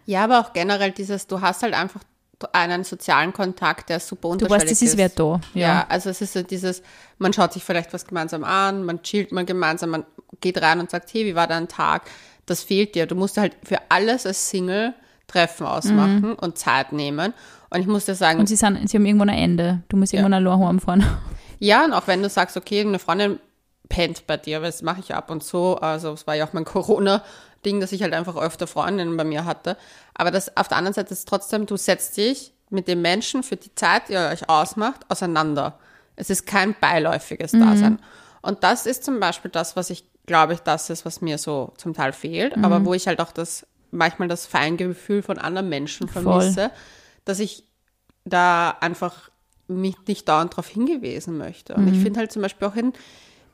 Ja, 0.04 0.24
aber 0.24 0.40
auch 0.40 0.52
generell 0.52 0.92
dieses, 0.92 1.26
du 1.26 1.40
hast 1.40 1.62
halt 1.62 1.72
einfach 1.72 2.02
einen 2.52 2.84
sozialen 2.84 3.32
Kontakt, 3.32 3.88
der 3.88 4.00
super 4.00 4.28
Du 4.28 4.32
unterschwellig 4.32 4.62
weißt, 4.72 4.72
es 4.72 4.82
ist 4.82 4.96
wer 4.98 5.08
da. 5.08 5.40
Ja. 5.54 5.86
also 5.88 6.10
es 6.10 6.20
ist 6.20 6.32
so 6.32 6.42
dieses, 6.42 6.82
man 7.18 7.32
schaut 7.32 7.52
sich 7.52 7.64
vielleicht 7.64 7.92
was 7.94 8.06
gemeinsam 8.06 8.44
an, 8.44 8.84
man 8.84 9.02
chillt 9.02 9.32
mal 9.32 9.44
gemeinsam, 9.44 9.90
man 9.90 10.04
geht 10.40 10.60
rein 10.60 10.80
und 10.80 10.90
sagt, 10.90 11.14
hey, 11.14 11.24
wie 11.24 11.34
war 11.34 11.46
dein 11.46 11.68
Tag? 11.68 12.10
Das 12.52 12.62
fehlt 12.62 12.94
dir. 12.94 13.06
Du 13.06 13.14
musst 13.14 13.38
halt 13.38 13.56
für 13.64 13.78
alles 13.88 14.26
als 14.26 14.50
Single 14.50 14.92
Treffen 15.26 15.66
ausmachen 15.66 16.34
und 16.34 16.58
Zeit 16.58 16.92
nehmen. 16.92 17.32
Und 17.70 17.80
ich 17.80 17.86
muss 17.86 18.04
dir 18.04 18.14
sagen, 18.14 18.36
Mhm. 18.36 18.40
Und 18.40 18.46
sie, 18.48 18.56
sind, 18.56 18.88
sie 18.88 18.98
haben 18.98 19.06
irgendwann 19.06 19.30
ein 19.30 19.38
Ende. 19.38 19.82
Du 19.88 19.96
musst 19.96 20.12
irgendwann 20.12 20.34
allein 20.34 20.58
heimfahren. 20.58 21.06
Ja, 21.58 21.84
und 21.84 21.94
auch 21.94 22.06
wenn 22.06 22.22
du 22.22 22.28
sagst, 22.28 22.56
okay, 22.56 22.80
eine 22.82 22.98
Freundin 22.98 23.38
pennt 23.88 24.26
bei 24.26 24.36
dir, 24.36 24.60
weil 24.60 24.68
das 24.68 24.82
mache 24.82 25.00
ich 25.00 25.08
ja 25.08 25.16
ab 25.16 25.30
und 25.30 25.42
zu. 25.42 25.78
Also 25.80 26.12
es 26.12 26.26
war 26.26 26.34
ja 26.34 26.46
auch 26.46 26.52
mein 26.52 26.64
Corona-Ding, 26.66 27.80
dass 27.80 27.92
ich 27.92 28.02
halt 28.02 28.12
einfach 28.12 28.36
öfter 28.36 28.66
Freundinnen 28.66 29.16
bei 29.16 29.24
mir 29.24 29.44
hatte. 29.46 29.78
Aber 30.12 30.30
das 30.30 30.54
auf 30.56 30.68
der 30.68 30.76
anderen 30.76 30.94
Seite 30.94 31.12
ist 31.14 31.26
trotzdem, 31.26 31.64
du 31.64 31.76
setzt 31.78 32.16
dich 32.18 32.52
mit 32.68 32.88
dem 32.88 33.00
Menschen 33.00 33.42
für 33.42 33.56
die 33.56 33.74
Zeit, 33.74 34.08
die 34.08 34.12
ihr 34.14 34.28
euch 34.30 34.48
ausmacht, 34.50 35.06
auseinander. 35.08 35.78
Es 36.16 36.28
ist 36.28 36.46
kein 36.46 36.74
beiläufiges 36.78 37.52
Dasein. 37.52 37.98
Und 38.42 38.64
das 38.64 38.86
ist 38.86 39.04
zum 39.04 39.20
Beispiel 39.20 39.50
das, 39.50 39.76
was 39.76 39.88
ich 39.88 40.04
glaube 40.26 40.54
ich, 40.54 40.60
das 40.60 40.90
ist, 40.90 41.04
was 41.04 41.20
mir 41.20 41.38
so 41.38 41.72
zum 41.76 41.94
Teil 41.94 42.12
fehlt, 42.12 42.56
aber 42.56 42.84
wo 42.84 42.94
ich 42.94 43.06
halt 43.06 43.20
auch 43.20 43.32
das 43.32 43.66
manchmal 43.90 44.28
das 44.28 44.46
Feingefühl 44.46 45.22
von 45.22 45.38
anderen 45.38 45.68
Menschen 45.68 46.08
vermisse, 46.08 46.70
dass 47.24 47.40
ich 47.40 47.64
da 48.24 48.70
einfach 48.80 49.30
mich 49.68 49.96
nicht 50.06 50.28
dauernd 50.28 50.52
darauf 50.52 50.68
hingewiesen 50.68 51.38
möchte. 51.38 51.74
Und 51.74 51.88
ich 51.88 52.00
finde 52.00 52.20
halt 52.20 52.32
zum 52.32 52.42
Beispiel 52.42 52.68
auch 52.68 52.76
in 52.76 52.92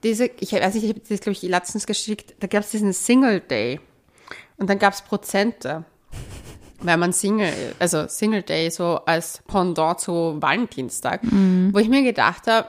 diese, 0.02 0.26
ich 0.26 0.52
weiß 0.52 0.74
nicht, 0.74 0.84
ich 0.84 0.90
habe 0.90 1.00
das, 1.00 1.20
glaube 1.20 1.32
ich, 1.32 1.42
letztens 1.42 1.86
geschickt, 1.86 2.34
da 2.40 2.46
gab 2.46 2.62
es 2.62 2.70
diesen 2.70 2.92
Single 2.92 3.40
Day. 3.40 3.80
Und 4.56 4.68
dann 4.70 4.78
gab 4.78 4.92
es 4.92 5.02
Prozente, 5.02 5.84
weil 6.80 6.96
man 6.96 7.12
Single, 7.12 7.52
also 7.78 8.06
Single 8.08 8.42
Day 8.42 8.70
so 8.70 9.00
als 9.06 9.42
Pendant 9.46 10.00
zu 10.00 10.36
Valentinstag, 10.40 11.22
wo 11.72 11.78
ich 11.78 11.88
mir 11.88 12.02
gedacht 12.02 12.46
habe, 12.46 12.68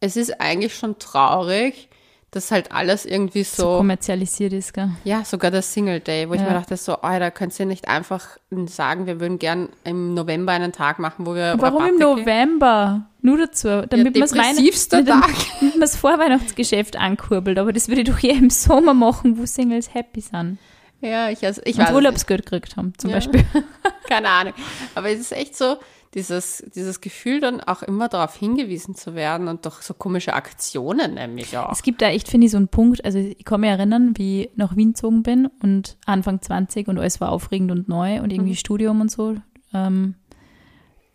es 0.00 0.16
ist 0.16 0.40
eigentlich 0.40 0.74
schon 0.76 0.98
traurig, 0.98 1.88
dass 2.32 2.50
halt 2.50 2.72
alles 2.72 3.06
irgendwie 3.06 3.44
so 3.44 3.62
so, 3.62 3.76
kommerzialisiert 3.78 4.52
ist, 4.52 4.74
gell? 4.74 4.90
ja, 5.04 5.24
sogar 5.24 5.50
der 5.50 5.62
Single 5.62 6.00
Day, 6.00 6.28
wo 6.28 6.34
ich 6.34 6.40
Ja. 6.40 6.48
mir 6.48 6.54
dachte, 6.54 6.76
so, 6.76 6.94
oh, 6.96 7.18
da 7.18 7.30
könnt 7.30 7.58
ihr 7.58 7.66
nicht 7.66 7.88
einfach 7.88 8.36
sagen, 8.66 9.06
wir 9.06 9.20
würden 9.20 9.38
gern 9.38 9.68
im 9.84 10.12
November 10.14 10.52
einen 10.52 10.72
Tag 10.72 10.98
machen, 10.98 11.24
wo 11.26 11.34
wir 11.34 11.54
Warum 11.58 11.84
im 11.86 11.94
Rabatte 12.02 12.14
geben. 12.16 12.20
November? 12.20 13.06
Nur 13.22 13.38
dazu, 13.38 13.68
damit 13.88 14.14
man 14.14 14.22
es 14.24 14.88
damit 14.90 15.24
das 15.80 15.96
Vorweihnachtsgeschäft 15.96 16.96
ankurbelt. 16.96 17.58
Aber 17.58 17.72
das 17.72 17.88
würde 17.88 18.02
ich 18.02 18.08
doch 18.08 18.22
eher 18.22 18.36
im 18.36 18.50
Sommer 18.50 18.94
machen, 18.94 19.38
wo 19.38 19.46
Singles 19.46 19.94
happy 19.94 20.20
sind. 20.20 20.58
Ja, 21.00 21.28
ich, 21.30 21.44
also, 21.44 21.60
ich 21.64 21.78
Und 21.78 21.84
weiß 21.86 21.94
Urlaubsgeld 21.94 22.44
gekriegt 22.46 22.76
haben, 22.76 22.92
zum 22.98 23.10
Ja. 23.10 23.16
Beispiel. 23.16 23.44
Keine 24.08 24.28
Ahnung. 24.28 24.54
Aber 24.94 25.10
es 25.10 25.20
ist 25.20 25.32
echt 25.32 25.56
so, 25.56 25.76
dieses, 26.16 26.64
dieses 26.74 27.02
Gefühl 27.02 27.40
dann 27.40 27.60
auch 27.60 27.82
immer 27.82 28.08
darauf 28.08 28.34
hingewiesen 28.34 28.94
zu 28.94 29.14
werden 29.14 29.48
und 29.48 29.66
doch 29.66 29.82
so 29.82 29.92
komische 29.92 30.32
Aktionen 30.32 31.14
nämlich 31.14 31.56
auch. 31.58 31.70
Es 31.70 31.82
gibt 31.82 32.00
da 32.00 32.08
echt, 32.08 32.28
finde 32.28 32.46
ich, 32.46 32.52
so 32.52 32.56
einen 32.56 32.68
Punkt, 32.68 33.04
also 33.04 33.18
ich 33.18 33.44
kann 33.44 33.60
mich 33.60 33.70
erinnern, 33.70 34.14
wie 34.16 34.44
ich 34.44 34.50
nach 34.56 34.76
Wien 34.76 34.94
gezogen 34.94 35.22
bin 35.22 35.48
und 35.62 35.98
Anfang 36.06 36.40
20 36.40 36.88
und 36.88 36.98
alles 36.98 37.20
war 37.20 37.30
aufregend 37.30 37.70
und 37.70 37.88
neu 37.88 38.22
und 38.22 38.32
irgendwie 38.32 38.56
Studium 38.56 39.02
und 39.02 39.10
so. 39.10 39.36
Ähm, 39.74 40.14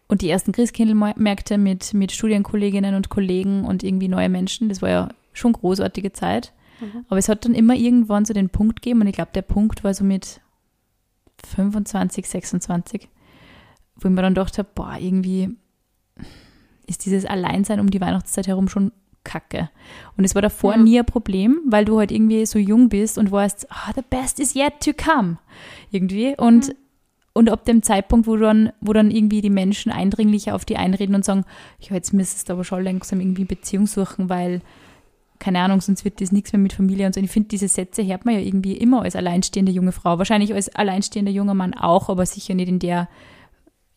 und 0.08 0.22
die 0.22 0.30
ersten 0.30 0.52
Christkindlmärkte 0.52 1.58
mit, 1.58 1.96
mit 1.96 2.12
Studienkolleginnen 2.12 2.94
und 2.94 3.10
Kollegen 3.10 3.66
und 3.66 3.84
irgendwie 3.84 4.08
neue 4.08 4.30
Menschen, 4.30 4.70
das 4.70 4.84
war 4.84 4.90
ja 4.90 5.10
schon 5.34 5.54
großartige 5.54 6.14
Zeit. 6.14 6.54
Aber 7.10 7.18
es 7.20 7.30
hat 7.30 7.46
dann 7.46 7.54
immer 7.54 7.76
irgendwann 7.76 8.26
so 8.26 8.34
den 8.34 8.50
Punkt 8.50 8.82
gegeben 8.82 9.02
und 9.02 9.08
ich 9.08 9.14
glaube, 9.14 9.32
der 9.36 9.44
Punkt 9.44 9.84
war 9.84 9.94
so 9.94 10.04
mit 10.04 10.42
25, 11.46 12.28
26, 12.28 13.08
wo 13.96 14.08
ich 14.08 14.14
mir 14.14 14.22
dann 14.22 14.34
gedacht 14.34 14.58
habe, 14.58 14.70
boah, 14.74 14.98
irgendwie 15.00 15.50
ist 16.88 17.06
dieses 17.06 17.26
Alleinsein 17.26 17.80
um 17.80 17.90
die 17.90 18.02
Weihnachtszeit 18.02 18.48
herum 18.48 18.68
schon 18.68 18.92
kacke. 19.24 19.70
Und 20.18 20.26
es 20.26 20.34
war 20.36 20.42
davor 20.42 20.74
Ja. 20.74 20.82
nie 20.82 21.00
ein 21.00 21.06
Problem, 21.06 21.60
weil 21.68 21.86
du 21.86 22.00
halt 22.00 22.12
irgendwie 22.12 22.46
so 22.46 22.58
jung 22.58 22.90
bist 22.90 23.18
und 23.18 23.32
weißt, 23.32 23.68
ah, 23.72 23.92
the 23.96 24.02
best 24.10 24.40
is 24.40 24.56
yet 24.56 24.74
to 24.84 24.92
come. 24.94 25.38
Irgendwie. 25.92 26.36
Und, 26.38 26.76
und 27.34 27.50
ab 27.50 27.66
dem 27.66 27.84
Zeitpunkt, 27.84 28.26
wo 28.28 28.36
dann, 28.36 28.72
wo 28.82 28.94
dann 28.94 29.12
irgendwie 29.12 29.42
die 29.42 29.52
Menschen 29.52 29.92
eindringlicher 29.92 30.56
auf 30.56 30.66
die 30.66 30.78
einreden 30.78 31.16
und 31.16 31.24
sagen, 31.24 31.46
ja, 31.80 31.96
jetzt 31.96 32.14
müsstest 32.14 32.50
du 32.50 32.54
aber 32.54 32.64
schon 32.64 32.84
langsam 32.84 33.20
irgendwie 33.22 33.46
Beziehung 33.46 33.86
suchen, 33.86 34.28
weil, 34.28 34.62
keine 35.38 35.60
Ahnung, 35.60 35.82
sonst 35.82 36.04
wird 36.04 36.20
das 36.20 36.32
nichts 36.32 36.52
mehr 36.52 36.60
mit 36.60 36.74
Familie 36.74 37.06
und 37.06 37.14
so. 37.14 37.20
Und 37.20 37.26
ich 37.26 37.32
finde, 37.32 37.50
diese 37.50 37.68
Sätze 37.68 38.06
hört 38.06 38.26
man 38.26 38.34
ja 38.34 38.42
irgendwie 38.42 38.74
immer 38.74 39.04
als 39.04 39.16
alleinstehende 39.16 39.72
junge 39.72 39.92
Frau. 39.92 40.18
Wahrscheinlich 40.18 40.54
als 40.54 40.70
alleinstehender 40.76 41.32
junger 41.32 41.54
Mann 41.54 41.76
auch, 41.76 42.10
aber 42.10 42.26
sicher 42.26 42.56
nicht 42.56 42.70
in 42.70 42.80
der 42.80 43.08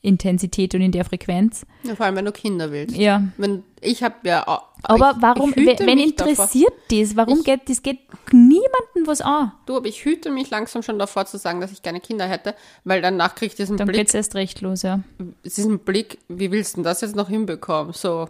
Intensität 0.04 0.74
und 0.74 0.80
in 0.82 0.92
der 0.92 1.04
Frequenz. 1.04 1.64
Ja, 1.82 1.94
vor 1.96 2.06
allem, 2.06 2.16
wenn 2.16 2.24
du 2.26 2.32
Kinder 2.32 2.70
willst. 2.70 2.96
Ja. 2.96 3.22
Wenn, 3.36 3.62
ich 3.80 4.02
habe 4.02 4.14
ja 4.24 4.46
auch, 4.46 4.64
Aber 4.82 5.12
ich, 5.16 5.22
warum, 5.22 5.50
ich 5.56 5.78
wenn 5.80 5.94
mich 5.96 6.14
davor. 6.16 6.32
interessiert 6.32 6.72
das? 6.90 7.16
Warum 7.16 7.38
Ich- 7.38 7.44
geht 7.44 7.68
das 7.68 7.82
geht 7.82 8.00
niemandem 8.32 9.06
was 9.06 9.20
an? 9.20 9.52
Du, 9.66 9.76
aber 9.76 9.86
ich 9.86 10.04
hüte 10.04 10.30
mich 10.30 10.50
langsam 10.50 10.82
schon 10.82 10.98
davor 10.98 11.24
zu 11.26 11.38
sagen, 11.38 11.60
dass 11.60 11.72
ich 11.72 11.82
keine 11.82 12.00
Kinder 12.00 12.26
hätte, 12.26 12.54
weil 12.84 13.00
danach 13.02 13.34
kriege 13.34 13.50
ich 13.52 13.54
diesen 13.56 13.76
Dann 13.76 13.86
Blick, 13.88 13.98
geht's 14.00 14.14
erst 14.14 14.34
recht 14.34 14.60
los, 14.60 14.82
ja. 14.82 15.00
diesen 15.44 15.78
Blick, 15.78 16.18
wie 16.28 16.50
willst 16.52 16.74
du 16.74 16.76
denn 16.78 16.84
das 16.84 17.00
jetzt 17.00 17.16
noch 17.16 17.28
hinbekommen? 17.28 17.92
So. 17.94 18.28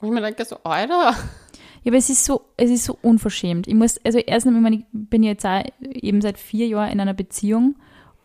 Und 0.00 0.08
ich 0.08 0.12
mir 0.14 0.20
denke 0.22 0.44
so, 0.44 0.56
Alter. 0.64 1.14
Ja, 1.82 1.88
aber 1.92 1.96
es 1.96 2.10
ist 2.10 2.24
so, 2.24 2.42
es 2.56 2.70
ist 2.70 2.84
so 2.84 2.98
unverschämt. 3.00 3.66
Ich 3.66 3.74
muss, 3.74 3.98
also 4.04 4.18
erstens, 4.18 4.54
ich, 4.54 4.60
meine, 4.62 4.76
ich 4.76 4.84
bin 4.92 5.22
jetzt 5.22 5.46
auch 5.46 5.62
eben 5.80 6.20
seit 6.20 6.36
vier 6.38 6.66
Jahren 6.66 6.90
in 6.90 7.00
einer 7.00 7.14
Beziehung 7.14 7.74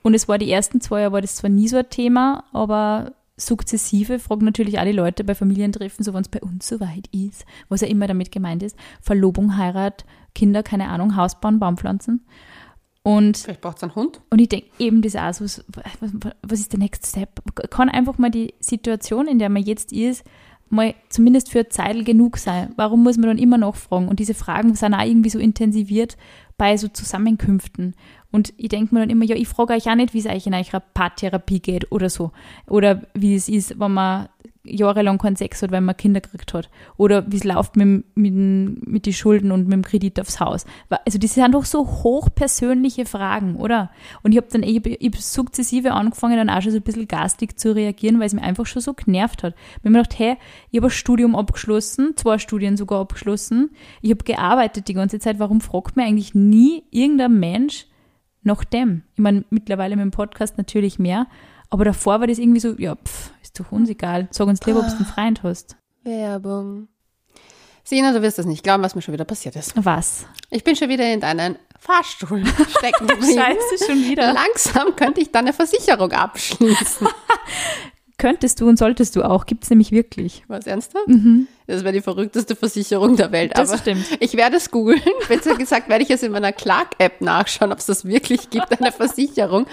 und 0.06 0.13
es 0.13 0.28
war 0.28 0.38
die 0.38 0.52
ersten 0.52 0.82
zwei 0.82 1.02
Jahre 1.02 1.13
war 1.13 1.22
das 1.22 1.38
zwar 1.38 1.50
nie 1.50 1.68
so 1.68 1.78
ein 1.78 1.89
Thema, 1.89 2.44
aber 2.54 3.13
sukzessive 3.38 4.20
fragen 4.20 4.46
natürlich 4.46 4.78
alle 4.78 4.91
Leute 4.91 5.24
bei 5.24 5.34
Familientreffen, 5.34 6.06
so 6.06 6.13
wenn 6.13 6.22
es 6.22 6.30
bei 6.30 6.41
uns 6.41 6.68
so 6.68 6.80
weit 6.80 7.08
ist, 7.12 7.44
was 7.70 7.82
ja 7.82 7.88
immer 7.88 8.06
damit 8.06 8.32
gemeint 8.32 8.62
ist, 8.62 8.78
Verlobung, 9.02 9.58
Heirat, 9.58 10.06
Kinder, 10.36 10.62
keine 10.62 10.89
Ahnung, 10.89 11.15
Haus 11.15 11.39
bauen, 11.41 11.58
Baum 11.58 11.78
pflanzen. 11.78 12.24
Und 13.02 13.38
Vielleicht 13.38 13.62
braucht 13.62 13.78
es 13.78 13.84
einen 13.84 13.96
Hund. 13.96 14.22
Und 14.30 14.39
ich 14.39 14.50
denke 14.50 14.68
eben 14.78 15.02
das 15.02 15.15
auch 15.15 15.34
so, 15.34 15.44
was, 15.44 16.12
was 16.44 16.60
ist 16.60 16.74
der 16.74 16.80
Next 16.80 17.08
Step? 17.08 17.41
Kann 17.72 17.89
einfach 17.89 18.20
mal 18.20 18.30
die 18.30 18.54
Situation, 18.60 19.28
in 19.28 19.39
der 19.39 19.50
man 19.50 19.63
jetzt 19.63 19.91
ist, 19.91 20.24
mal 20.70 20.94
zumindest 21.10 21.52
für 21.52 21.70
Zeit 21.70 22.06
genug 22.06 22.38
sein. 22.38 22.74
Warum 22.76 23.02
muss 23.02 23.18
man 23.18 23.30
dann 23.30 23.38
immer 23.39 23.58
nachfragen? 23.58 24.08
Und 24.08 24.20
diese 24.20 24.36
Fragen 24.36 24.76
sind 24.76 24.94
auch 24.94 25.04
irgendwie 25.04 25.30
so 25.32 25.39
intensiviert 25.39 26.15
bei 26.58 26.78
so 26.78 26.88
Zusammenkünften. 26.88 27.96
Und 28.32 28.54
ich 28.58 28.70
denke 28.70 28.94
mir 28.94 29.02
dann 29.02 29.10
immer, 29.10 29.26
ja, 29.26 29.36
ich 29.36 29.48
frage 29.48 29.74
euch 29.74 29.90
auch 29.90 29.96
nicht, 29.96 30.14
wie 30.14 30.20
es 30.20 30.26
euch 30.26 30.48
in 30.48 30.54
eurer 30.54 30.80
Paartherapie 30.80 31.60
geht 31.60 31.92
oder 31.92 32.10
so. 32.10 32.32
Oder 32.68 33.02
wie 33.14 33.36
es 33.36 33.48
ist, 33.48 33.80
wenn 33.80 33.94
man 33.94 34.28
jahrelang 34.66 35.18
keinen 35.18 35.36
Sex 35.36 35.62
hat, 35.62 35.72
weil 35.72 35.82
man 35.82 35.96
Kinder 35.96 36.22
gekriegt 36.22 36.54
hat. 36.54 36.70
Oder 36.98 37.32
wie 37.32 37.38
es 37.38 37.44
läuft 37.44 37.76
mit, 37.76 38.06
mit, 38.16 38.88
mit 38.88 39.06
den 39.06 39.14
Schulden 39.14 39.52
und 39.52 39.64
mit 39.64 39.74
dem 39.74 39.84
Kredit 39.84 40.20
aufs 40.20 40.40
Haus. 40.40 40.66
Also 41.06 41.18
das 41.18 41.34
sind 41.34 41.54
doch 41.54 41.66
so 41.66 41.86
hochpersönliche 41.86 43.06
Fragen, 43.06 43.56
oder? 43.56 43.92
Und 44.24 44.32
ich 44.32 44.38
habe 44.38 44.48
dann 44.52 44.64
ich, 44.64 44.86
ich 44.86 45.22
sukzessive 45.22 45.94
angefangen, 45.94 46.38
dann 46.38 46.50
auch 46.50 46.62
schon 46.62 46.72
so 46.72 46.78
ein 46.78 46.84
bisschen 46.84 47.08
garstig 47.08 47.60
zu 47.60 47.76
reagieren, 47.76 48.20
weil 48.20 48.28
es 48.28 48.34
mir 48.34 48.44
einfach 48.44 48.66
schon 48.66 48.82
so 48.82 48.94
genervt 48.94 49.44
hat. 49.44 49.54
Ich 49.54 49.78
habe 49.78 49.90
mir 49.90 50.00
gedacht, 50.00 50.20
hey, 50.20 50.38
ich 50.72 50.78
habe 50.78 50.88
ein 50.88 50.92
Studium 50.92 51.36
abgeschlossen, 51.36 52.14
zwei 52.16 52.38
Studien 52.38 52.78
sogar 52.78 53.02
abgeschlossen. 53.02 53.72
Ich 54.02 54.12
habe 54.12 54.24
gearbeitet 54.24 54.88
die 54.88 54.94
ganze 54.94 55.20
Zeit. 55.20 55.40
Warum 55.40 55.62
fragt 55.62 55.96
mir 55.96 56.04
eigentlich 56.04 56.34
nie 56.34 56.84
irgendein 56.92 57.40
Mensch 57.40 57.86
nach 58.46 58.64
dem? 58.64 59.04
Ich 59.14 59.20
meine, 59.20 59.44
mittlerweile 59.50 59.96
mit 59.96 60.04
dem 60.04 60.12
Podcast 60.12 60.58
natürlich 60.58 61.00
mehr. 61.00 61.28
Aber 61.70 61.84
davor 61.86 62.20
war 62.20 62.28
das 62.28 62.38
irgendwie 62.38 62.60
so, 62.60 62.74
ja, 62.78 62.96
pff, 62.96 63.32
ist 63.42 63.60
doch 63.60 63.72
uns 63.72 63.90
egal. 63.90 64.28
Sag 64.32 64.48
uns 64.48 64.66
lieber, 64.66 64.80
ob 64.80 64.88
du 64.88 64.96
einen 64.96 65.06
Freund 65.06 65.44
hast. 65.44 65.78
Werbung. 66.04 66.88
Sina, 67.84 68.14
du 68.14 68.22
wirst 68.22 68.40
es 68.40 68.46
nicht 68.46 68.64
glauben, 68.64 68.82
was 68.84 68.96
mir 68.96 69.02
schon 69.02 69.14
wieder 69.14 69.26
passiert 69.26 69.56
ist. 69.56 69.74
Was? 69.84 70.26
Ich 70.50 70.64
bin 70.64 70.76
schon 70.76 70.90
wieder 70.90 71.12
in 71.12 71.20
deinen 71.20 71.58
Fahrstuhl 71.80 72.44
stecken 72.46 73.08
geblieben. 73.08 73.40
Scheiße, 73.40 73.86
schon 73.86 74.04
wieder. 74.04 74.34
Langsam 74.34 74.96
könnte 74.96 75.22
ich 75.22 75.32
deine 75.32 75.54
Versicherung 75.54 76.12
abschließen. 76.12 77.08
Könntest 78.17 78.62
du 78.62 78.69
und 78.69 78.78
solltest 78.78 79.15
du 79.15 79.23
auch. 79.23 79.45
Gibt 79.45 79.65
es 79.65 79.69
nämlich 79.69 79.91
wirklich. 79.91 80.43
Was, 80.47 80.67
ernsthaft? 80.67 81.06
Das 81.67 81.84
wäre 81.84 81.91
die 81.93 82.01
verrückteste 82.01 82.56
Versicherung 82.56 83.17
der 83.17 83.32
Welt. 83.32 83.51
Mhm. 83.51 83.60
Das 83.60 83.69
aber 83.69 83.80
stimmt. 83.80 84.06
Ich 84.21 84.36
werde 84.36 84.56
es 84.58 84.71
googeln. 84.71 85.01
Besser 85.28 85.56
gesagt, 85.56 85.89
werde 85.89 86.04
ich 86.04 86.10
es 86.10 86.23
in 86.23 86.32
meiner 86.32 86.54
Clark-App 86.54 87.19
nachschauen, 87.21 87.71
ob 87.73 87.80
es 87.80 87.88
das 87.88 88.06
wirklich 88.06 88.49
gibt, 88.49 88.80
eine 88.80 88.91
Versicherung, 88.91 89.65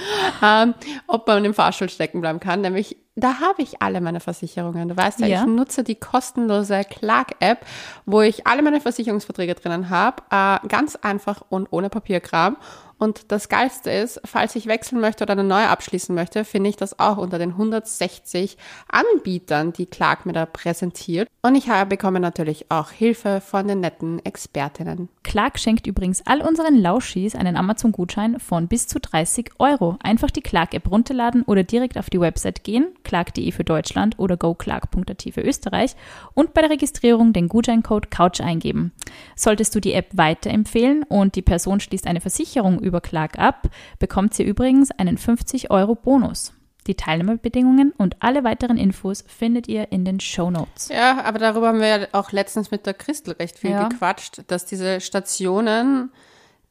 ähm, 0.43 0.75
ob 1.07 1.27
man 1.29 1.45
im 1.45 1.55
Fahrstuhl 1.55 1.89
stecken 1.89 2.21
bleiben 2.21 2.41
kann. 2.41 2.63
Nämlich, 2.63 2.97
da 3.15 3.41
habe 3.41 3.63
ich 3.63 3.81
alle 3.81 4.01
meine 4.01 4.19
Versicherungen. 4.21 4.89
Du 4.89 4.97
weißt 4.97 5.21
ja, 5.21 5.27
Ja. 5.27 5.41
ich 5.43 5.47
nutze 5.47 5.85
die 5.85 5.95
kostenlose 5.97 6.83
Clark-App, 6.89 7.65
wo 8.07 8.23
ich 8.23 8.47
alle 8.47 8.63
meine 8.63 8.81
Versicherungsverträge 8.81 9.55
drinnen 9.55 9.89
habe. 9.91 10.23
Äh, 10.31 10.67
ganz 10.67 10.97
einfach 10.97 11.43
und 11.49 11.69
ohne 11.71 11.91
Papierkram. 11.91 12.57
Und 13.03 13.33
das 13.33 13.49
Geilste 13.49 13.91
ist, 13.91 14.21
falls 14.25 14.55
ich 14.55 14.69
wechseln 14.69 15.01
möchte 15.01 15.25
oder 15.25 15.33
eine 15.33 15.43
neue 15.43 15.67
abschließen 15.67 16.15
möchte, 16.15 16.45
finde 16.45 16.71
ich 16.71 16.77
das 16.77 17.01
auch 17.01 17.17
unter 17.17 17.37
den 17.37 17.51
160 17.51 18.57
Anbietern, 18.89 19.73
die 19.73 19.87
Clark 19.87 20.25
mir 20.25 20.33
da 20.33 20.47
präsentiert. 20.47 21.27
Und 21.43 21.57
ich 21.57 21.67
bekomme 21.89 22.21
natürlich 22.21 22.71
auch 22.71 22.93
Hilfe 22.93 23.41
von 23.41 23.67
den 23.67 23.81
netten 23.81 24.25
Expertinnen. 24.25 25.09
Clark 25.25 25.59
schenkt 25.59 25.89
übrigens 25.89 26.25
all 26.27 26.43
unseren 26.43 26.77
Lauschis 26.77 27.35
einen 27.35 27.57
Amazon-Gutschein 27.57 28.39
von 28.39 28.69
bis 28.69 28.87
zu 28.87 29.01
30 29.01 29.51
Euro. 29.59 29.97
Einfach 30.05 30.31
die 30.31 30.41
Clark-App 30.41 30.89
runterladen 30.89 31.43
oder 31.43 31.65
direkt 31.65 31.99
auf 31.99 32.09
die 32.09 32.21
Website 32.21 32.63
gehen, 32.63 32.87
clark.de 33.03 33.51
für 33.51 33.65
Deutschland 33.65 34.21
oder 34.21 34.37
goclark.at 34.37 35.25
für 35.33 35.41
Österreich 35.41 35.97
und 36.35 36.55
bei 36.55 36.61
der 36.61 36.71
Registrierung 36.71 37.33
den 37.33 37.49
Gutscheincode 37.49 38.13
COUCH 38.13 38.43
eingeben. 38.43 38.93
Solltest 39.35 39.75
du 39.75 39.81
die 39.81 39.95
App 39.95 40.11
weiterempfehlen 40.13 41.03
und 41.03 41.35
die 41.35 41.43
Person 41.43 41.81
schließt 41.81 42.07
eine 42.07 42.21
Versicherung 42.21 42.79
über 42.79 42.92
Clark 43.01 43.39
ab, 43.39 43.69
bekommt 43.99 44.35
sie 44.35 44.43
übrigens 44.45 44.91
einen 44.91 45.19
50 45.19 45.71
Euro 45.71 45.95
Bonus. 45.95 46.53
Die 46.89 46.97
Teilnahmebedingungen 46.97 47.93
und 47.97 48.17
alle 48.21 48.43
weiteren 48.43 48.77
Infos 48.77 49.23
findet 49.29 49.69
ihr 49.69 49.93
in 49.93 50.05
den 50.05 50.19
Show 50.19 50.51
Notes. 50.51 50.89
Ja, 50.89 51.23
aber 51.25 51.39
darüber 51.39 51.69
haben 51.69 51.79
wir 51.81 51.87
ja 51.87 52.07
auch 52.11 52.33
letztens 52.33 52.73
mit 52.73 52.87
der 52.87 52.95
Christel 52.95 53.35
recht 53.35 53.57
viel 53.59 53.71
Ja. 53.71 53.87
gequatscht, 53.89 54.43
dass 54.49 54.67
diese 54.67 55.01
Stationen, 55.01 56.11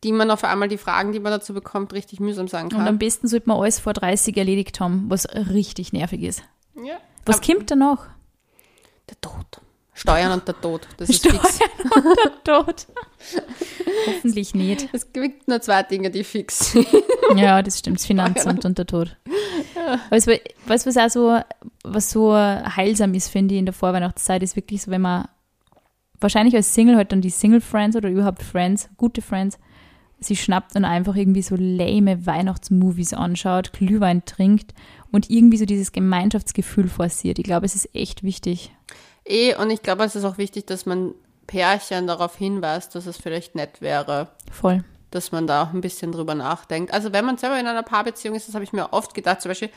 die 0.03 0.12
man 0.12 0.29
auf 0.29 0.43
einmal 0.43 0.67
die 0.67 0.77
Fragen, 0.77 1.13
die 1.13 1.21
man 1.21 1.31
dazu 1.31 1.53
bekommt, 1.53 1.93
richtig 1.93 2.19
mühsam 2.19 2.49
sein 2.49 2.65
Und 2.65 2.73
am 2.73 2.84
kann. 2.86 2.97
besten 2.99 3.27
sollte 3.29 3.47
man 3.47 3.57
alles 3.62 3.79
vor 3.79 3.93
30 3.93 4.36
erledigt 4.36 4.81
haben, 4.81 5.05
was 5.10 5.25
richtig 5.34 5.93
nervig 5.93 6.23
ist. 6.23 6.43
Ja. 6.75 6.95
Was 7.25 7.38
Aber 7.38 7.45
kommt 7.53 7.71
da 7.71 7.75
noch? 7.75 8.07
Der 9.10 9.21
Tod. 9.21 9.62
Steuern 9.93 10.32
und 10.32 10.47
der 10.47 10.60
Tod. 10.60 10.88
Das 10.97 11.10
ist 11.10 11.27
fix. 11.27 11.60
Tot. 12.43 12.88
Hoffentlich 14.08 14.56
nicht. 14.56 14.88
Es 14.93 15.12
gibt 15.12 15.47
nur 15.47 15.62
zwei 15.62 15.84
Dinge, 15.84 16.10
die 16.10 16.23
fix 16.23 16.71
sind. 16.71 16.88
Ja, 17.36 17.62
das 17.62 17.80
stimmt. 17.80 17.99
Das 17.99 18.06
Finanzamt 18.06 18.63
und 18.65 18.77
der 18.77 18.86
Tod. 18.86 19.17
Weißt 20.10 20.27
du, 20.27 20.39
weißt, 20.65 20.86
du, 20.86 20.89
was 20.89 20.97
auch 20.97 21.10
so, 21.10 21.39
was 21.84 22.10
so 22.10 22.36
heilsam 22.36 23.13
ist, 23.13 23.30
finde 23.30 23.54
ich, 23.54 23.60
in 23.60 23.65
der 23.65 23.73
Vorweihnachtszeit, 23.73 24.41
ist 24.43 24.56
wirklich 24.56 24.82
so, 24.82 24.91
wenn 24.91 25.01
man 25.01 25.27
wahrscheinlich 26.19 26.56
als 26.56 26.73
Single 26.73 26.95
halt 26.95 27.12
dann 27.12 27.21
die 27.21 27.30
Single-Friends 27.30 27.97
oder 27.97 28.10
überhaupt 28.10 28.43
Friends, 28.43 28.89
gute 28.95 29.21
Friends, 29.21 29.58
sich 30.19 30.41
schnappt 30.41 30.75
und 30.75 30.86
einfach 30.86 31.15
irgendwie 31.15 31.41
so 31.41 31.56
lame 31.58 32.25
Weihnachtsmovies 32.25 33.13
anschaut, 33.13 33.73
Glühwein 33.73 34.23
trinkt 34.23 34.73
und 35.12 35.30
irgendwie 35.30 35.58
so 35.58 35.65
dieses 35.65 35.91
Gemeinschaftsgefühl 35.91 36.88
forciert. 36.88 37.39
Ich 37.39 37.43
glaube, 37.43 37.65
es 37.65 37.75
ist 37.75 37.93
echt 37.95 38.21
wichtig. 38.23 38.71
Eh, 39.32 39.56
und 39.56 39.70
ich 39.70 39.82
glaube, 39.82 40.04
es 40.04 40.15
ist 40.15 40.26
auch 40.26 40.38
wichtig, 40.38 40.65
dass 40.67 40.86
man 40.86 41.13
Pärchen 41.48 42.06
darauf 42.08 42.36
hinweist, 42.36 42.94
dass 42.96 43.06
es 43.08 43.17
vielleicht 43.17 43.56
nett 43.56 43.82
wäre, 43.82 44.28
Voll. 44.52 44.84
dass 45.10 45.32
man 45.32 45.48
da 45.48 45.63
auch 45.63 45.74
ein 45.74 45.82
bisschen 45.82 46.12
drüber 46.12 46.36
nachdenkt. 46.36 46.94
Also 46.94 47.12
wenn 47.13 47.26
man 47.26 47.38
selber 47.38 47.60
in 47.60 47.67
einer 47.67 47.84
Paarbeziehung 47.84 48.36
ist, 48.36 48.48
das 48.48 48.56
habe 48.56 48.63
ich 48.63 48.74
mir 48.74 48.94
oft 48.94 49.13
gedacht, 49.13 49.41
zum 49.41 49.50
Beispiel, 49.50 49.70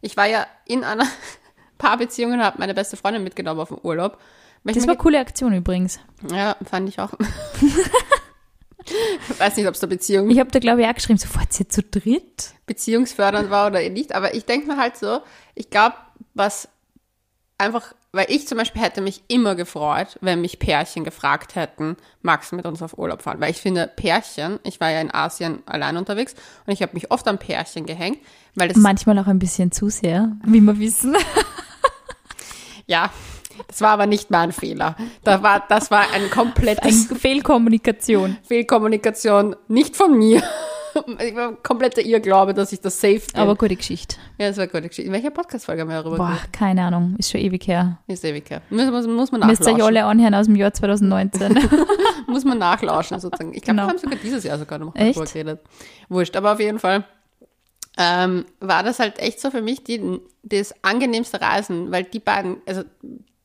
ich 0.00 0.16
war 0.16 0.26
ja 0.26 0.46
in 0.66 0.84
einer 0.84 1.06
Paarbeziehung 1.78 2.32
und 2.32 2.42
habe 2.42 2.58
meine 2.58 2.74
beste 2.74 2.96
Freundin 2.96 3.22
mitgenommen 3.22 3.60
auf 3.60 3.68
den 3.68 3.78
Urlaub. 3.82 4.18
Das 4.64 4.76
war 4.78 4.88
eine 4.94 4.96
coole 4.98 5.20
Aktion 5.20 5.52
übrigens. 5.54 6.00
ge- 6.26 6.36
ja, 6.36 6.56
fand 6.68 6.88
ich 6.88 6.98
auch. 6.98 7.12
ich 9.30 9.40
weiß 9.40 9.56
nicht, 9.56 9.66
ob 9.66 9.74
es 9.74 9.80
der 9.80 9.86
Beziehung 9.88 10.30
Ich 10.30 10.38
habe 10.38 10.50
da, 10.50 10.58
glaube 10.58 10.82
ich, 10.82 10.88
auch 10.88 10.94
geschrieben, 10.94 11.18
sofort 11.18 11.58
ihr 11.58 11.68
zu 11.68 11.82
dritt. 11.82 12.50
beziehungsfördernd 12.66 13.50
war 13.50 13.66
oder 13.68 13.86
nicht, 13.88 14.12
aber 14.14 14.34
ich 14.34 14.44
denke 14.44 14.66
mir 14.68 14.76
halt 14.76 14.96
so, 14.96 15.20
ich 15.54 15.70
glaube, 15.70 15.96
was 16.34 16.68
einfach, 17.58 17.94
weil 18.16 18.26
ich 18.30 18.48
zum 18.48 18.58
Beispiel 18.58 18.82
hätte 18.82 19.00
mich 19.00 19.22
immer 19.28 19.54
gefreut, 19.54 20.18
wenn 20.20 20.40
mich 20.40 20.58
Pärchen 20.58 21.04
gefragt 21.04 21.54
hätten, 21.54 21.96
magst 22.22 22.50
du 22.50 22.56
mit 22.56 22.66
uns 22.66 22.82
auf 22.82 22.98
Urlaub 22.98 23.22
fahren? 23.22 23.40
Weil 23.40 23.50
ich 23.50 23.60
finde, 23.60 23.86
Pärchen, 23.94 24.58
ich 24.64 24.80
war 24.80 24.90
ja 24.90 25.00
in 25.00 25.14
Asien 25.14 25.62
allein 25.66 25.96
unterwegs 25.96 26.34
und 26.66 26.72
ich 26.72 26.82
habe 26.82 26.92
mich 26.94 27.10
oft 27.10 27.28
an 27.28 27.38
Pärchen 27.38 27.86
gehängt, 27.86 28.18
weil 28.54 28.68
das, 28.68 28.78
Manchmal 28.78 29.18
auch 29.18 29.26
ein 29.26 29.38
bisschen 29.38 29.70
zu 29.70 29.90
sehr, 29.90 30.32
wie 30.44 30.60
wir 30.60 30.78
wissen. 30.78 31.14
ja, 32.86 33.10
das 33.68 33.80
war 33.80 33.90
aber 33.90 34.06
nicht 34.06 34.30
mein 34.30 34.52
Fehler. 34.52 34.96
Da 35.22 35.42
war, 35.42 35.64
das 35.68 35.90
war 35.90 36.12
ein 36.12 36.30
komplettes 36.30 37.06
Fehlkommunikation. 37.06 38.36
Fehlkommunikation, 38.42 39.56
nicht 39.68 39.96
von 39.96 40.16
mir. 40.16 40.42
Ich 41.26 41.34
war 41.34 41.52
kompletter 41.62 42.00
Irrglaube, 42.02 42.54
dass 42.54 42.72
ich 42.72 42.80
das 42.80 43.00
safe 43.00 43.20
bin. 43.32 43.40
Aber 43.40 43.54
gute 43.56 43.76
Geschichte. 43.76 44.16
ja, 44.38 44.48
das 44.48 44.56
war 44.56 44.62
eine 44.64 44.72
gute 44.72 44.88
Geschichte. 44.88 45.06
In 45.08 45.12
welcher 45.12 45.30
Podcast-Folge 45.30 45.82
haben 45.82 45.88
wir 45.88 46.02
darüber 46.02 46.16
Boah, 46.16 46.38
keine 46.52 46.82
Ahnung, 46.82 47.14
ist 47.18 47.30
schon 47.30 47.40
ewig 47.40 47.66
her. 47.66 47.98
Ist 48.06 48.24
ewig 48.24 48.48
her. 48.50 48.62
Muss, 48.70 48.90
muss, 48.90 49.06
muss 49.06 49.32
man 49.32 49.46
Müsst 49.46 49.60
ihr 49.62 49.66
euch 49.66 49.72
nachlauschen. 49.72 49.96
alle 49.96 50.04
anhören 50.04 50.34
aus 50.34 50.46
dem 50.46 50.56
Jahr 50.56 50.72
2019. 50.72 51.58
Muss 52.28 52.44
man 52.44 52.58
nachlauschen 52.58 53.20
sozusagen. 53.20 53.54
Ich 53.54 53.62
glaube, 53.62 53.76
Genau. 53.76 53.86
wir 53.86 53.90
haben 53.90 53.98
sogar 53.98 54.18
dieses 54.22 54.42
Jahr 54.44 54.58
sogar 54.58 54.78
noch 54.78 54.94
drüber 54.94 55.24
geredet. 55.24 55.60
Wurscht, 56.08 56.34
aber 56.36 56.52
auf 56.52 56.60
jeden 56.60 56.78
Fall 56.78 57.04
ähm, 57.98 58.44
war 58.60 58.82
das 58.82 58.98
halt 58.98 59.18
echt 59.18 59.40
so 59.40 59.50
für 59.50 59.62
mich 59.62 59.84
die, 59.84 60.20
das 60.42 60.74
angenehmste 60.82 61.40
Reisen, 61.40 61.90
weil 61.92 62.04
die 62.04 62.18
beiden, 62.20 62.56
also 62.66 62.82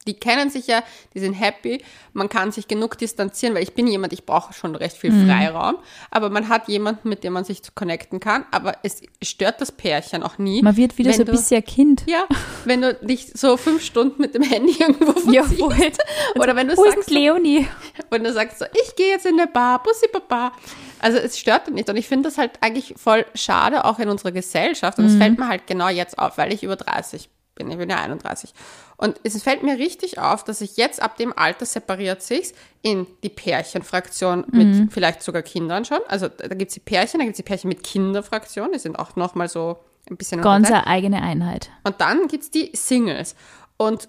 die 0.08 0.14
kennen 0.16 0.50
sich 0.50 0.68
ja, 0.68 0.84
die 1.14 1.20
sind 1.20 1.34
happy, 1.34 1.84
man 2.14 2.30
kann 2.30 2.52
sich 2.52 2.68
genug 2.68 2.98
distanzieren, 2.98 3.56
weil 3.56 3.64
ich 3.64 3.74
bin 3.74 3.88
jemand, 3.88 4.14
ich 4.14 4.26
brauche 4.26 4.54
schon 4.54 4.76
recht 4.76 4.98
viel 4.98 5.12
Mhm. 5.12 5.28
Freiraum, 5.28 5.76
aber 6.10 6.30
man 6.30 6.50
hat 6.50 6.68
jemanden, 6.68 7.10
mit 7.10 7.24
dem 7.24 7.34
man 7.34 7.44
sich 7.44 7.62
connecten 7.76 8.20
kann, 8.20 8.46
aber 8.52 8.74
es 8.84 9.02
stört 9.22 9.62
das 9.62 9.72
Pärchen 9.72 10.24
auch 10.24 10.38
nie. 10.38 10.62
Man 10.62 10.78
wird 10.78 10.98
wieder 10.98 11.10
wenn 11.12 11.18
so 11.18 11.24
ein 11.24 11.26
du- 11.28 11.32
bisschen 11.34 11.58
ein 11.58 11.66
Kind. 11.66 12.04
Ja, 12.08 12.24
wenn 12.66 12.82
du 12.82 12.94
dich 12.96 13.32
so 13.34 13.58
fünf 13.58 13.84
Stunden 13.84 14.22
mit 14.22 14.34
dem 14.36 14.44
Handy 14.44 14.76
irgendwo 14.80 15.14
Ja, 15.32 15.44
verziehst. 15.44 15.60
voll. 15.62 16.42
Oder 16.42 16.56
wenn 16.56 16.68
du 16.68 16.78
Wo 16.78 16.84
sagst, 16.90 17.10
Leonie? 17.10 17.68
und 18.10 18.24
du 18.24 18.34
sagst 18.34 18.60
so, 18.60 18.66
ich 18.84 18.96
gehe 18.96 19.10
jetzt 19.10 19.26
in 19.26 19.40
eine 19.40 19.48
Bar, 19.50 19.82
Bussi 19.84 20.08
Papa. 20.08 20.52
Also 21.00 21.18
es 21.18 21.38
stört 21.40 21.68
dich 21.68 21.74
nicht. 21.74 21.90
Und 21.90 21.96
ich 21.98 22.08
finde 22.08 22.30
das 22.30 22.38
halt 22.38 22.52
eigentlich 22.62 22.94
voll 22.98 23.26
schade, 23.34 23.86
auch 23.86 23.98
in 24.00 24.08
unserer 24.10 24.32
Gesellschaft. 24.32 25.00
Und 25.00 25.06
es 25.06 25.16
fällt 25.16 25.38
mir 25.40 25.48
halt 25.48 25.66
genau 25.68 25.90
jetzt 25.90 26.18
auf, 26.20 26.38
weil 26.38 26.54
ich 26.54 26.64
über 26.64 26.76
30 26.76 27.28
bin. 27.30 27.40
Ich 27.69 27.78
bin 27.78 27.89
ja 27.89 27.97
31. 27.97 28.54
Und 28.97 29.19
es 29.24 29.41
fällt 29.43 29.63
mir 29.63 29.78
richtig 29.78 30.19
auf, 30.19 30.43
dass 30.43 30.60
sich 30.60 30.78
jetzt 30.78 31.02
ab 31.02 31.17
dem 31.17 31.38
Alter 31.38 31.65
separiert 31.65 32.21
sich's 32.21 32.54
in 32.82 33.06
die 33.24 33.30
Pärchenfraktion 33.30 34.45
mit 34.52 34.91
vielleicht 34.91 35.21
sogar 35.21 35.41
Kindern 35.41 35.86
schon. 35.86 36.00
Also 36.08 36.28
da 36.30 36.47
gibt's 36.47 36.74
die 36.74 36.80
Pärchen, 36.80 37.19
da 37.19 37.26
gibt's 37.26 37.38
die 37.38 37.43
Pärchen 37.43 37.67
mit 37.67 37.84
Kinderfraktion. 37.84 38.71
Die 38.74 38.80
sind 38.80 38.97
auch 38.97 39.15
nochmal 39.15 39.50
so 39.50 39.78
ein 40.10 40.17
bisschen 40.17 40.41
Ganz 40.41 40.71
eigene 40.71 41.21
Einheit. 41.21 41.69
Und 41.84 42.00
dann 42.00 42.28
gibt's 42.28 42.50
die 42.50 42.71
Singles. 42.74 43.36
Und 43.78 44.08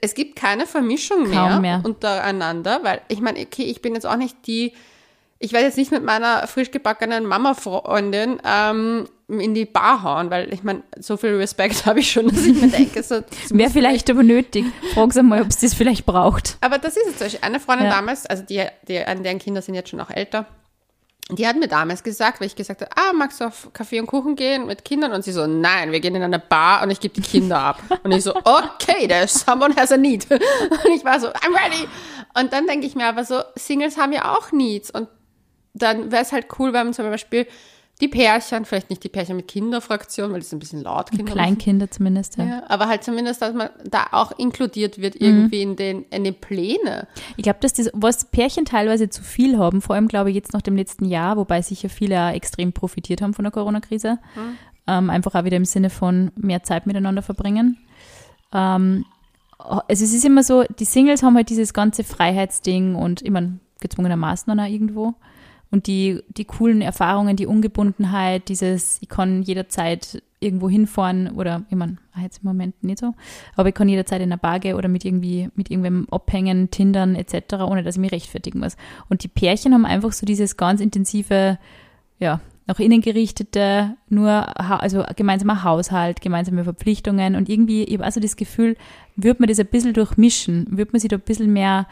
es 0.00 0.14
gibt 0.14 0.36
keine 0.36 0.66
Vermischung 0.66 1.28
mehr, 1.28 1.60
mehr. 1.60 1.82
untereinander, 1.84 2.80
weil 2.82 3.00
ich 3.08 3.20
meine, 3.20 3.40
okay, 3.40 3.64
ich 3.64 3.82
bin 3.82 3.94
jetzt 3.94 4.06
auch 4.06 4.16
nicht 4.16 4.46
die, 4.46 4.72
ich 5.38 5.52
werde 5.52 5.66
jetzt 5.66 5.76
nicht 5.76 5.90
mit 5.90 6.04
meiner 6.04 6.46
frisch 6.46 6.70
gebackenen 6.70 7.26
Mama-Freundin 7.26 8.40
ähm, 8.44 9.08
in 9.28 9.54
die 9.54 9.64
Bar 9.64 10.02
hauen, 10.04 10.30
weil 10.30 10.52
ich 10.52 10.62
meine, 10.62 10.82
so 11.00 11.16
viel 11.16 11.34
Respekt 11.36 11.84
habe 11.86 12.00
ich 12.00 12.10
schon, 12.12 12.28
dass 12.28 12.44
ich 12.44 12.54
mir 12.60 12.68
denke, 12.68 13.02
so, 13.02 13.22
Wäre 13.50 13.70
vielleicht 13.70 14.08
aber 14.10 14.22
nötig. 14.22 14.64
Frag 14.94 15.12
sie 15.12 15.22
mal, 15.22 15.42
ob 15.42 15.48
es 15.48 15.58
das 15.58 15.74
vielleicht 15.74 16.06
braucht. 16.06 16.56
aber 16.60 16.78
das 16.78 16.96
ist 16.96 17.06
es 17.08 17.16
zum 17.18 17.24
Beispiel. 17.26 17.40
Eine 17.42 17.58
Freundin 17.60 17.86
Ja. 17.86 17.92
damals, 17.92 18.24
also 18.26 18.44
die, 18.44 18.64
die, 18.86 18.98
an 19.00 19.22
deren 19.24 19.38
Kinder 19.40 19.62
sind 19.62 19.74
jetzt 19.74 19.90
schon 19.90 20.00
auch 20.00 20.10
älter, 20.10 20.46
die 21.28 21.44
hat 21.44 21.56
mir 21.56 21.66
damals 21.66 22.04
gesagt, 22.04 22.38
weil 22.40 22.46
ich 22.46 22.54
gesagt 22.54 22.82
habe, 22.82 22.90
ah, 22.96 23.12
magst 23.12 23.40
du 23.40 23.46
auf 23.46 23.70
Kaffee 23.72 23.98
und 23.98 24.06
Kuchen 24.06 24.36
gehen 24.36 24.66
mit 24.66 24.84
Kindern? 24.84 25.10
Und 25.10 25.24
sie 25.24 25.32
so, 25.32 25.48
nein, 25.48 25.90
wir 25.90 25.98
gehen 25.98 26.14
in 26.14 26.22
eine 26.22 26.38
Bar 26.38 26.84
und 26.84 26.90
ich 26.92 27.00
gebe 27.00 27.14
die 27.14 27.20
Kinder 27.20 27.58
ab. 27.58 27.82
Und 28.04 28.12
ich 28.12 28.22
so, 28.22 28.32
okay, 28.36 29.08
there's 29.08 29.44
someone 29.44 29.74
has 29.74 29.90
a 29.90 29.96
need. 29.96 30.24
Und 30.30 30.40
ich 30.94 31.04
war 31.04 31.18
so, 31.18 31.26
I'm 31.26 31.50
ready. 31.52 31.88
Und 32.38 32.52
dann 32.52 32.68
denke 32.68 32.86
ich 32.86 32.94
mir 32.94 33.06
aber 33.06 33.24
so, 33.24 33.40
Singles 33.56 33.96
haben 33.98 34.12
ja 34.12 34.36
auch 34.36 34.52
Needs. 34.52 34.92
Und 34.92 35.08
dann 35.74 36.12
wäre 36.12 36.22
es 36.22 36.30
halt 36.30 36.46
cool, 36.60 36.72
wenn 36.72 36.86
man 36.86 36.94
zum 36.94 37.10
Beispiel 37.10 37.48
die 38.00 38.08
Pärchen, 38.08 38.66
vielleicht 38.66 38.90
nicht 38.90 39.02
die 39.04 39.08
Pärchen 39.08 39.36
mit 39.36 39.48
Kinderfraktion, 39.48 40.30
weil 40.30 40.40
das 40.40 40.48
ist 40.48 40.52
ein 40.52 40.58
bisschen 40.58 40.82
laut, 40.82 41.10
Kinder. 41.10 41.32
Kleinkinder 41.32 41.90
zumindest, 41.90 42.36
ja. 42.36 42.44
Ja, 42.44 42.62
aber 42.68 42.88
halt 42.88 43.02
zumindest, 43.04 43.40
dass 43.40 43.54
man 43.54 43.70
da 43.88 44.08
auch 44.12 44.32
inkludiert 44.38 45.00
wird 45.00 45.14
Mhm. 45.14 45.20
irgendwie 45.26 45.62
in 45.62 45.76
den, 45.76 46.02
in 46.10 46.24
den 46.24 46.34
Pläne. 46.34 47.08
Ich 47.38 47.42
glaube, 47.42 47.58
dass 47.62 47.72
das, 47.72 47.90
was 47.94 48.26
Pärchen 48.26 48.66
teilweise 48.66 49.08
zu 49.08 49.22
viel 49.22 49.56
haben, 49.56 49.80
vor 49.80 49.94
allem 49.94 50.08
glaube 50.08 50.28
ich 50.30 50.36
jetzt 50.36 50.52
nach 50.52 50.62
dem 50.62 50.76
letzten 50.76 51.06
Jahr, 51.06 51.36
wobei 51.38 51.62
sicher 51.62 51.88
viele 51.88 52.20
auch 52.22 52.32
extrem 52.34 52.72
profitiert 52.72 53.22
haben 53.22 53.32
von 53.32 53.44
der 53.44 53.52
Corona-Krise, 53.52 54.18
ähm, 54.86 55.08
einfach 55.10 55.34
auch 55.34 55.44
wieder 55.44 55.56
im 55.56 55.64
Sinne 55.64 55.88
von 55.88 56.32
mehr 56.36 56.62
Zeit 56.62 56.86
miteinander 56.86 57.22
verbringen. 57.22 57.78
Ähm, 58.52 59.06
also 59.58 60.04
es 60.04 60.12
ist 60.12 60.24
immer 60.24 60.42
so, 60.42 60.64
die 60.78 60.84
Singles 60.84 61.22
haben 61.22 61.34
halt 61.34 61.48
dieses 61.48 61.72
ganze 61.72 62.04
Freiheitsding 62.04 62.94
und 62.94 63.26
meine, 63.30 63.58
gezwungenermaßen 63.80 64.50
dann 64.50 64.60
auch 64.60 64.70
irgendwo. 64.70 65.14
Und 65.70 65.86
die, 65.86 66.22
die 66.28 66.44
coolen 66.44 66.80
Erfahrungen, 66.80 67.36
die 67.36 67.46
Ungebundenheit, 67.46 68.48
dieses, 68.48 68.98
ich 69.02 69.08
kann 69.08 69.42
jederzeit 69.42 70.22
irgendwo 70.38 70.68
hinfahren 70.68 71.30
oder, 71.30 71.64
ich 71.70 71.76
meine, 71.76 71.96
jetzt 72.22 72.38
im 72.42 72.48
Moment 72.48 72.82
nicht 72.84 72.98
so, 72.98 73.14
aber 73.56 73.70
ich 73.70 73.74
kann 73.74 73.88
jederzeit 73.88 74.20
in 74.20 74.30
eine 74.30 74.38
Bar 74.38 74.60
gehen 74.60 74.76
oder 74.76 74.88
mit 74.88 75.04
irgendwie, 75.04 75.50
mit 75.54 75.70
irgendwem 75.70 76.06
abhängen, 76.10 76.70
Tindern 76.70 77.14
etc., 77.14 77.54
ohne 77.66 77.82
dass 77.82 77.96
ich 77.96 78.00
mich 78.00 78.12
rechtfertigen 78.12 78.60
muss. 78.60 78.76
Und 79.08 79.24
die 79.24 79.28
Pärchen 79.28 79.74
haben 79.74 79.86
einfach 79.86 80.12
so 80.12 80.26
dieses 80.26 80.56
ganz 80.56 80.80
intensive, 80.80 81.58
ja, 82.18 82.40
nach 82.66 82.80
innen 82.80 83.00
gerichtete, 83.00 83.96
nur, 84.08 84.58
also 84.58 85.04
gemeinsamer 85.14 85.62
Haushalt, 85.62 86.20
gemeinsame 86.20 86.64
Verpflichtungen 86.64 87.36
und 87.36 87.48
irgendwie, 87.48 87.84
ich 87.84 87.94
habe 87.94 88.04
also 88.04 88.20
das 88.20 88.36
Gefühl, 88.36 88.76
wird 89.14 89.40
man 89.40 89.48
das 89.48 89.60
ein 89.60 89.66
bisschen 89.66 89.94
durchmischen, 89.94 90.66
wird 90.76 90.92
man 90.92 91.00
sich 91.00 91.08
da 91.08 91.16
ein 91.16 91.22
bisschen 91.22 91.52
mehr 91.52 91.86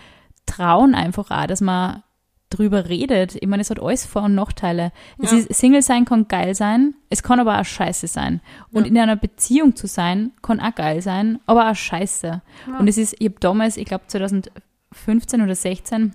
trauen 0.46 0.94
einfach 0.94 1.30
auch, 1.30 1.46
dass 1.46 1.60
man 1.60 2.02
drüber 2.50 2.88
redet. 2.88 3.37
Ich 3.40 3.46
meine, 3.48 3.62
es 3.62 3.70
hat 3.70 3.80
alles 3.83 4.07
Vor- 4.07 4.22
und 4.24 4.35
Nachteile. 4.35 4.92
Es 5.18 5.33
Ja. 5.33 5.38
ist, 5.38 5.54
Single 5.54 5.83
sein 5.83 6.04
kann 6.04 6.28
geil 6.28 6.54
sein, 6.54 6.94
es 7.11 7.22
kann 7.22 7.40
aber 7.40 7.59
auch 7.61 7.64
scheiße 7.64 8.07
sein. 8.07 8.40
Und 8.70 8.85
Ja. 8.85 8.90
in 8.90 8.98
einer 8.98 9.16
Beziehung 9.16 9.74
zu 9.74 9.87
sein, 9.87 10.30
kann 10.42 10.61
auch 10.61 10.74
geil 10.74 11.02
sein, 11.02 11.40
aber 11.46 11.70
auch 11.70 11.74
scheiße. 11.74 12.42
Und 12.78 12.87
es 12.88 12.96
ist, 12.98 13.16
ich 13.18 13.26
habe 13.28 13.40
damals, 13.40 13.76
ich 13.76 13.87
glaube 13.87 14.04
2015 14.07 15.42
oder 15.42 15.54
16, 15.54 16.14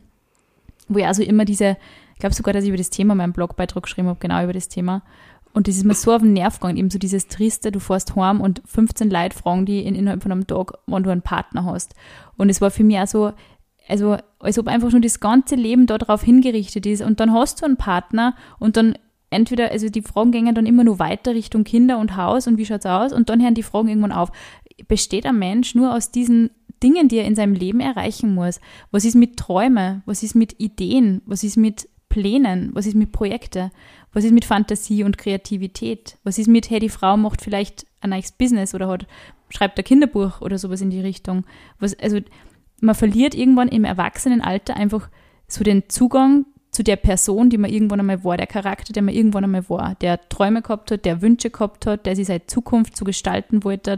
wo 0.87 0.99
ich 0.99 1.05
also 1.07 1.23
immer 1.23 1.45
diese, 1.45 1.77
ich 2.13 2.19
glaube 2.19 2.35
sogar, 2.35 2.53
dass 2.53 2.63
ich 2.63 2.69
über 2.69 2.77
das 2.77 2.89
Thema 2.89 3.15
meinen 3.15 3.33
Blogbeitrag 3.33 3.83
geschrieben 3.83 4.07
habe, 4.07 4.19
genau 4.19 4.43
über 4.43 4.53
das 4.53 4.69
Thema. 4.69 5.01
Und 5.51 5.67
das 5.67 5.77
ist 5.77 5.83
mir 5.83 5.95
so 5.95 6.13
auf 6.13 6.21
den 6.21 6.33
Nerv 6.33 6.59
gegangen, 6.59 6.77
eben 6.77 6.91
so 6.91 6.99
dieses 6.99 7.27
Triste, 7.27 7.71
du 7.71 7.79
fährst 7.79 8.15
heim 8.15 8.39
und 8.39 8.61
15 8.65 9.09
Leute 9.09 9.35
fragen 9.35 9.65
die 9.65 9.81
in, 9.81 9.95
innerhalb 9.95 10.21
von 10.21 10.31
einem 10.31 10.45
Tag, 10.45 10.73
wann 10.85 11.01
du 11.03 11.09
einen 11.09 11.23
Partner 11.23 11.65
hast. 11.65 11.95
Und 12.37 12.49
es 12.49 12.61
war 12.61 12.69
für 12.69 12.83
mich 12.83 12.99
auch 12.99 13.07
so, 13.07 13.33
also 13.89 14.17
als 14.39 14.57
ob 14.57 14.67
einfach 14.67 14.91
schon 14.91 15.01
das 15.01 15.19
ganze 15.19 15.55
Leben 15.55 15.87
darauf 15.87 16.23
hingerichtet 16.23 16.85
ist. 16.85 17.01
Und 17.01 17.19
dann 17.19 17.33
hast 17.33 17.61
du 17.61 17.65
einen 17.65 17.77
Partner 17.77 18.35
und 18.59 18.77
dann 18.77 18.95
entweder, 19.29 19.71
also 19.71 19.89
die 19.89 20.01
Fragen 20.01 20.31
gehen 20.31 20.53
dann 20.55 20.65
immer 20.65 20.83
nur 20.83 20.99
weiter 20.99 21.33
Richtung 21.33 21.63
Kinder 21.63 21.97
und 21.97 22.15
Haus 22.15 22.47
und 22.47 22.57
wie 22.57 22.65
schaut's 22.65 22.85
aus? 22.85 23.13
Und 23.13 23.29
dann 23.29 23.41
hören 23.41 23.55
die 23.55 23.63
Fragen 23.63 23.89
irgendwann 23.89 24.11
auf. 24.11 24.31
Besteht 24.87 25.25
ein 25.25 25.39
Mensch 25.39 25.75
nur 25.75 25.93
aus 25.93 26.11
diesen 26.11 26.51
Dingen, 26.81 27.09
die 27.09 27.17
er 27.17 27.25
in 27.25 27.35
seinem 27.35 27.53
Leben 27.53 27.79
erreichen 27.79 28.33
muss? 28.33 28.59
Was 28.91 29.05
ist 29.05 29.15
mit 29.15 29.37
Träumen? 29.37 30.01
Was 30.05 30.23
ist 30.23 30.35
mit 30.35 30.59
Ideen? 30.59 31.21
Was 31.25 31.43
ist 31.43 31.57
mit 31.57 31.89
Plänen? 32.07 32.71
Was 32.73 32.85
ist 32.85 32.95
mit 32.95 33.11
Projekte? 33.11 33.71
Was 34.13 34.23
ist 34.23 34.33
mit 34.33 34.45
Fantasie 34.45 35.03
und 35.03 35.17
Kreativität? 35.17 36.17
Was 36.23 36.37
ist 36.37 36.47
mit, 36.47 36.69
hey, 36.69 36.79
die 36.79 36.89
Frau 36.89 37.17
macht 37.17 37.41
vielleicht 37.41 37.85
ein 38.01 38.11
neues 38.11 38.31
Business 38.31 38.73
oder 38.73 38.87
hat, 38.87 39.05
schreibt 39.49 39.77
ein 39.77 39.83
Kinderbuch 39.83 40.41
oder 40.41 40.57
sowas 40.57 40.81
in 40.81 40.89
die 40.89 41.01
Richtung? 41.01 41.45
Was, 41.79 41.97
also, 41.99 42.19
man 42.81 42.95
verliert 42.95 43.35
irgendwann 43.35 43.67
im 43.67 43.83
Erwachsenenalter 43.83 44.75
einfach 44.75 45.09
so 45.47 45.63
den 45.63 45.89
Zugang 45.89 46.45
zu 46.71 46.83
der 46.83 46.97
Person, 46.97 47.49
die 47.49 47.57
man 47.57 47.71
irgendwann 47.71 47.99
einmal 47.99 48.23
war, 48.23 48.37
der 48.37 48.47
Charakter, 48.47 48.93
der 48.93 49.03
man 49.03 49.15
irgendwann 49.15 49.43
einmal 49.43 49.67
war, 49.69 49.95
der 49.95 50.29
Träume 50.29 50.61
gehabt 50.61 50.91
hat, 50.91 51.05
der 51.05 51.21
Wünsche 51.21 51.49
gehabt 51.49 51.85
hat, 51.85 52.05
der 52.05 52.15
sich 52.15 52.27
seine 52.27 52.45
Zukunft 52.45 52.95
zu 52.95 53.05
gestalten 53.05 53.63
wollte. 53.63 53.97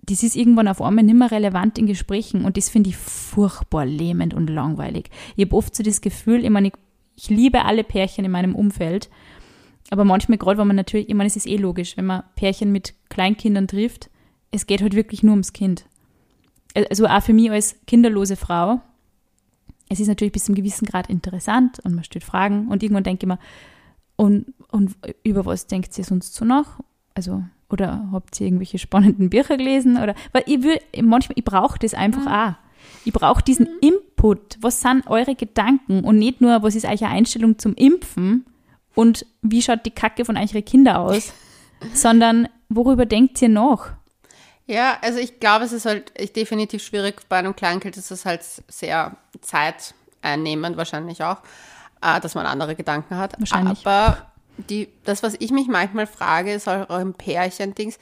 Das 0.00 0.22
ist 0.22 0.36
irgendwann 0.36 0.68
auf 0.68 0.80
einmal 0.80 1.04
nicht 1.04 1.18
mehr 1.18 1.30
relevant 1.30 1.78
in 1.78 1.86
Gesprächen 1.86 2.44
und 2.44 2.56
das 2.56 2.68
finde 2.68 2.90
ich 2.90 2.96
furchtbar 2.96 3.84
lähmend 3.84 4.34
und 4.34 4.48
langweilig. 4.48 5.10
Ich 5.36 5.44
habe 5.44 5.56
oft 5.56 5.74
so 5.74 5.82
das 5.82 6.00
Gefühl, 6.00 6.44
ich 6.44 6.50
meine, 6.50 6.68
ich, 6.68 6.74
ich 7.16 7.28
liebe 7.28 7.64
alle 7.64 7.84
Pärchen 7.84 8.24
in 8.24 8.30
meinem 8.30 8.54
Umfeld, 8.54 9.10
aber 9.90 10.04
manchmal 10.04 10.38
gerade, 10.38 10.58
wenn 10.58 10.66
man 10.66 10.76
natürlich, 10.76 11.08
ich 11.08 11.14
meine, 11.14 11.26
es 11.26 11.36
ist 11.36 11.46
eh 11.46 11.56
logisch, 11.56 11.96
wenn 11.96 12.06
man 12.06 12.22
Pärchen 12.36 12.72
mit 12.72 12.94
Kleinkindern 13.10 13.66
trifft, 13.66 14.10
es 14.50 14.66
geht 14.66 14.80
halt 14.80 14.94
wirklich 14.94 15.22
nur 15.22 15.32
ums 15.32 15.52
Kind 15.52 15.84
also 16.86 17.06
auch 17.06 17.22
für 17.22 17.32
mich 17.32 17.50
als 17.50 17.76
kinderlose 17.86 18.36
Frau, 18.36 18.80
es 19.88 20.00
ist 20.00 20.08
natürlich 20.08 20.32
bis 20.32 20.44
zu 20.44 20.52
einem 20.52 20.56
gewissen 20.56 20.86
Grad 20.86 21.08
interessant 21.08 21.78
und 21.84 21.94
man 21.94 22.04
stellt 22.04 22.24
Fragen 22.24 22.68
und 22.68 22.82
irgendwann 22.82 23.04
denke 23.04 23.24
ich 23.24 23.28
mir, 23.28 23.38
und, 24.16 24.52
und 24.70 24.96
über 25.22 25.46
was 25.46 25.68
denkt 25.68 25.96
ihr 25.96 26.04
sonst 26.04 26.34
so 26.34 26.44
noch? 26.44 26.80
Also, 27.14 27.44
oder 27.70 28.08
habt 28.10 28.40
ihr 28.40 28.46
irgendwelche 28.46 28.78
spannenden 28.78 29.30
Bücher 29.30 29.56
gelesen? 29.56 29.96
Oder, 29.96 30.14
weil 30.32 30.42
ich 30.46 30.62
will, 30.62 30.78
manchmal, 31.02 31.38
ich 31.38 31.44
brauche 31.44 31.78
das 31.78 31.94
einfach 31.94 32.22
mhm. 32.22 32.28
auch. 32.28 32.54
Ich 33.04 33.12
brauche 33.12 33.42
diesen 33.42 33.66
mhm. 33.66 33.88
Input. 33.88 34.58
Was 34.60 34.80
sind 34.80 35.06
eure 35.06 35.36
Gedanken? 35.36 36.02
Und 36.02 36.18
nicht 36.18 36.40
nur, 36.40 36.62
was 36.62 36.74
ist 36.74 36.84
eure 36.84 37.06
Einstellung 37.06 37.58
zum 37.58 37.74
Impfen 37.74 38.44
und 38.94 39.24
wie 39.42 39.62
schaut 39.62 39.86
die 39.86 39.90
Kacke 39.92 40.24
von 40.24 40.36
euren 40.36 40.64
Kindern 40.64 40.96
aus, 40.96 41.32
sondern 41.94 42.48
worüber 42.68 43.06
denkt 43.06 43.40
ihr 43.40 43.48
noch? 43.48 43.90
Ja, 44.68 44.98
also 45.00 45.18
ich 45.18 45.40
glaube, 45.40 45.64
es 45.64 45.72
ist 45.72 45.86
halt 45.86 46.12
definitiv 46.36 46.82
schwierig. 46.82 47.22
Bei 47.30 47.38
einem 47.38 47.56
Kleinkind 47.56 47.96
ist 47.96 48.10
es 48.10 48.26
halt 48.26 48.42
sehr 48.68 49.16
zeiteinnehmend 49.40 50.76
wahrscheinlich 50.76 51.22
auch, 51.22 51.38
äh, 52.02 52.20
dass 52.20 52.34
man 52.34 52.44
andere 52.44 52.76
Gedanken 52.76 53.16
hat. 53.16 53.34
Wahrscheinlich. 53.38 53.86
Aber 53.86 54.18
die, 54.58 54.88
das, 55.04 55.22
was 55.22 55.36
ich 55.38 55.52
mich 55.52 55.68
manchmal 55.68 56.06
frage, 56.06 56.52
ist 56.52 56.68
auch 56.68 57.00
im 57.00 57.14
Pärchen-Dings. 57.14 57.98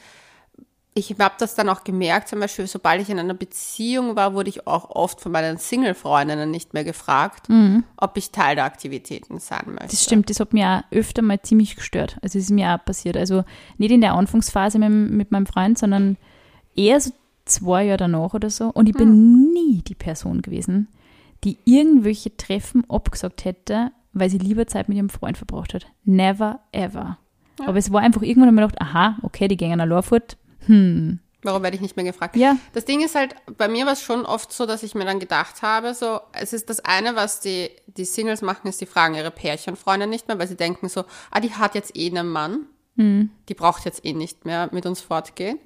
Ich 0.94 1.14
habe 1.20 1.34
das 1.38 1.54
dann 1.54 1.68
auch 1.68 1.84
gemerkt, 1.84 2.28
zum 2.28 2.40
Beispiel, 2.40 2.66
sobald 2.66 3.00
ich 3.00 3.10
in 3.10 3.18
einer 3.20 3.34
Beziehung 3.34 4.16
war, 4.16 4.34
wurde 4.34 4.48
ich 4.48 4.66
auch 4.66 4.90
oft 4.90 5.20
von 5.20 5.30
meinen 5.30 5.58
Single-Freundinnen 5.58 6.50
nicht 6.50 6.74
mehr 6.74 6.84
gefragt, 6.84 7.48
mhm. 7.48 7.84
ob 7.96 8.16
ich 8.16 8.32
Teil 8.32 8.56
der 8.56 8.64
Aktivitäten 8.64 9.38
sein 9.38 9.66
möchte. 9.66 9.88
Das 9.90 10.02
stimmt, 10.02 10.30
das 10.30 10.40
hat 10.40 10.52
mir 10.52 10.66
auch 10.66 10.96
öfter 10.96 11.22
mal 11.22 11.40
ziemlich 11.42 11.76
gestört. 11.76 12.16
Also, 12.22 12.38
es 12.38 12.46
ist 12.46 12.50
mir 12.50 12.74
auch 12.74 12.84
passiert. 12.84 13.16
Also, 13.16 13.44
nicht 13.78 13.92
in 13.92 14.00
der 14.00 14.14
Anfangsphase 14.14 14.80
mit, 14.80 14.90
mit 14.90 15.30
meinem 15.30 15.46
Freund, 15.46 15.78
sondern 15.78 16.16
eher 16.76 17.00
so 17.00 17.12
zwei 17.44 17.84
Jahre 17.84 17.98
danach 17.98 18.34
oder 18.34 18.50
so. 18.50 18.68
Und 18.68 18.88
ich 18.88 18.94
bin 18.94 19.08
mhm. 19.08 19.52
nie 19.52 19.82
die 19.82 19.94
Person 19.94 20.42
gewesen, 20.42 20.88
die 21.44 21.58
irgendwelche 21.64 22.36
Treffen 22.36 22.88
abgesagt 22.88 23.44
hätte, 23.44 23.92
weil 24.12 24.30
sie 24.30 24.38
lieber 24.38 24.66
Zeit 24.66 24.88
mit 24.88 24.96
ihrem 24.96 25.10
Freund 25.10 25.38
verbracht 25.38 25.74
hat. 25.74 25.86
Never 26.04 26.60
ever. 26.72 27.18
Ja. 27.58 27.68
Aber 27.68 27.78
es 27.78 27.92
war 27.92 28.00
einfach 28.00 28.22
irgendwann 28.22 28.48
einmal 28.48 28.66
gedacht, 28.66 28.82
aha, 28.82 29.18
okay, 29.22 29.48
die 29.48 29.56
gehen 29.56 29.80
allein 29.80 30.02
fort. 30.02 30.36
Hm. 30.66 31.20
Warum 31.42 31.62
werde 31.62 31.76
ich 31.76 31.82
nicht 31.82 31.96
mehr 31.96 32.04
gefragt? 32.04 32.34
Ja. 32.34 32.56
Das 32.72 32.86
Ding 32.86 33.04
ist 33.04 33.14
halt, 33.14 33.36
bei 33.56 33.68
mir 33.68 33.86
war 33.86 33.92
es 33.92 34.02
schon 34.02 34.26
oft 34.26 34.52
so, 34.52 34.66
dass 34.66 34.82
ich 34.82 34.94
mir 34.94 35.04
dann 35.04 35.20
gedacht 35.20 35.62
habe, 35.62 35.94
so, 35.94 36.20
es 36.32 36.52
ist 36.52 36.68
das 36.70 36.80
eine, 36.80 37.14
was 37.14 37.40
die, 37.40 37.70
die 37.86 38.04
Singles 38.04 38.42
machen, 38.42 38.66
ist, 38.68 38.80
die 38.80 38.86
fragen 38.86 39.14
ihre 39.14 39.30
Pärchenfreunde 39.30 40.06
nicht 40.06 40.26
mehr, 40.26 40.38
weil 40.38 40.48
sie 40.48 40.56
denken 40.56 40.88
so, 40.88 41.04
ah, 41.30 41.40
die 41.40 41.52
hat 41.52 41.74
jetzt 41.74 41.96
eh 41.96 42.10
einen 42.10 42.28
Mann. 42.28 42.66
Hm. 42.96 43.30
Die 43.48 43.54
braucht 43.54 43.84
jetzt 43.84 44.04
eh 44.04 44.12
nicht 44.12 44.44
mehr 44.44 44.70
mit 44.72 44.86
uns 44.86 45.00
fortgehen. 45.00 45.58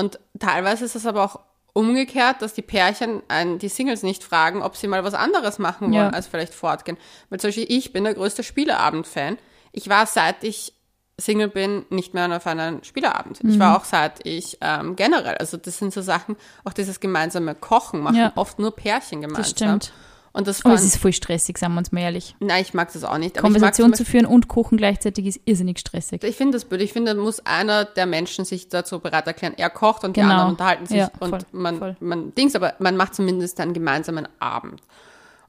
Und 0.00 0.18
teilweise 0.38 0.84
ist 0.84 0.96
es 0.96 1.06
aber 1.06 1.24
auch 1.24 1.40
umgekehrt, 1.72 2.42
dass 2.42 2.54
die 2.54 2.62
Pärchen 2.62 3.22
einen, 3.28 3.58
die 3.58 3.68
Singles 3.68 4.02
nicht 4.02 4.24
fragen, 4.24 4.62
ob 4.62 4.76
sie 4.76 4.88
mal 4.88 5.04
was 5.04 5.14
anderes 5.14 5.58
machen 5.58 5.88
wollen, 5.88 5.94
ja. 5.94 6.08
als 6.10 6.26
vielleicht 6.26 6.54
fortgehen. 6.54 6.96
Weil 7.28 7.38
zum 7.38 7.48
Beispiel 7.48 7.66
ich 7.68 7.92
bin 7.92 8.04
der 8.04 8.14
größte 8.14 8.42
Spieleabend-Fan. 8.42 9.38
Ich 9.72 9.88
war, 9.88 10.06
seit 10.06 10.42
ich 10.42 10.72
Single 11.18 11.48
bin, 11.48 11.84
nicht 11.90 12.14
mehr 12.14 12.34
auf 12.34 12.46
einem 12.46 12.82
Spieleabend. 12.82 13.44
Mhm. 13.44 13.50
Ich 13.50 13.58
war 13.58 13.76
auch 13.76 13.84
seit 13.84 14.26
ich 14.26 14.58
ähm, 14.62 14.96
generell, 14.96 15.36
also 15.36 15.58
das 15.58 15.78
sind 15.78 15.92
so 15.92 16.00
Sachen, 16.00 16.36
auch 16.64 16.72
dieses 16.72 16.98
gemeinsame 16.98 17.54
Kochen 17.54 18.00
machen 18.00 18.16
ja. 18.16 18.32
oft 18.36 18.58
nur 18.58 18.74
Pärchen 18.74 19.20
gemeinsam. 19.20 19.42
Das 19.42 19.50
stimmt. 19.50 19.92
Und 20.32 20.46
das 20.46 20.64
oh, 20.64 20.70
es 20.70 20.84
ist 20.84 20.96
voll 20.96 21.12
stressig, 21.12 21.58
sagen 21.58 21.74
wir 21.74 21.78
uns 21.78 21.90
mal 21.90 22.02
ehrlich. 22.02 22.36
Nein, 22.38 22.62
ich 22.62 22.72
mag 22.72 22.92
das 22.92 23.02
auch 23.02 23.18
nicht. 23.18 23.36
Konversation 23.36 23.94
zu 23.94 24.04
führen 24.04 24.26
und 24.26 24.46
kochen 24.46 24.78
gleichzeitig 24.78 25.26
ist 25.26 25.40
irrsinnig 25.44 25.80
stressig. 25.80 26.22
Ich 26.22 26.36
finde 26.36 26.56
das 26.56 26.66
blöd. 26.66 26.80
Ich 26.82 26.92
finde, 26.92 27.14
da 27.14 27.20
muss 27.20 27.44
einer 27.44 27.84
der 27.84 28.06
Menschen 28.06 28.44
sich 28.44 28.68
dazu 28.68 29.00
bereit 29.00 29.26
erklären. 29.26 29.54
Er 29.56 29.70
kocht 29.70 30.04
und 30.04 30.12
genau. 30.12 30.28
die 30.28 30.32
anderen 30.32 30.50
unterhalten 30.52 30.86
sich 30.86 30.98
ja, 30.98 31.10
voll, 31.18 31.32
und 31.32 31.52
man, 31.52 31.78
voll. 31.78 31.96
man 31.98 32.34
Dings, 32.36 32.54
aber 32.54 32.74
man 32.78 32.96
macht 32.96 33.16
zumindest 33.16 33.58
einen 33.58 33.72
gemeinsamen 33.72 34.28
Abend. 34.38 34.80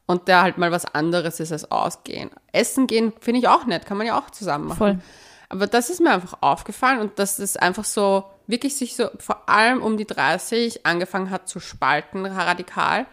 Und 0.07 0.27
der 0.27 0.41
halt 0.41 0.57
mal 0.57 0.71
was 0.71 0.85
anderes 0.85 1.39
ist 1.39 1.51
als 1.51 1.69
ausgehen. 1.69 2.31
Essen 2.51 2.87
gehen 2.87 3.13
finde 3.19 3.39
ich 3.39 3.47
auch 3.47 3.67
nett, 3.67 3.85
kann 3.85 3.97
man 3.97 4.07
ja 4.07 4.19
auch 4.19 4.31
zusammen 4.31 4.67
machen. 4.67 4.77
Voll. 4.77 4.99
Aber 5.49 5.67
das 5.67 5.91
ist 5.91 6.01
mir 6.01 6.11
einfach 6.11 6.37
aufgefallen 6.41 6.99
und 6.99 7.19
dass 7.19 7.37
es 7.37 7.55
einfach 7.55 7.85
so 7.85 8.23
wirklich 8.47 8.75
sich 8.75 8.95
so 8.95 9.09
vor 9.19 9.47
allem 9.47 9.83
um 9.83 9.95
die 9.97 10.07
30 10.07 10.85
angefangen 10.85 11.29
hat 11.29 11.47
zu 11.47 11.59
spalten, 11.59 12.25
radikal 12.25 13.05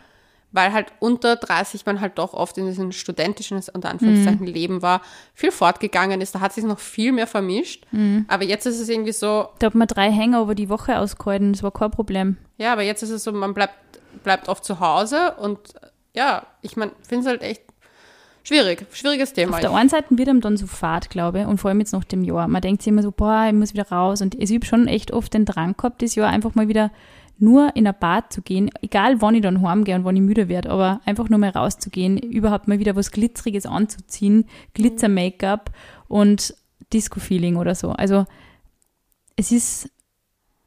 weil 0.52 0.72
halt 0.72 0.92
unter 0.98 1.36
30 1.36 1.84
man 1.84 2.00
halt 2.00 2.18
doch 2.18 2.32
oft 2.32 2.56
in 2.58 2.66
diesem 2.66 2.92
studentischen, 2.92 3.60
unter 3.72 3.90
Anführungszeichen, 3.90 4.46
mhm. 4.46 4.52
Leben 4.52 4.82
war, 4.82 5.02
viel 5.34 5.52
fortgegangen 5.52 6.20
ist. 6.20 6.34
Da 6.34 6.40
hat 6.40 6.52
sich 6.52 6.64
noch 6.64 6.78
viel 6.78 7.12
mehr 7.12 7.26
vermischt. 7.26 7.86
Mhm. 7.92 8.24
Aber 8.28 8.44
jetzt 8.44 8.66
ist 8.66 8.80
es 8.80 8.88
irgendwie 8.88 9.12
so. 9.12 9.48
Da 9.58 9.66
hat 9.66 9.74
man 9.74 9.88
drei 9.88 10.10
Hänger 10.10 10.40
über 10.42 10.54
die 10.54 10.68
Woche 10.68 10.98
ausgehalten, 10.98 11.52
das 11.52 11.62
war 11.62 11.70
kein 11.70 11.90
Problem. 11.90 12.36
Ja, 12.56 12.72
aber 12.72 12.82
jetzt 12.82 13.02
ist 13.02 13.10
es 13.10 13.24
so, 13.24 13.32
man 13.32 13.54
bleibt, 13.54 13.74
bleibt 14.24 14.48
oft 14.48 14.64
zu 14.64 14.80
Hause 14.80 15.34
und 15.38 15.58
ja, 16.14 16.46
ich 16.62 16.76
meine, 16.76 16.92
finde 17.06 17.22
es 17.22 17.26
halt 17.28 17.42
echt 17.42 17.62
schwierig, 18.42 18.86
schwieriges 18.92 19.34
Thema. 19.34 19.56
Auf 19.56 19.60
der 19.60 19.74
einen 19.74 19.88
Seite 19.88 20.06
wird 20.10 20.28
einem 20.28 20.40
dann 20.40 20.56
so 20.56 20.66
fad, 20.66 21.10
glaube 21.10 21.40
ich, 21.40 21.46
und 21.46 21.58
vor 21.58 21.68
allem 21.68 21.80
jetzt 21.80 21.92
nach 21.92 22.04
dem 22.04 22.24
Jahr. 22.24 22.48
Man 22.48 22.62
denkt 22.62 22.82
sich 22.82 22.90
immer 22.90 23.02
so, 23.02 23.12
boah, 23.12 23.44
ich 23.46 23.52
muss 23.52 23.74
wieder 23.74 23.88
raus. 23.88 24.22
Und 24.22 24.34
ich 24.34 24.50
habe 24.52 24.64
schon 24.64 24.88
echt 24.88 25.12
oft 25.12 25.34
den 25.34 25.44
Drang 25.44 25.76
gehabt, 25.76 26.02
das 26.02 26.14
Jahr 26.14 26.30
einfach 26.30 26.54
mal 26.54 26.68
wieder 26.68 26.90
nur 27.40 27.74
in 27.76 27.86
ein 27.86 27.94
Bad 27.98 28.32
zu 28.32 28.42
gehen, 28.42 28.70
egal 28.82 29.20
wann 29.20 29.34
ich 29.34 29.42
dann 29.42 29.62
heimgehe 29.62 29.94
und 29.94 30.04
wann 30.04 30.16
ich 30.16 30.22
müde 30.22 30.48
werde, 30.48 30.70
aber 30.70 31.00
einfach 31.04 31.28
nur 31.28 31.38
mal 31.38 31.50
rauszugehen, 31.50 32.18
überhaupt 32.18 32.68
mal 32.68 32.78
wieder 32.78 32.96
was 32.96 33.10
Glitzeriges 33.10 33.66
anzuziehen, 33.66 34.46
Glitzer-Make-up 34.74 35.70
und 36.08 36.54
Disco-Feeling 36.92 37.56
oder 37.56 37.74
so. 37.74 37.90
Also 37.90 38.24
es 39.36 39.52
ist, 39.52 39.90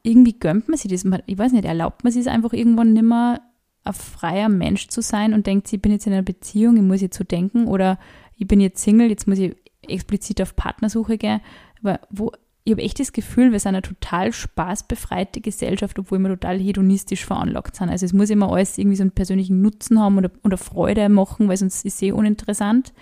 irgendwie 0.04 0.40
gönnt 0.40 0.70
man 0.70 0.78
sich 0.78 0.92
das, 0.92 1.06
ich 1.26 1.38
weiß 1.38 1.52
nicht, 1.52 1.66
erlaubt 1.66 2.04
man 2.04 2.14
sich 2.14 2.22
es 2.22 2.28
einfach 2.28 2.54
irgendwann 2.54 2.94
nicht 2.94 3.04
mehr, 3.04 3.42
ein 3.84 3.94
freier 3.94 4.50
Mensch 4.50 4.90
zu 4.90 5.02
sein 5.02 5.34
und 5.34 5.48
denkt, 5.48 5.72
ich 5.74 5.82
bin 5.82 5.92
jetzt 5.92 6.06
in 6.06 6.14
einer 6.14 6.22
Beziehung, 6.22 6.78
ich 6.78 6.84
muss 6.84 7.02
jetzt 7.02 7.18
so 7.18 7.24
denken 7.24 7.66
oder 7.66 7.98
ich 8.38 8.48
bin 8.48 8.60
jetzt 8.60 8.84
Single, 8.84 9.10
jetzt 9.10 9.28
muss 9.28 9.40
ich 9.40 9.56
explizit 9.82 10.42
auf 10.42 10.56
Partnersuche 10.56 11.18
gehen. 11.18 11.42
Aber 11.82 12.00
wo, 12.12 12.32
ich 12.64 12.72
habe 12.72 12.84
echt 12.84 13.00
das 13.00 13.12
Gefühl, 13.12 13.52
wir 13.52 13.60
sind 13.60 13.70
eine 13.70 13.82
total 13.82 14.32
spaßbefreite 14.32 15.42
Gesellschaft, 15.42 15.98
obwohl 15.98 16.20
wir 16.20 16.30
total 16.30 16.60
hedonistisch 16.60 17.26
veranlagt 17.26 17.76
sind. 17.76 17.90
Also 17.90 18.06
es 18.06 18.14
muss 18.14 18.30
immer 18.30 18.52
alles 18.52 18.78
irgendwie 18.78 18.98
so 18.98 19.04
einen 19.04 19.12
persönlichen 19.12 19.62
Nutzen 19.62 20.00
haben 20.00 20.18
oder, 20.18 20.30
oder 20.44 20.58
Freude 20.58 21.10
machen, 21.10 21.48
weil 21.48 21.58
sonst 21.58 21.86
ist 21.86 21.96
es 21.96 22.02
eh 22.04 22.12
uninteressant 22.12 22.94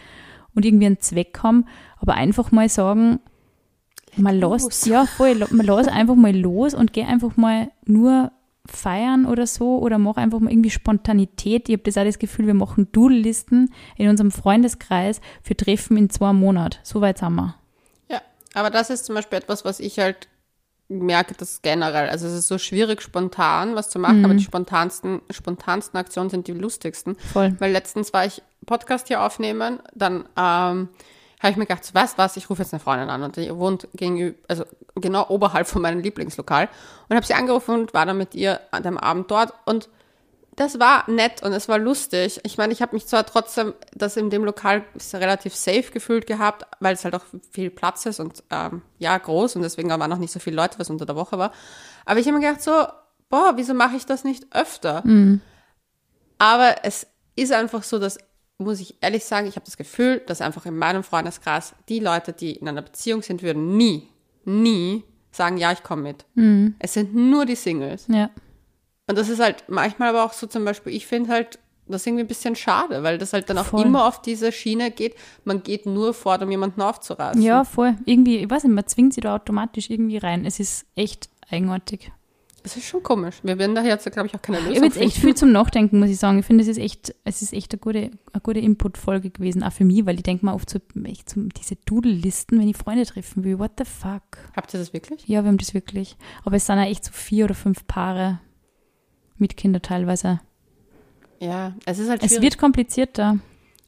und 0.55 0.65
irgendwie 0.65 0.85
einen 0.85 0.99
Zweck 0.99 1.39
haben. 1.43 1.65
Aber 1.97 2.13
einfach 2.13 2.51
mal 2.51 2.69
sagen, 2.69 3.19
man 4.15 4.39
lässt, 4.39 4.87
ja 4.87 5.05
voll, 5.05 5.45
man 5.51 5.65
lässt 5.65 5.89
einfach 5.89 6.15
mal 6.15 6.35
los 6.35 6.73
und 6.73 6.93
geh 6.93 7.03
einfach 7.03 7.35
mal 7.35 7.69
nur 7.85 8.31
feiern 8.65 9.25
oder 9.25 9.45
so 9.45 9.79
oder 9.79 9.97
mach 9.97 10.15
einfach 10.15 10.39
mal 10.39 10.51
irgendwie 10.51 10.69
Spontanität. 10.69 11.67
Ich 11.67 11.73
habe 11.73 11.83
das 11.83 11.97
auch 11.97 12.05
das 12.05 12.19
Gefühl, 12.19 12.47
wir 12.47 12.53
machen 12.53 12.87
Doodle-Listen 12.91 13.73
in 13.97 14.09
unserem 14.09 14.31
Freundeskreis 14.31 15.19
für 15.41 15.57
Treffen 15.57 15.97
in 15.97 16.09
zwei 16.09 16.31
Monaten. 16.31 16.77
So 16.83 17.01
weit 17.01 17.17
sind 17.17 17.35
wir. 17.35 17.55
Aber 18.59 18.69
das 18.69 18.89
ist 18.89 19.05
zum 19.05 19.15
Beispiel 19.15 19.39
etwas, 19.39 19.65
was 19.65 19.79
ich 19.79 19.99
halt 19.99 20.27
merke, 20.89 21.35
dass 21.35 21.61
generell, 21.61 22.09
also 22.09 22.27
es 22.27 22.33
ist 22.33 22.47
so 22.47 22.57
schwierig, 22.57 23.01
spontan 23.01 23.75
was 23.75 23.89
zu 23.89 23.99
machen, 23.99 24.19
mhm. 24.19 24.25
aber 24.25 24.33
die 24.33 24.43
spontansten, 24.43 25.21
spontansten 25.29 25.99
Aktionen 25.99 26.29
sind 26.29 26.47
die 26.47 26.53
lustigsten. 26.53 27.15
Voll. 27.15 27.55
Weil 27.59 27.71
letztens 27.71 28.11
war 28.11 28.25
ich 28.25 28.41
Podcast 28.65 29.07
hier 29.07 29.21
aufnehmen, 29.21 29.79
dann 29.93 30.25
ähm, 30.35 30.89
habe 31.39 31.51
ich 31.51 31.55
mir 31.57 31.65
gedacht, 31.65 31.89
was, 31.93 32.17
was, 32.17 32.37
ich 32.37 32.49
rufe 32.49 32.63
jetzt 32.63 32.73
eine 32.73 32.79
Freundin 32.79 33.09
an 33.09 33.23
und 33.23 33.37
die 33.37 33.55
wohnt 33.55 33.87
gegenüber, 33.93 34.37
also 34.47 34.65
genau 34.95 35.27
oberhalb 35.29 35.67
von 35.67 35.81
meinem 35.81 36.01
Lieblingslokal 36.01 36.67
und 37.07 37.15
habe 37.15 37.25
sie 37.25 37.33
angerufen 37.35 37.75
und 37.75 37.93
war 37.93 38.05
dann 38.05 38.17
mit 38.17 38.35
ihr 38.35 38.59
an 38.71 38.83
dem 38.83 38.97
Abend 38.97 39.31
dort 39.31 39.53
und 39.65 39.89
das 40.59 40.77
war 40.77 41.09
nett 41.09 41.41
und 41.41 41.53
es 41.53 41.69
war 41.69 41.79
lustig. 41.79 42.41
Ich 42.43 42.57
meine, 42.57 42.73
ich 42.73 42.81
habe 42.81 42.93
mich 42.93 43.07
zwar 43.07 43.25
trotzdem, 43.25 43.73
das 43.93 44.17
in 44.17 44.29
dem 44.29 44.43
Lokal 44.43 44.83
relativ 45.13 45.55
safe 45.55 45.89
gefühlt 45.93 46.27
gehabt, 46.27 46.65
weil 46.81 46.93
es 46.93 47.05
halt 47.05 47.15
auch 47.15 47.23
viel 47.51 47.69
Platz 47.69 48.05
ist 48.05 48.19
und 48.19 48.43
ähm, 48.49 48.81
ja, 48.97 49.17
groß 49.17 49.55
und 49.55 49.61
deswegen 49.61 49.89
waren 49.89 50.09
noch 50.09 50.17
nicht 50.17 50.33
so 50.33 50.39
viele 50.39 50.57
Leute, 50.57 50.77
was 50.77 50.89
unter 50.89 51.05
der 51.05 51.15
Woche 51.15 51.37
war. 51.37 51.53
Aber 52.03 52.19
ich 52.19 52.27
habe 52.27 52.37
mir 52.37 52.45
gedacht 52.45 52.61
so, 52.61 52.71
boah, 53.29 53.53
wieso 53.55 53.73
mache 53.73 53.95
ich 53.95 54.05
das 54.05 54.25
nicht 54.25 54.53
öfter? 54.53 55.01
Mhm. 55.05 55.39
Aber 56.39 56.75
es 56.83 57.07
ist 57.37 57.53
einfach 57.53 57.83
so, 57.83 57.97
dass, 57.97 58.17
muss 58.57 58.81
ich 58.81 59.01
ehrlich 59.01 59.23
sagen, 59.23 59.47
ich 59.47 59.55
habe 59.55 59.65
das 59.65 59.77
Gefühl, 59.77 60.19
dass 60.27 60.41
einfach 60.41 60.65
in 60.65 60.77
meinem 60.77 61.03
Freundeskreis 61.03 61.73
die 61.87 61.99
Leute, 61.99 62.33
die 62.33 62.51
in 62.51 62.67
einer 62.67 62.81
Beziehung 62.81 63.21
sind, 63.21 63.43
würden 63.43 63.77
nie, 63.77 64.09
nie 64.43 65.05
sagen, 65.31 65.55
ja, 65.55 65.71
ich 65.71 65.83
komme 65.83 66.01
mit. 66.01 66.25
Mhm. 66.35 66.75
Es 66.79 66.95
sind 66.95 67.15
nur 67.15 67.45
die 67.45 67.55
Singles. 67.55 68.07
Ja. 68.09 68.29
Und 69.09 69.17
das 69.17 69.27
ist 69.27 69.39
halt 69.39 69.63
manchmal 69.67 70.09
aber 70.09 70.23
auch 70.23 70.33
so 70.33 70.45
zum 70.45 70.63
Beispiel, 70.63 70.93
ich 70.93 71.07
finde 71.07 71.31
halt, 71.31 71.57
das 71.87 72.01
ist 72.01 72.07
irgendwie 72.07 72.25
ein 72.25 72.27
bisschen 72.27 72.55
schade, 72.55 73.01
weil 73.01 73.17
das 73.17 73.33
halt 73.33 73.49
dann 73.49 73.57
auch 73.57 73.65
voll. 73.65 73.83
immer 73.83 74.05
auf 74.05 74.21
diese 74.21 74.51
Schiene 74.51 74.91
geht. 74.91 75.15
Man 75.45 75.63
geht 75.63 75.87
nur 75.87 76.13
fort, 76.13 76.43
um 76.43 76.51
jemanden 76.51 76.83
aufzurasen. 76.83 77.41
Ja, 77.41 77.63
voll. 77.63 77.95
Irgendwie, 78.05 78.37
ich 78.37 78.49
weiß 78.49 78.65
nicht, 78.65 78.75
man 78.75 78.85
zwingt 78.85 79.15
sie 79.15 79.21
da 79.21 79.33
automatisch 79.33 79.89
irgendwie 79.89 80.17
rein. 80.17 80.45
Es 80.45 80.59
ist 80.59 80.85
echt 80.95 81.29
eigenartig. 81.49 82.11
Das 82.61 82.77
ist 82.77 82.85
schon 82.85 83.01
komisch. 83.01 83.37
Wir 83.41 83.57
werden 83.57 83.73
da 83.73 83.81
jetzt, 83.81 84.11
glaube 84.11 84.27
ich, 84.27 84.35
auch 84.35 84.41
keine 84.43 84.59
Lösung 84.59 84.73
Ich 84.73 84.77
habe 84.77 84.85
jetzt 84.87 84.97
echt 84.97 85.17
viel 85.17 85.33
zum 85.33 85.51
Nachdenken, 85.51 85.97
muss 85.97 86.09
ich 86.09 86.19
sagen. 86.19 86.37
Ich 86.37 86.45
finde, 86.45 86.61
es 86.61 86.67
ist 86.67 86.77
echt, 86.77 87.15
es 87.23 87.41
ist 87.41 87.53
echt 87.53 87.71
eine 87.73 87.79
gute, 87.79 88.11
eine 88.31 88.41
gute 88.43 88.59
Input-Folge 88.59 89.31
gewesen, 89.31 89.63
auch 89.63 89.73
für 89.73 89.85
mich, 89.85 90.05
weil 90.05 90.17
ich 90.17 90.23
denke 90.23 90.45
mal 90.45 90.53
oft 90.53 90.69
so, 90.69 90.77
echt 91.05 91.31
so 91.31 91.41
diese 91.41 91.77
Doodle-Listen, 91.77 92.59
wenn 92.59 92.67
ich 92.67 92.77
Freunde 92.77 93.07
treffen 93.07 93.43
will. 93.43 93.57
What 93.57 93.71
the 93.79 93.85
fuck? 93.85 94.21
Habt 94.55 94.71
ihr 94.75 94.79
das 94.79 94.93
wirklich? 94.93 95.27
Ja, 95.27 95.43
wir 95.43 95.47
haben 95.47 95.57
das 95.57 95.73
wirklich. 95.73 96.15
Aber 96.45 96.57
es 96.57 96.67
sind 96.67 96.77
ja 96.77 96.85
echt 96.85 97.05
so 97.05 97.11
vier 97.11 97.45
oder 97.45 97.55
fünf 97.55 97.87
Paare 97.87 98.39
mit 99.39 99.57
Kindern 99.57 99.81
teilweise. 99.81 100.39
Ja, 101.39 101.73
es 101.85 101.99
ist 101.99 102.09
halt 102.09 102.21
Es 102.23 102.29
schwierig. 102.29 102.43
wird 102.43 102.57
komplizierter. 102.57 103.37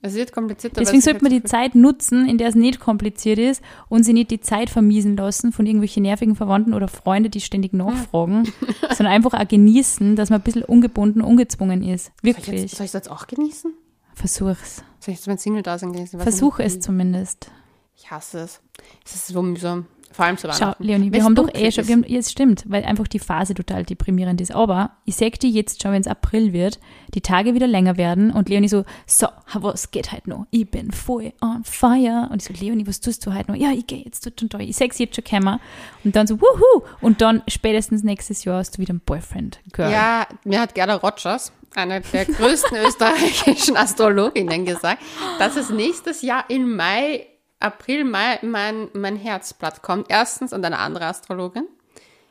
es 0.02 0.14
wird 0.14 0.32
komplizierter. 0.32 0.80
Deswegen 0.80 1.02
sollte 1.02 1.22
man 1.24 1.32
sich 1.32 1.42
die 1.42 1.44
halt 1.44 1.50
Zeit 1.74 1.76
nutzen, 1.76 2.28
in 2.28 2.38
der 2.38 2.48
es 2.48 2.56
nicht 2.56 2.80
kompliziert 2.80 3.40
ist 3.40 3.62
und 3.90 4.04
sie 4.04 4.14
nicht 4.14 4.32
die 4.32 4.40
Zeit 4.40 4.70
vermiesen 4.70 5.18
lassen 5.18 5.52
von 5.52 5.66
irgendwelchen 5.66 6.04
nervigen 6.04 6.36
Verwandten 6.36 6.74
oder 6.74 6.88
Freunden, 6.88 7.30
die 7.30 7.42
ständig 7.42 7.74
nachfragen, 7.74 8.46
sondern 8.96 9.08
einfach 9.14 9.34
auch 9.34 9.48
genießen, 9.48 10.16
dass 10.16 10.30
man 10.30 10.40
ein 10.40 10.44
bisschen 10.44 10.64
ungebunden, 10.64 11.22
ungezwungen 11.22 11.84
ist. 11.84 12.06
Soll 12.06 12.14
ich, 12.22 12.24
Wirklich. 12.38 12.62
jetzt, 12.62 12.76
soll 12.78 12.86
ich 12.86 12.92
das 12.92 13.06
jetzt 13.06 13.12
auch 13.12 13.28
genießen? 13.28 13.74
Versuch's. 14.14 14.78
Soll 15.00 15.14
ich 15.14 15.20
jetzt 15.20 15.28
mein 15.28 15.38
Single-Dasein 15.38 15.92
genießen? 15.94 16.20
Versuch 16.20 16.60
es 16.60 16.80
zumindest. 16.80 17.52
Ich 17.98 18.10
hasse 18.12 18.40
es. 18.40 18.62
Es 19.06 19.16
ist 19.16 19.28
so 19.28 19.42
mühsam. 19.42 19.86
Vor 20.12 20.26
allem 20.26 20.38
zu 20.38 20.48
Schau, 20.48 20.60
Weihnachten. 20.60 20.84
Leonie, 20.84 21.06
wir 21.06 21.14
Wenn's 21.14 21.26
haben 21.26 21.36
doch 21.36 21.54
eh 21.54 21.72
schon, 21.72 21.88
wir 21.88 21.96
haben, 21.96 22.06
ja, 22.08 22.20
es 22.20 22.32
stimmt, 22.32 22.64
weil 22.68 22.84
einfach 22.84 23.08
die 23.08 23.20
Phase 23.20 23.54
total 23.54 23.84
deprimierend 23.84 24.42
ist. 24.42 24.54
Aber 24.54 24.92
ich 25.06 25.16
sag 25.16 25.40
dir 25.40 25.50
jetzt 25.50 25.82
schon, 25.82 25.92
wenn 25.92 26.02
es 26.02 26.08
April 26.08 26.54
wird, 26.54 26.80
die 27.14 27.22
Tage 27.22 27.54
wieder 27.54 27.68
länger 27.68 27.98
werden 27.98 28.32
und 28.32 28.50
Leonie 28.50 28.68
so, 28.68 28.86
so, 29.06 29.28
was 29.54 29.92
geht 29.92 30.12
heute 30.12 30.30
noch? 30.30 30.48
Ich 30.52 30.70
bin 30.70 30.92
voll 30.92 31.34
on 31.42 31.64
fire. 31.64 32.30
Und 32.32 32.42
ich 32.42 32.48
so, 32.48 32.66
Leonie, 32.66 32.88
was 32.88 33.00
tust 33.00 33.26
du 33.26 33.34
heute 33.34 33.52
noch? 33.52 33.58
Ja, 33.58 33.72
ich 33.72 33.88
gehe 33.88 34.04
jetzt 34.04 34.26
dort 34.26 34.42
und 34.42 34.54
da. 34.54 34.60
Ich 34.60 34.76
sag's 34.76 35.00
jetzt 35.00 35.16
schon 35.16 35.24
kämmer. 35.24 35.60
Und 36.04 36.16
dann 36.16 36.28
so, 36.28 36.40
wuhu. 36.40 36.84
Und 37.02 37.22
dann 37.22 37.44
spätestens 37.48 38.04
nächstes 38.04 38.44
Jahr 38.44 38.58
hast 38.58 38.78
du 38.78 38.82
wieder 38.82 38.92
einen 38.92 39.02
Boyfriend. 39.02 39.60
Girl. 39.72 39.92
Ja, 39.92 40.28
mir 40.44 40.62
hat 40.62 40.76
Gerda 40.76 40.96
Rogers, 40.96 41.52
eine 41.76 42.02
der 42.02 42.26
größten 42.26 42.78
österreichischen 42.86 43.78
Astrologinnen, 43.78 44.66
gesagt, 44.66 45.02
dass 45.40 45.56
es 45.56 45.70
nächstes 45.70 46.22
Jahr 46.22 46.46
im 46.50 46.76
Mai, 46.76 47.28
April, 47.62 48.04
Mai 48.04 48.40
mein, 48.42 48.90
mein 48.94 49.16
Herzblatt 49.16 49.82
kommt. 49.82 50.08
Erstens 50.10 50.54
und 50.54 50.66
eine 50.66 50.80
andere 50.80 51.06
Astrologin 51.06 51.68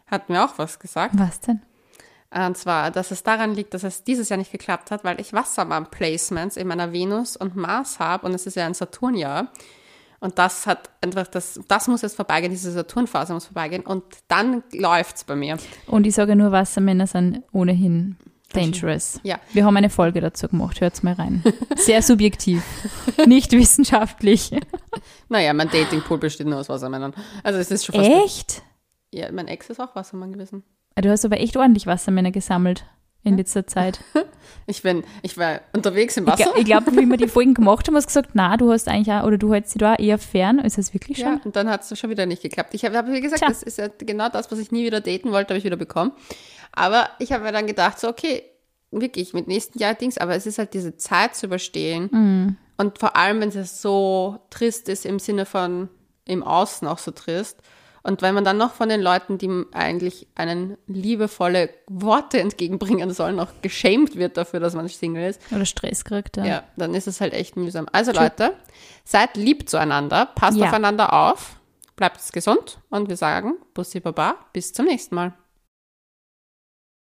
hat 0.07 0.29
mir 0.29 0.45
auch 0.45 0.59
was 0.59 0.79
gesagt. 0.79 1.15
Was 1.19 1.41
denn? 1.41 1.63
Und 2.33 2.57
zwar, 2.57 2.91
dass 2.91 3.11
es 3.11 3.25
daran 3.25 3.55
liegt, 3.55 3.75
dass 3.75 3.83
es 3.83 4.05
dieses 4.05 4.29
Jahr 4.29 4.37
nicht 4.37 4.53
geklappt 4.53 4.93
hat, 4.93 5.03
weil 5.03 5.21
ich 5.21 5.33
Wassermann-Placements 5.33 6.57
in 6.57 6.69
meiner 6.69 6.93
Venus 6.93 7.37
und 7.37 7.57
Mars 7.57 7.99
habe 7.99 8.27
und 8.27 8.35
es 8.35 8.47
ist 8.47 8.55
ja 8.55 8.67
ein 8.67 8.75
Saturnjahr. 8.75 9.49
Und 10.21 10.39
das 10.39 10.67
hat 10.67 10.91
einfach, 11.01 11.27
das, 11.27 11.59
das 11.67 11.89
muss 11.89 12.03
jetzt 12.03 12.15
vorbeigehen, 12.15 12.53
diese 12.53 12.71
Saturnphase 12.71 13.33
muss 13.33 13.47
vorbeigehen 13.47 13.83
und 13.83 14.05
dann 14.29 14.63
läuft's 14.73 15.25
bei 15.25 15.35
mir. 15.35 15.57
Und 15.87 16.07
ich 16.07 16.15
sage 16.15 16.37
nur, 16.37 16.53
Wassermänner 16.53 17.07
sind 17.07 17.43
ohnehin 17.53 18.17
dangerous. 18.53 19.21
Ja. 19.23 19.39
Wir 19.53 19.65
haben 19.65 19.77
eine 19.77 19.91
Folge 19.91 20.21
dazu 20.21 20.49
gemacht, 20.49 20.81
hört's 20.81 21.03
mal 21.03 21.15
rein. 21.15 21.43
Sehr 21.77 22.03
subjektiv, 22.03 22.63
nicht 23.27 23.53
wissenschaftlich. 23.53 24.51
Naja, 25.29 25.53
mein 25.53 25.69
Datingpool 25.71 26.19
besteht 26.19 26.47
nur 26.47 26.59
aus 26.59 26.69
Wassermännern. 26.69 27.15
Also 27.43 27.59
es 27.59 27.71
ist 27.71 27.87
schon 27.87 27.95
fast 27.95 28.11
Echt? 28.11 28.63
Ja, 29.13 29.31
mein 29.33 29.49
Ex 29.49 29.71
ist 29.71 29.81
auch 29.81 29.95
Wassermann 29.97 30.33
gewesen. 30.33 30.63
Du 30.97 31.11
hast 31.11 31.25
aber 31.25 31.41
echt 31.41 31.57
ordentlich 31.57 31.87
Wassermänner 31.87 32.31
gesammelt 32.31 32.85
in 33.23 33.37
letzter 33.37 33.67
Zeit. 33.67 34.01
Ich 34.67 34.83
bin, 34.83 35.05
ich 35.23 35.37
war 35.37 35.61
unterwegs 35.73 36.17
im 36.17 36.27
Wasser. 36.27 36.53
ich 36.57 36.65
glaube, 36.65 36.93
wie 36.93 37.07
wir 37.07 37.17
die 37.17 37.29
Folgen 37.29 37.55
gemacht 37.55 37.87
haben, 37.87 37.97
hast 37.97 38.05
du 38.05 38.09
gesagt, 38.09 38.31
na, 38.35 38.57
du 38.57 38.71
hast 38.71 38.89
eigentlich 38.89 39.13
auch, 39.13 39.25
oder 39.25 39.37
du 39.37 39.53
hältst 39.53 39.73
sie 39.73 39.79
da 39.79 39.95
eher 39.95 40.19
fern. 40.19 40.59
Ist 40.61 40.79
das 40.79 40.95
wirklich 40.95 41.19
ja, 41.19 41.27
schon? 41.27 41.41
und 41.43 41.57
dann 41.57 41.69
hat 41.69 41.83
es 41.83 41.99
schon 41.99 42.11
wieder 42.11 42.27
nicht 42.27 42.43
geklappt. 42.43 42.75
Ich 42.75 42.85
habe, 42.85 42.97
hab, 42.97 43.09
wie 43.09 43.21
gesagt, 43.21 43.41
Tja. 43.41 43.49
das 43.49 43.63
ist 43.63 43.79
ja 43.79 43.89
genau 43.99 44.29
das, 44.29 44.51
was 44.51 44.59
ich 44.59 44.71
nie 44.71 44.85
wieder 44.85 45.01
daten 45.01 45.33
wollte, 45.33 45.55
habe 45.55 45.59
ich 45.59 45.65
wieder 45.65 45.77
bekommen. 45.77 46.13
Aber 46.73 47.09
ich 47.19 47.33
habe 47.33 47.45
mir 47.45 47.53
dann 47.53 47.67
gedacht, 47.67 47.99
so, 47.99 48.09
okay, 48.09 48.43
wirklich, 48.91 49.35
mit 49.35 49.49
nächsten 49.49 49.79
Jahr 49.79 49.95
Dings, 49.95 50.19
aber 50.19 50.35
es 50.35 50.47
ist 50.47 50.59
halt 50.59 50.75
diese 50.75 50.97
Zeit 50.97 51.35
zu 51.37 51.47
überstehen. 51.47 52.09
Mhm. 52.13 52.57
Und 52.77 52.99
vor 52.99 53.17
allem, 53.17 53.41
wenn 53.41 53.51
es 53.51 53.83
so 53.83 54.39
trist 54.51 54.89
ist, 54.89 55.05
im 55.05 55.19
Sinne 55.19 55.47
von 55.47 55.89
im 56.25 56.43
Außen 56.43 56.87
auch 56.89 56.99
so 56.99 57.11
trist. 57.11 57.59
Und 58.03 58.23
wenn 58.23 58.35
man 58.35 58.45
dann 58.45 58.57
noch 58.57 58.73
von 58.73 58.89
den 58.89 59.03
Leuten, 59.03 59.37
die 59.37 59.65
eigentlich 59.73 60.27
einen 60.35 60.79
liebevolle 60.87 61.69
Worte 61.87 62.41
entgegenbringen 62.41 63.13
sollen, 63.13 63.37
noch 63.37 63.53
geschämt 63.61 64.17
wird 64.17 64.39
dafür, 64.39 64.59
dass 64.61 64.75
man 64.75 64.89
Single 64.89 65.29
ist, 65.29 65.41
Oder 65.55 65.67
Stress 65.67 66.05
kriegt, 66.05 66.39
ja. 66.39 66.45
Ja, 66.47 66.63
dann 66.77 66.95
ist 66.95 67.07
es 67.07 67.21
halt 67.21 67.35
echt 67.35 67.57
mühsam. 67.57 67.87
Also 67.93 68.13
Leute, 68.13 68.55
seid 69.05 69.37
lieb 69.37 69.69
zueinander, 69.69 70.27
passt 70.27 70.57
Ja. 70.57 70.69
aufeinander 70.69 71.13
auf, 71.13 71.57
bleibt 71.97 72.33
gesund 72.33 72.79
und 72.89 73.11
wir 73.11 73.17
sagen 73.17 73.57
Bussi 73.75 74.01
Baba, 74.01 74.37
bis 74.55 74.73
zum 74.73 74.87
nächsten 74.87 75.15
Mal. 75.15 75.35